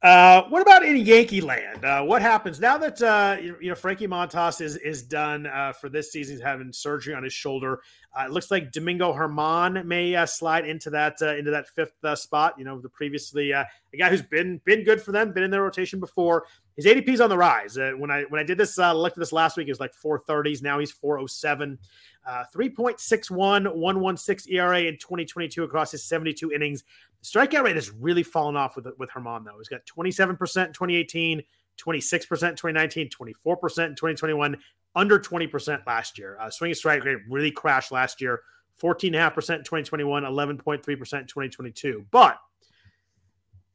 [0.03, 1.83] Uh, what about in Yankee land?
[1.83, 5.73] Uh, what happens now that uh, you, you, know Frankie Montas is is done uh,
[5.73, 6.35] for this season?
[6.35, 7.81] He's having surgery on his shoulder.
[8.17, 12.53] Uh, it looks like Domingo Germán may uh, slide into that into that fifth spot.
[12.59, 13.67] You know, the previously a
[13.97, 16.45] guy who's been been good for them, been in their rotation before.
[16.75, 17.75] His ADP is on the rise.
[17.75, 20.61] when I when I did this, looked at this last week, it was like 430s.
[20.61, 21.79] Now he's 407.
[22.27, 26.83] Uh, 3.61, 116 ERA in 2022 across his 72 innings.
[27.23, 29.57] Strikeout rate has really fallen off with with Germán, though.
[29.57, 31.41] He's got 27% in 2018,
[31.77, 34.57] 26% in 2019, 24% in 2021,
[34.95, 36.37] under 20% last year.
[36.39, 38.41] Uh, swing strike rate really crashed last year,
[38.81, 42.05] 14.5% in 2021, 11.3% in 2022.
[42.11, 42.37] But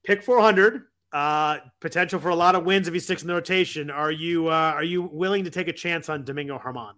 [0.05, 0.83] pick 400,
[1.13, 3.91] uh, potential for a lot of wins if he sticks in the rotation.
[3.91, 6.93] Are you uh, are you willing to take a chance on Domingo Germán?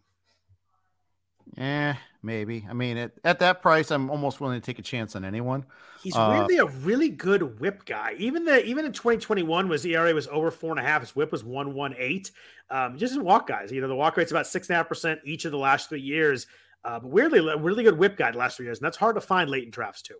[1.57, 2.67] Eh, maybe.
[2.69, 5.65] I mean, at, at that price, I'm almost willing to take a chance on anyone.
[6.03, 8.15] He's uh, weirdly a really good whip guy.
[8.19, 11.01] Even the even in 2021 was ERA was over four and a half.
[11.01, 12.31] His whip was one one eight.
[12.71, 13.71] Um, just in walk guys.
[13.71, 15.89] You know, the walk rate's about six and a half percent each of the last
[15.89, 16.47] three years.
[16.85, 19.21] Uh, but weirdly, really good whip guy the last three years, and that's hard to
[19.21, 20.17] find late in drafts too.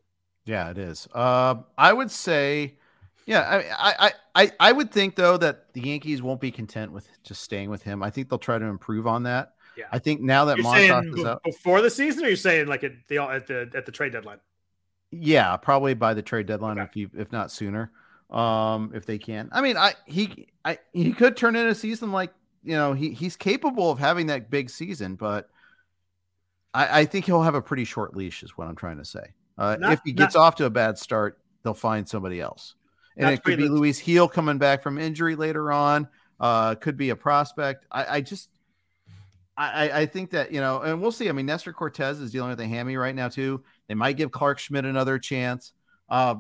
[0.47, 1.07] Yeah, it is.
[1.13, 2.77] Uh, I would say,
[3.27, 3.41] yeah,
[3.79, 7.43] I, I, I, I would think though that the Yankees won't be content with just
[7.43, 8.03] staying with him.
[8.03, 9.54] I think they'll try to improve on that.
[9.77, 9.87] Yeah.
[9.91, 12.93] I think now that Montas is out before the season, or you're saying like at
[13.09, 14.39] the at the at the trade deadline?
[15.11, 16.89] Yeah, probably by the trade deadline, okay.
[16.89, 17.93] if you if not sooner,
[18.31, 19.49] um, if they can.
[19.53, 23.11] I mean, I he I he could turn in a season like you know he
[23.11, 25.49] he's capable of having that big season, but
[26.73, 29.35] I, I think he'll have a pretty short leash, is what I'm trying to say.
[29.57, 32.75] Uh, not, if he gets not, off to a bad start, they'll find somebody else,
[33.17, 36.09] and it could be Luis Gil coming back from injury later on.
[36.41, 37.87] Uh, could be a prospect.
[37.93, 38.49] I, I just
[39.57, 41.29] I, I think that you know, and we'll see.
[41.29, 43.63] I mean, Nestor Cortes is dealing with a hammy right now too.
[43.89, 45.73] They might give Clarke Schmidt another chance.
[46.09, 46.37] Uh,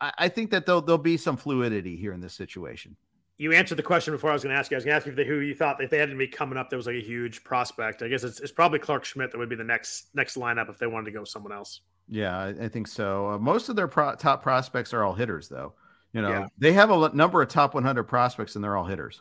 [0.00, 2.96] I, I, think that there'll there'll be some fluidity here in this situation.
[3.38, 4.76] You answered the question before I was going to ask you.
[4.76, 6.16] I was going to ask you if they, who you thought if they had to
[6.16, 8.02] be coming up, there was like a huge prospect.
[8.02, 10.78] I guess it's, it's probably Clarke Schmidt that would be the next next lineup if
[10.78, 11.80] they wanted to go someone else.
[12.08, 13.32] Yeah, I, I think so.
[13.32, 15.74] Uh, most of their pro- top prospects are all hitters, though.
[16.12, 16.46] You know, yeah.
[16.56, 19.20] they have a number of top 100 prospects, and they're all hitters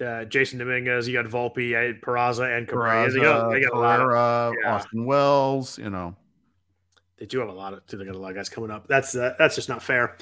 [0.00, 3.10] uh, Jasson Dominguez, you got Volpe, Peraza, and Cabrera.
[3.10, 4.74] They got, they got a lot of yeah.
[4.74, 5.78] Austin Wells.
[5.78, 6.16] You know,
[7.18, 7.82] they do have a lot of.
[7.86, 8.86] They got a lot of guys coming up.
[8.88, 10.16] That's uh, that's just not fair.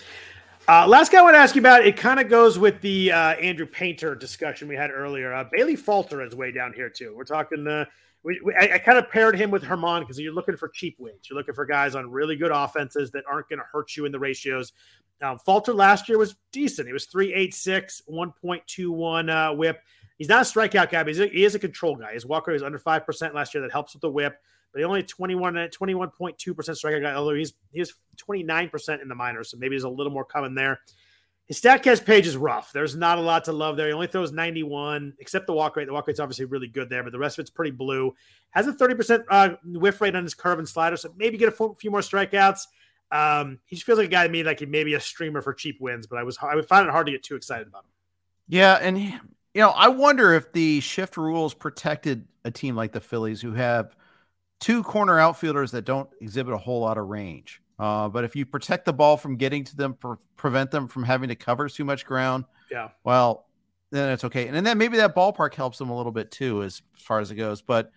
[0.68, 1.86] Uh, last guy I want to ask you about.
[1.86, 5.32] It kind of goes with the uh, Andrew Painter discussion we had earlier.
[5.32, 7.14] Uh, Bailey Falter is way down here too.
[7.16, 7.66] We're talking.
[7.66, 7.84] Uh,
[8.24, 10.96] we, we, I, I kind of paired him with Germán because you're looking for cheap
[10.98, 11.30] wins.
[11.30, 14.10] You're looking for guys on really good offenses that aren't going to hurt you in
[14.10, 14.72] the ratios.
[15.22, 16.86] Um, Falter last year was decent.
[16.86, 19.80] He was 386, 1.21 uh, whip.
[20.18, 22.12] He's not a strikeout guy, but a, he is a control guy.
[22.14, 23.62] His walk rate was under 5% last year.
[23.62, 24.38] That helps with the whip,
[24.72, 29.50] but he only 21, 21.2% strikeout guy, although he's, he was 29% in the minors.
[29.50, 30.80] So maybe there's a little more coming there.
[31.46, 32.72] His Statcast page is rough.
[32.72, 33.86] There's not a lot to love there.
[33.86, 35.86] He only throws 91, except the walk rate.
[35.86, 38.12] The walk rate's obviously really good there, but the rest of it's pretty blue.
[38.50, 41.74] Has a 30% uh, whiff rate on his curve and slider, so maybe get a
[41.74, 42.66] few more strikeouts.
[43.10, 45.40] Um, he just feels like a guy to me like he may be a streamer
[45.40, 47.68] for cheap wins, but I was I would find it hard to get too excited
[47.68, 47.90] about him.
[48.48, 49.12] Yeah, and you
[49.54, 53.96] know, I wonder if the shift rules protected a team like the Phillies who have
[54.60, 57.60] two corner outfielders that don't exhibit a whole lot of range.
[57.78, 61.04] Uh, but if you protect the ball from getting to them, pre- prevent them from
[61.04, 63.46] having to cover too much ground, yeah, well,
[63.90, 64.48] then it's okay.
[64.48, 67.36] And then maybe that ballpark helps them a little bit too, as far as it
[67.36, 67.62] goes.
[67.62, 67.92] But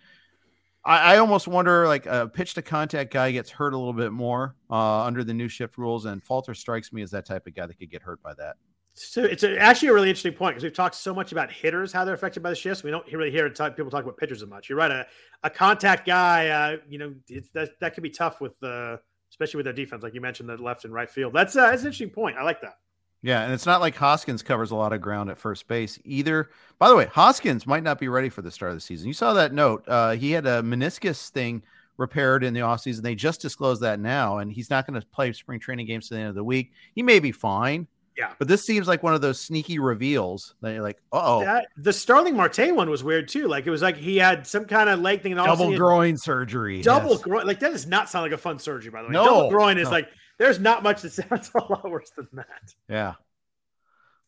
[0.84, 4.12] I, I almost wonder, like a pitch to contact guy gets hurt a little bit
[4.12, 7.54] more uh, under the new shift rules, and Falter strikes me as that type of
[7.54, 8.56] guy that could get hurt by that.
[8.92, 11.92] So it's a, actually a really interesting point because we've talked so much about hitters,
[11.92, 12.82] how they're affected by the shifts.
[12.82, 14.68] We don't really hear talk, people talk about pitchers as much.
[14.68, 14.90] You're right.
[14.90, 15.06] A,
[15.44, 17.14] a contact guy, uh, you know,
[17.54, 18.96] that, that could be tough with the, uh,
[19.30, 21.32] especially with their defense, like you mentioned, the left and right field.
[21.32, 22.36] That's, uh, that's an interesting point.
[22.36, 22.74] I like that.
[23.22, 26.50] Yeah, and it's not like Hoskins covers a lot of ground at first base either.
[26.78, 29.08] By the way, Hoskins might not be ready for the start of the season.
[29.08, 29.84] You saw that note.
[29.86, 31.62] Uh, he had a meniscus thing
[31.98, 33.02] repaired in the offseason.
[33.02, 36.14] They just disclosed that now, and he's not going to play spring training games to
[36.14, 36.72] the end of the week.
[36.94, 37.86] He may be fine.
[38.16, 38.32] Yeah.
[38.38, 41.62] But this seems like one of those sneaky reveals that you're like, oh.
[41.76, 43.48] The Starling Marte one was weird too.
[43.48, 46.18] Like it was like he had some kind of leg thing and all double groin
[46.18, 46.82] surgery.
[46.82, 47.22] Double yes.
[47.22, 47.46] groin.
[47.46, 49.12] Like that does not sound like a fun surgery, by the way.
[49.12, 49.92] No, double groin is no.
[49.92, 50.10] like
[50.40, 52.74] there's not much that sounds a lot worse than that.
[52.88, 53.14] Yeah.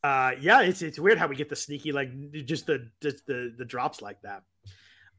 [0.05, 2.11] Uh, yeah, it's it's weird how we get the sneaky like
[2.45, 4.43] just the just the the drops like that.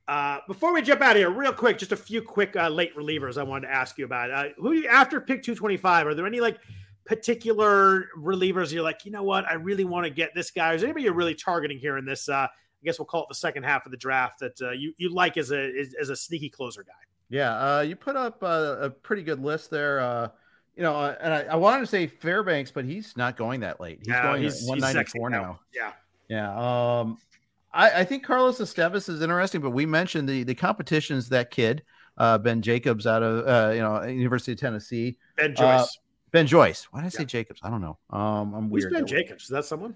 [0.07, 2.95] Uh, before we jump out of here, real quick, just a few quick uh, late
[2.95, 4.29] relievers I wanted to ask you about.
[4.29, 6.05] Uh, who after pick two twenty five?
[6.05, 6.59] Are there any like
[7.05, 10.73] particular relievers you're like, you know what, I really want to get this guy?
[10.73, 12.29] Is anybody you're really targeting here in this?
[12.29, 12.49] Uh, I
[12.83, 15.37] guess we'll call it the second half of the draft that uh, you you like
[15.37, 16.91] as a as, as a sneaky closer guy.
[17.29, 20.01] Yeah, uh, you put up a, a pretty good list there.
[20.01, 20.27] Uh,
[20.75, 23.79] you know, uh, and I, I, wanted to say Fairbanks, but he's not going that
[23.79, 23.99] late.
[23.99, 25.59] He's no, going he's, 194 he's now.
[25.73, 25.91] Yeah.
[26.29, 26.99] Yeah.
[26.99, 27.17] Um,
[27.71, 31.83] I, I, think Carlos Estevez is interesting, but we mentioned the the competition's that kid,
[32.17, 35.17] uh, Ben Jacobs out of uh, you know University of Tennessee.
[35.35, 35.81] Ben Joyce.
[35.81, 35.85] Uh,
[36.31, 36.87] ben Joyce.
[36.91, 37.27] Why did I say yeah.
[37.27, 37.59] Jacobs?
[37.63, 37.97] I don't know.
[38.09, 38.93] Um, I'm Who's weird.
[38.93, 39.43] Ben Jacobs?
[39.43, 39.95] Is that someone?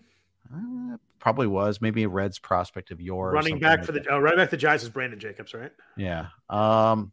[0.54, 3.34] Uh, probably was maybe a Reds prospect of yours.
[3.34, 5.72] Running back like for the oh, running back the Giants is Brandon Jacobs, right?
[5.96, 6.28] Yeah.
[6.50, 7.12] Um,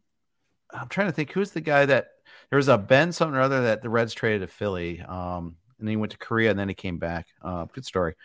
[0.71, 2.14] I'm trying to think who's the guy that
[2.49, 5.01] there was a Ben something or other that the Reds traded to Philly.
[5.01, 7.27] Um, and then he went to Korea and then he came back.
[7.41, 8.15] Uh, good story.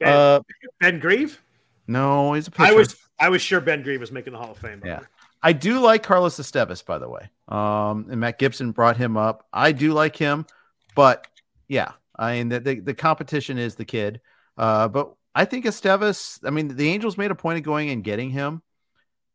[0.00, 0.40] Ben, Uh,
[0.80, 1.40] ben Grieve.
[1.86, 2.70] no, he's a pitcher.
[2.70, 4.82] I was I was sure Ben Grieve was making the Hall of Fame.
[4.84, 5.00] Yeah.
[5.42, 7.30] I do like Carlos Estevez, by the way.
[7.48, 9.46] Um, and Matt Gibson brought him up.
[9.52, 10.46] I do like him,
[10.94, 11.26] but
[11.68, 14.20] yeah, I mean the the, the competition is the kid.
[14.56, 16.40] Uh, but I think Estevez.
[16.44, 18.62] I mean, the Angels made a point of going and getting him.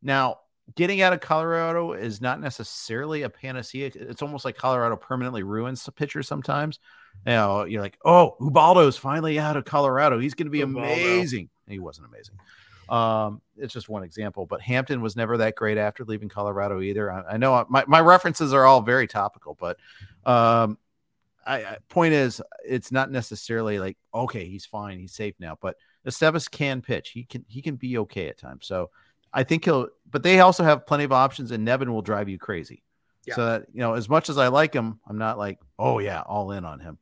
[0.02, 0.40] Now,
[0.74, 3.90] getting out of Colorado is not necessarily a panacea.
[3.94, 6.78] It's almost like Colorado permanently ruins the pitcher sometimes.
[7.26, 10.18] You know, you're like, oh, Ubaldo's finally out of Colorado.
[10.18, 10.92] He's going to be Ubaldo.
[10.92, 11.48] amazing.
[11.68, 12.36] He wasn't amazing.
[12.88, 17.10] Um, it's just one example, but Hampton was never that great after leaving Colorado either.
[17.10, 19.78] I, I know my, my references are all very topical, but
[20.26, 20.78] um,
[21.46, 25.56] I, I point is it's not necessarily like okay, he's fine, he's safe now.
[25.60, 25.76] But
[26.06, 27.10] Estevez can pitch.
[27.10, 28.66] He can he can be okay at times.
[28.66, 28.90] So
[29.34, 29.88] I think he'll.
[30.10, 32.82] But they also have plenty of options, and Nevin will drive you crazy.
[33.26, 33.34] Yeah.
[33.34, 36.20] So that you know, as much as I like him, I'm not like oh yeah,
[36.20, 36.98] all in on him.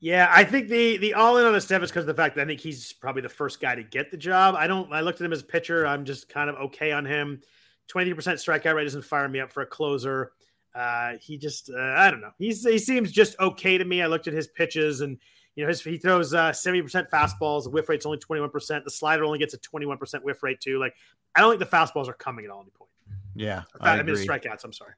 [0.00, 2.44] Yeah, I think the the all in on Estevez because of the fact that I
[2.46, 4.54] think he's probably the first guy to get the job.
[4.56, 4.92] I don't.
[4.92, 5.86] I looked at him as a pitcher.
[5.86, 7.40] I'm just kind of okay on him.
[7.88, 10.32] Twenty percent strikeout rate doesn't fire me up for a closer.
[10.74, 12.30] Uh, he just uh, I don't know.
[12.38, 14.02] He's he seems just okay to me.
[14.02, 15.18] I looked at his pitches and
[15.58, 17.64] you know his he throws uh, seventy percent fastballs.
[17.64, 18.84] The whiff rate's only twenty one percent.
[18.84, 20.78] The slider only gets a twenty one percent whiff rate too.
[20.78, 20.94] Like
[21.34, 22.90] I don't think the fastballs are coming at all any point.
[23.34, 24.62] Yeah, I, I I mean strikeouts.
[24.62, 24.92] I'm sorry.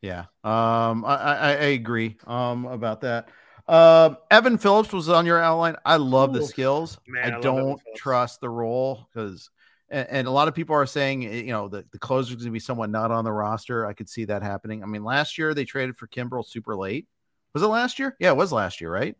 [0.00, 3.28] Yeah, um, I, I, I agree um, about that.
[3.66, 5.76] Um, Evan Phillips was on your outline.
[5.84, 6.98] I love the skills.
[7.06, 9.50] man, I I don't trust the role because,
[9.90, 12.36] and, and a lot of people are saying, eh, you know, the, the closer is
[12.36, 13.84] going to be someone not on the roster.
[13.84, 14.82] I could see that happening.
[14.82, 17.06] I mean, last year they traded for Kimbrel super late.
[17.52, 18.16] Was it last year?
[18.18, 19.14] Yeah, it was last year, right?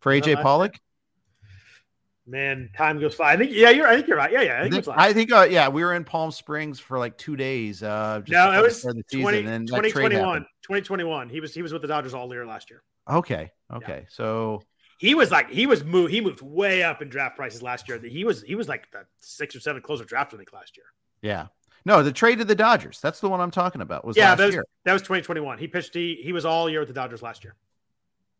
[0.00, 0.74] For AJ last Pollock.
[2.26, 3.32] Man, time goes by.
[3.32, 3.86] I think yeah, you're.
[3.86, 4.30] I think you're right.
[4.30, 4.52] Yeah, yeah.
[4.52, 7.16] I I think, think, I think uh, yeah, we were in Palm Springs for like
[7.16, 7.82] two days.
[7.82, 10.42] Uh, just no, it was start the 20, and 2021.
[10.62, 11.30] 2021.
[11.30, 12.82] He was he was with the Dodgers all year last year.
[13.08, 14.62] Okay, okay, so
[14.98, 16.12] He was like he was moved.
[16.12, 17.98] He moved way up in draft prices last year.
[17.98, 20.86] He was he was like the six or seven closer draft I think last year.
[21.22, 21.46] Yeah.
[21.86, 23.00] No, the trade to the Dodgers.
[23.00, 24.04] That's the one I'm talking about.
[24.04, 24.64] Was yeah, last that was, year.
[24.84, 25.56] that was 2021.
[25.56, 25.94] He pitched.
[25.94, 27.54] He, he was all year with the Dodgers last year.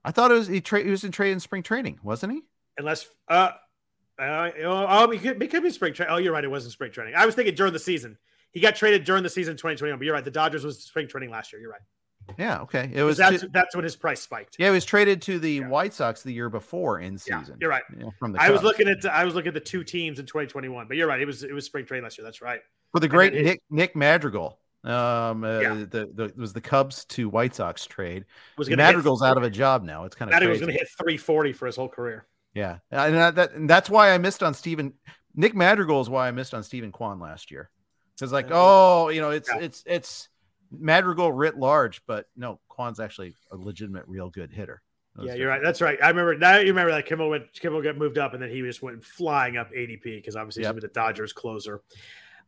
[0.09, 2.41] I thought it was he, tra- he was in trade in spring training, wasn't he?
[2.79, 3.51] Unless uh,
[4.19, 6.15] Uh, oh, it could, it could be spring training.
[6.15, 6.43] Oh, you're right.
[6.45, 7.15] It wasn't spring training.
[7.17, 8.17] I was thinking during the season.
[8.53, 10.25] He got traded during the season 2021, but you're right.
[10.25, 11.61] The Dodgers was spring training last year.
[11.61, 11.81] You're right.
[12.39, 12.91] Yeah, okay.
[12.93, 14.57] It was that's to- that's when his price spiked.
[14.59, 15.69] yeah, he was traded to the Yeah.
[15.69, 17.57] White Sox the year before in Yeah, season.
[17.61, 17.83] you're right.
[17.95, 20.19] you know, from the I was looking at I was looking at the two teams
[20.19, 21.21] in 2021, but you're right.
[21.21, 22.25] It was it was spring training last year.
[22.25, 22.61] That's right.
[22.93, 24.59] for the great Nick Nick Madrigal.
[24.89, 25.75] Um, uh, Yeah.
[25.89, 28.25] the, the it was the Cubs to White Sox trade.
[28.57, 30.05] Was Madrigal's out of a job now.
[30.05, 32.27] It's kind of Madrigal was going to hit 340 for his whole career.
[32.55, 34.95] Yeah, and that, that and that's why I missed on Stephen
[35.35, 37.71] Nick Madrigal is why I missed on Steven Kwan last year.
[38.17, 39.61] Because like, oh, you know, it's Yeah.
[39.61, 40.29] it's it's
[40.71, 44.83] Madrigal writ large, but no, Kwan's actually a legitimate, real good hitter.
[45.21, 45.61] Yeah, you're right.
[45.63, 45.99] That's right.
[46.03, 46.59] I remember now.
[46.59, 49.57] You remember that Kimbrel went Kimbrel got moved up, and then he just went flying
[49.57, 50.75] up ADP because obviously Yep.
[50.75, 51.83] he's with the Dodgers closer.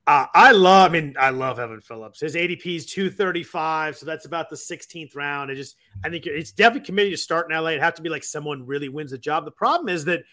[0.06, 0.90] Uh, I love.
[0.90, 2.20] I mean, I love Evan Phillips.
[2.20, 5.50] His ADP is 235, so that's about the 16th round.
[5.50, 7.70] I just, I think it's definitely committed to start in LA.
[7.70, 9.44] It'd have to be like someone really wins the job.
[9.44, 10.24] The problem is that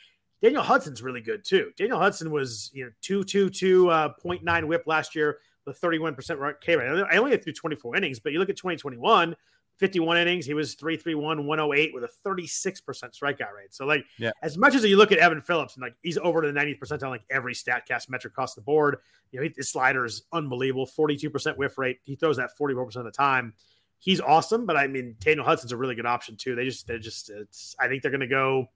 [0.41, 1.72] Daniel Hudson's really good too.
[1.77, 6.15] Daniel Hudson was you know two two two uh, 0.9 WHIP last year the 31
[6.15, 7.06] percent K rate.
[7.11, 9.35] I only had through 24 innings, but you look at 2021.
[9.78, 10.45] 51 innings.
[10.45, 12.82] He was 331, 108 with a 36%
[13.14, 13.74] strikeout rate.
[13.74, 14.32] So, like, Yeah.
[14.41, 16.80] as much as you look at Evan Phillips and like he's over to the 90th
[16.80, 18.98] percentile, on like every StatCast metric across the board,
[19.32, 21.99] you know, his slider is unbelievable 42% whiff rate.
[22.04, 23.54] He throws that 44% of the time.
[23.99, 26.56] He's awesome, but I mean, Daniel Hudson's a really good option too.
[26.56, 28.68] They just, they're just, it's, I think they're going to go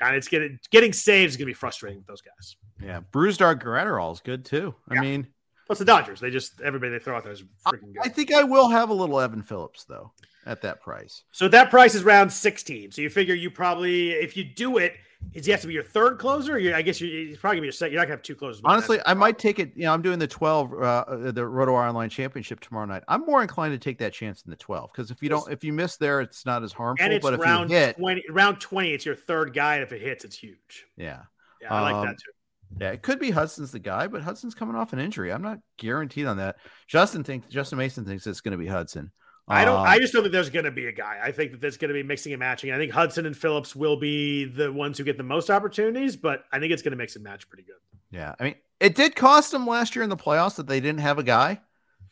[0.00, 2.56] kind of, it's getting, getting saves is going to be frustrating with those guys.
[2.82, 4.74] Yeah, Brusdar Graterol is good too.
[4.88, 5.00] I Yeah.
[5.02, 5.26] mean,
[5.68, 8.02] What's the Dodgers, they just, everybody they throw out there is freaking good.
[8.04, 10.12] I think I will have a little Evan Phillips though
[10.46, 11.22] at that price.
[11.32, 12.92] So that price is round 16.
[12.92, 14.94] So you figure you probably, if you do it,
[15.34, 16.56] is he has to be your third closer?
[16.74, 17.92] I guess you, he's probably gonna be your second.
[17.92, 18.60] You're not gonna have two closers.
[18.64, 19.70] Honestly, I might take it.
[19.76, 23.04] You know, I'm doing the 12, uh, the RotoWire Online Championship tomorrow night.
[23.06, 25.62] I'm more inclined to take that chance in the 12 because if you don't, if
[25.62, 27.04] you miss there, it's not as harmful.
[27.04, 28.24] and it's but if round you hit, 20.
[28.30, 29.74] Round 20, it's your third guy.
[29.76, 30.86] And if it hits, it's huge.
[30.96, 31.20] yeah,
[31.60, 32.80] Yeah, I like Um, that too.
[32.80, 35.32] yeah, it could be Hudson's the guy, but Hudson's coming off an injury.
[35.32, 36.56] I'm not guaranteed on that.
[36.88, 39.12] Justin thinks Justin Mason thinks it's going to be Hudson.
[39.48, 39.80] I don't.
[39.80, 41.20] Um, I just don't think there's going to be a guy.
[41.22, 42.72] I think that there's going to be mixing and matching.
[42.72, 46.44] I think Hudson and Phillips will be the ones who get the most opportunities, but
[46.52, 47.76] I think it's going to mix and match pretty good.
[48.10, 51.00] Yeah, I mean, it did cost them last year in the playoffs that they didn't
[51.00, 51.60] have a guy.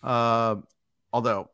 [0.03, 0.57] Uh,
[1.13, 1.51] although,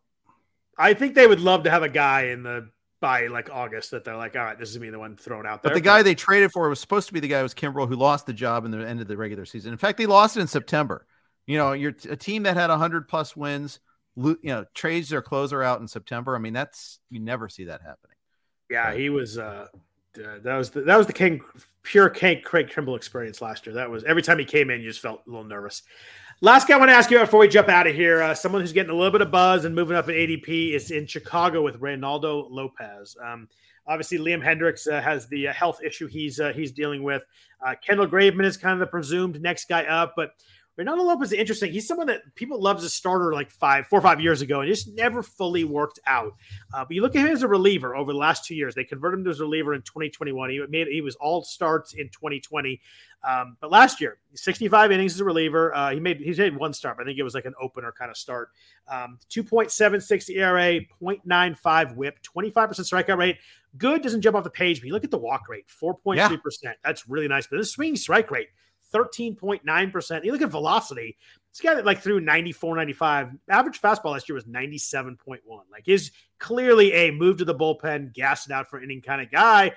[0.78, 2.70] I think they would love to have a guy in the
[3.00, 5.62] by like August that they're like, all right, this is me the one thrown out
[5.62, 5.70] there.
[5.70, 7.88] but the guy they traded for was supposed to be the guy who was Kimbrel,
[7.88, 9.72] who lost the job in the end of the regular season.
[9.72, 11.06] In fact, they lost it in September.
[11.46, 13.80] You know, you're a team that had 100 plus wins,
[14.16, 16.34] you know, trades their closer out in September.
[16.34, 18.16] I mean, that's you never see that happening.
[18.70, 19.38] Yeah, he was.
[19.38, 19.68] uh
[20.18, 21.40] uh, that was the, that was the King
[21.82, 23.74] pure King Craig Kimbrel experience last year.
[23.74, 25.82] That was every time he came in, you just felt a little nervous.
[26.40, 28.60] Last guy I want to ask you before we jump out of here, uh, someone
[28.60, 31.62] who's getting a little bit of buzz and moving up in ADP is in Chicago
[31.62, 33.16] with Reynaldo Lopez.
[33.24, 33.48] Um,
[33.86, 37.24] obviously, Liam Hendriks uh, has the uh, health issue he's uh, he's dealing with.
[37.64, 40.32] Uh, Kendall Graveman is kind of the presumed next guy up, but
[40.78, 41.72] Reynaldo Lopez is interesting.
[41.72, 44.60] He's someone that people loved as a starter like five, four or five years ago,
[44.60, 46.34] and just never fully worked out.
[46.74, 48.74] Uh, but you look at him as a reliever over the last two years.
[48.74, 50.50] They converted him to a reliever in 2021.
[50.50, 52.80] He made he was all starts in 2020.
[53.26, 55.74] Um, but last year, 65 innings as a reliever.
[55.74, 56.98] Uh, he made he's made one start.
[56.98, 58.50] But I think it was like an opener kind of start.
[58.86, 63.38] Um, 2.76 ERA, 0.95 WHIP, 25% strikeout rate.
[63.78, 66.38] Good doesn't jump off the page, but you look at the walk rate, 4.3%.
[66.84, 67.46] That's really nice.
[67.46, 68.48] But the swing strike rate,
[69.04, 70.24] 13.9%.
[70.24, 71.16] You look at velocity.
[71.52, 73.30] This guy that like threw 94, 95.
[73.48, 75.38] Average fastball last year was 97.1.
[75.70, 79.30] Like is clearly a move to the bullpen, gas it out for inning kind of
[79.30, 79.72] guy.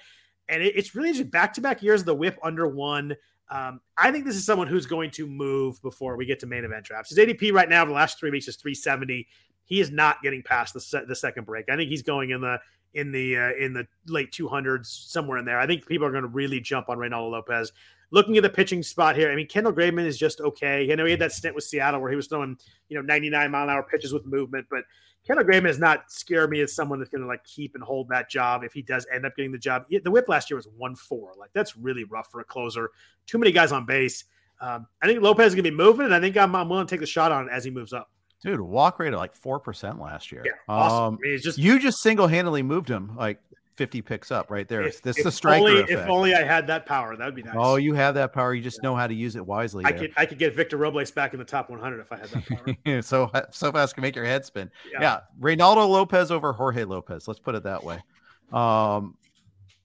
[0.48, 3.16] And it, it's really just back to back years of the whip under one.
[3.52, 6.64] Um, I think this is someone who's going to move before we get to main
[6.64, 7.10] event drafts.
[7.10, 9.28] His ADP right now, the last three weeks is 370.
[9.66, 11.70] He is not getting past the se- the second break.
[11.70, 12.60] I think he's going in the
[12.94, 15.60] in the uh, in the late 200s somewhere in there.
[15.60, 17.72] I think people are going to really jump on Reynaldo Lopez.
[18.12, 20.92] Looking at the pitching spot here, I mean, Kendall Graveman is just okay.
[20.92, 22.58] I know he had that stint with Seattle where he was throwing,
[22.88, 24.84] you know, 99 mile an hour pitches with movement, but
[25.28, 28.10] Kendall Graveman has not scared me as someone that's going to like keep and hold
[28.10, 29.86] that job if he does end up getting the job.
[29.90, 31.34] The whip last year was 1 4.
[31.38, 32.92] Like, that's really rough for a closer.
[33.28, 34.24] Too many guys on base.
[34.62, 36.88] Um, I think Lopez is going to be moving, and I think I'm, I'm willing
[36.88, 38.10] to take the shot on it as he moves up.
[38.42, 40.44] Dude, walk rate of like four percent last year.
[40.46, 40.98] Yeah, awesome.
[40.98, 43.40] Um, I mean, it's just you just single handedly moved him like
[43.80, 44.82] 50 picks up right there.
[44.82, 45.92] if, this if the striker only, effect.
[45.92, 47.56] If only I had that power, that would be nice.
[47.58, 48.54] Oh, you have that power.
[48.54, 49.86] You just know how to use it wisely.
[49.86, 50.02] I there.
[50.02, 52.76] could I could get Victor Robles back in the top 100 if I had that
[52.86, 53.02] power.
[53.02, 54.70] so so fast can make your head spin.
[54.92, 55.02] Yeah.
[55.02, 55.20] Yeah.
[55.40, 57.26] Reynaldo Lopez over Jorge Lopez.
[57.26, 58.04] Let's put it that way.
[58.52, 59.16] Um,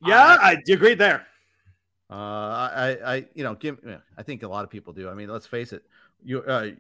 [0.05, 1.25] yeah, I, agree there.
[2.11, 3.79] uh, I, I, you know, give.
[4.19, 5.09] I think a lot of people do.
[5.09, 5.85] I mean, let's face it.
[6.25, 6.71] You, uh,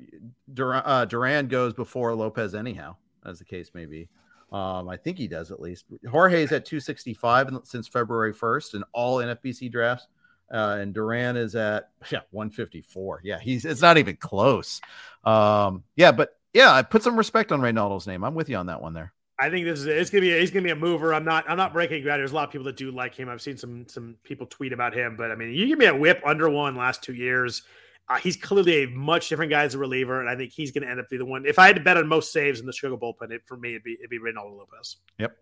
[0.53, 4.09] Duran, uh, Duran goes before Lopez anyhow, as the case may be.
[4.55, 5.85] Um, I think he does at least.
[6.09, 10.07] Jorge's at 265 since February 1st in all NFBC drafts.
[10.53, 13.23] uh, and Duran is at yeah 154.
[13.25, 14.81] Yeah, he's it's not even close.
[15.25, 18.23] Um, yeah, but yeah, I put some respect on Reynaldo's name.
[18.25, 19.13] I'm with you on that one there.
[19.41, 21.13] I think this is it's gonna be a, he's gonna be a mover.
[21.13, 22.21] I'm not I'm not breaking ground.
[22.21, 23.29] There's a lot of people that do like him.
[23.29, 25.97] I've seen some some people tweet about him, but I mean, you give me a
[25.97, 27.63] whip under one last two years.
[28.09, 30.85] Uh, he's clearly a much different guy as a reliever, and I think he's going
[30.85, 31.47] to end up being the one.
[31.47, 33.71] If I had to bet on most saves in the Chicago bullpen, it, for me,
[33.71, 34.97] it'd be it'd be Reynaldo Lopez.
[35.19, 35.37] Yep.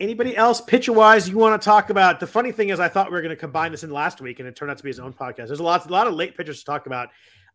[0.00, 2.20] Anybody else pitcher wise you want to talk about?
[2.20, 4.38] The funny thing is, I thought we were going to combine this in last week,
[4.38, 5.48] and it turned out to be his own podcast.
[5.48, 7.08] There's a lot, a lot of late pitchers to talk about.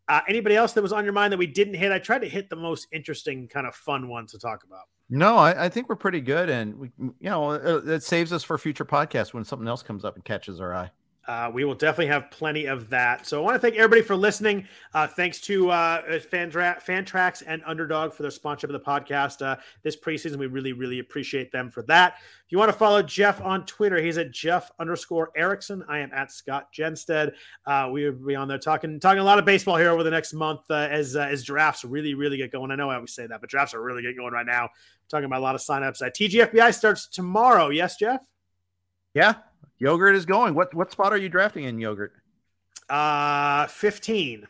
[0.09, 1.91] Uh, anybody else that was on your mind that we didn't hit?
[1.93, 4.87] I tried to hit the most interesting, kind of fun ones to talk about.
[5.09, 8.43] No, I, I think we're pretty good, and we, you know, it, it saves us
[8.43, 10.91] for future podcasts when something else comes up and catches our eye.
[11.25, 13.25] Uh, we will definitely have plenty of that.
[13.25, 14.67] So I want to thank everybody for listening.
[14.93, 19.55] Uh, thanks to uh, Fandra- Fantrax and Underdog for their sponsorship of the podcast uh,
[19.83, 20.37] this preseason.
[20.37, 22.15] We really, really appreciate them for that.
[22.45, 25.83] If you want to follow Jeff on Twitter, he's at Jeff underscore Erickson.
[25.87, 27.33] I am at Scott Jenstad.
[27.65, 30.11] Uh, we will be on there talking talking a lot of baseball here over the
[30.11, 32.69] next month uh, as uh, as drafts really, really get going.
[32.69, 34.69] I know I always say that, but drafts are really getting going right now.
[35.09, 36.01] talking about a lot of signups.
[36.01, 37.69] Uh, TGFBI starts tomorrow.
[37.69, 38.21] Yes, Jeff.
[39.13, 39.35] Yeah,
[39.83, 40.55] Yogurt is going.
[40.55, 42.13] What what spot are you drafting in yogurt?
[42.89, 44.47] Uh, fifteen.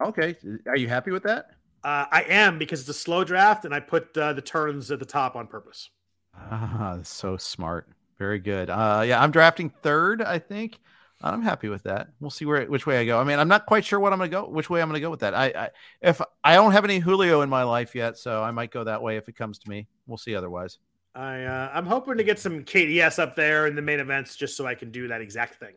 [0.00, 0.36] Okay,
[0.68, 1.50] are you happy with that?
[1.82, 5.00] Uh, I am because it's a slow draft, and I put uh, the turns at
[5.00, 5.90] the top on purpose.
[6.36, 7.88] Ah, so smart.
[8.18, 8.70] Very good.
[8.70, 10.22] Uh, yeah, I'm drafting third.
[10.22, 10.78] I think
[11.20, 12.10] I'm happy with that.
[12.20, 13.18] We'll see where which way I go.
[13.18, 15.00] I mean, I'm not quite sure what I'm going to go, which way I'm going
[15.00, 15.34] to go with that.
[15.34, 15.70] I, I
[16.02, 19.02] if I don't have any Julio in my life yet, so I might go that
[19.02, 19.88] way if it comes to me.
[20.06, 20.78] We'll see otherwise.
[21.16, 24.56] I uh, I'm hoping to get some KDS up there in the main events just
[24.56, 25.74] so I can do that exact thing.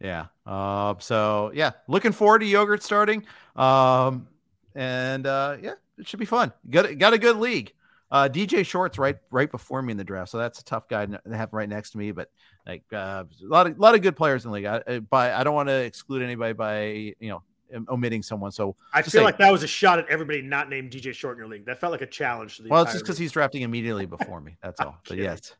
[0.00, 0.26] Yeah.
[0.44, 3.24] Uh, so yeah, looking forward to yogurt starting.
[3.56, 4.26] Um,
[4.74, 6.52] and uh, yeah, it should be fun.
[6.68, 7.72] Got got a good league.
[8.10, 11.06] Uh, DJ Short's right right before me in the draft, so that's a tough guy
[11.06, 12.12] to have right next to me.
[12.12, 12.30] But
[12.66, 14.66] like uh, a lot of lot of good players in the league.
[14.66, 16.84] I, by I don't want to exclude anybody by
[17.18, 17.42] you know
[17.88, 18.52] omitting someone.
[18.52, 21.36] So I feel say, like that was a shot at everybody not named DJ Short
[21.36, 21.66] in your league.
[21.66, 22.60] That felt like a challenge.
[22.68, 24.56] well, it's just because he's drafting immediately before me.
[24.62, 24.98] That's all.
[25.08, 25.54] but yes.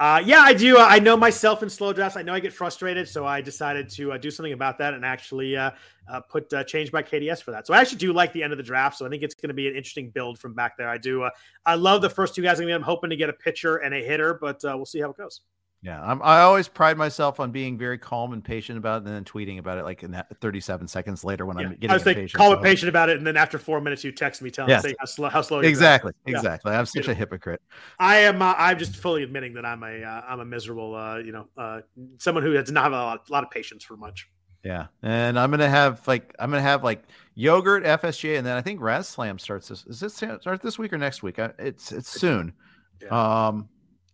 [0.00, 0.76] Uh, yeah, I do.
[0.76, 2.16] Uh, I know myself in slow drafts.
[2.16, 5.04] I know I get frustrated, so I decided to uh, do something about that and
[5.04, 5.70] actually uh,
[6.08, 7.64] uh, put uh, change by KDS for that.
[7.64, 8.98] So I actually do like the end of the draft.
[8.98, 10.88] So I think it's going to be an interesting build from back there.
[10.88, 11.28] I do.
[11.64, 12.60] I love the first two guys.
[12.60, 15.10] I mean, I'm hoping to get a pitcher and a hitter, but we'll see how
[15.10, 15.42] it goes.
[15.84, 19.14] Yeah, I'm, i always pride myself on being very calm and patient about it, and
[19.14, 21.66] then tweeting about it like in that 37 seconds later when yeah.
[21.66, 21.90] I'm getting.
[21.90, 22.58] I was like, call so.
[22.58, 24.82] it patient about it, and then after four minutes, you text me telling yes.
[24.82, 25.60] me how slow how slow.
[25.60, 26.72] Exactly, exactly.
[26.72, 26.78] Yeah.
[26.78, 27.60] I'm such a hypocrite.
[27.98, 28.40] I am.
[28.40, 31.48] Uh, I'm just fully admitting that I'm a am uh, a miserable, uh, you know,
[31.58, 31.82] uh,
[32.16, 34.26] someone who does not have a lot, a lot of patience for much.
[34.64, 37.04] Yeah, and I'm gonna have like I'm gonna have like
[37.34, 39.84] yogurt, FSJ, and then I think Raz Slam starts this.
[39.84, 41.38] Is this start this week or next week?
[41.58, 42.54] It's it's soon.
[43.02, 43.48] Yeah.
[43.48, 43.68] Um,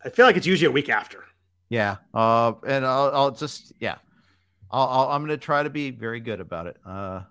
[0.04, 1.26] I feel like it's usually a week after.
[1.70, 1.96] Yeah.
[2.12, 3.96] Uh, and I'll, I'll just, yeah,
[4.70, 6.76] i am going to try to be very good about it.
[6.84, 7.22] Uh,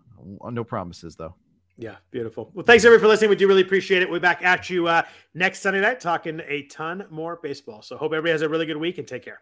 [0.50, 1.36] no promises though.
[1.78, 2.52] Yeah, beautiful.
[2.54, 3.30] Well, thanks everybody for listening.
[3.30, 4.10] We do really appreciate it.
[4.10, 5.04] We'll be back at you uh,
[5.34, 7.82] next Sunday night talking a ton more baseball.
[7.82, 9.42] So hope everybody has a really good week and take care.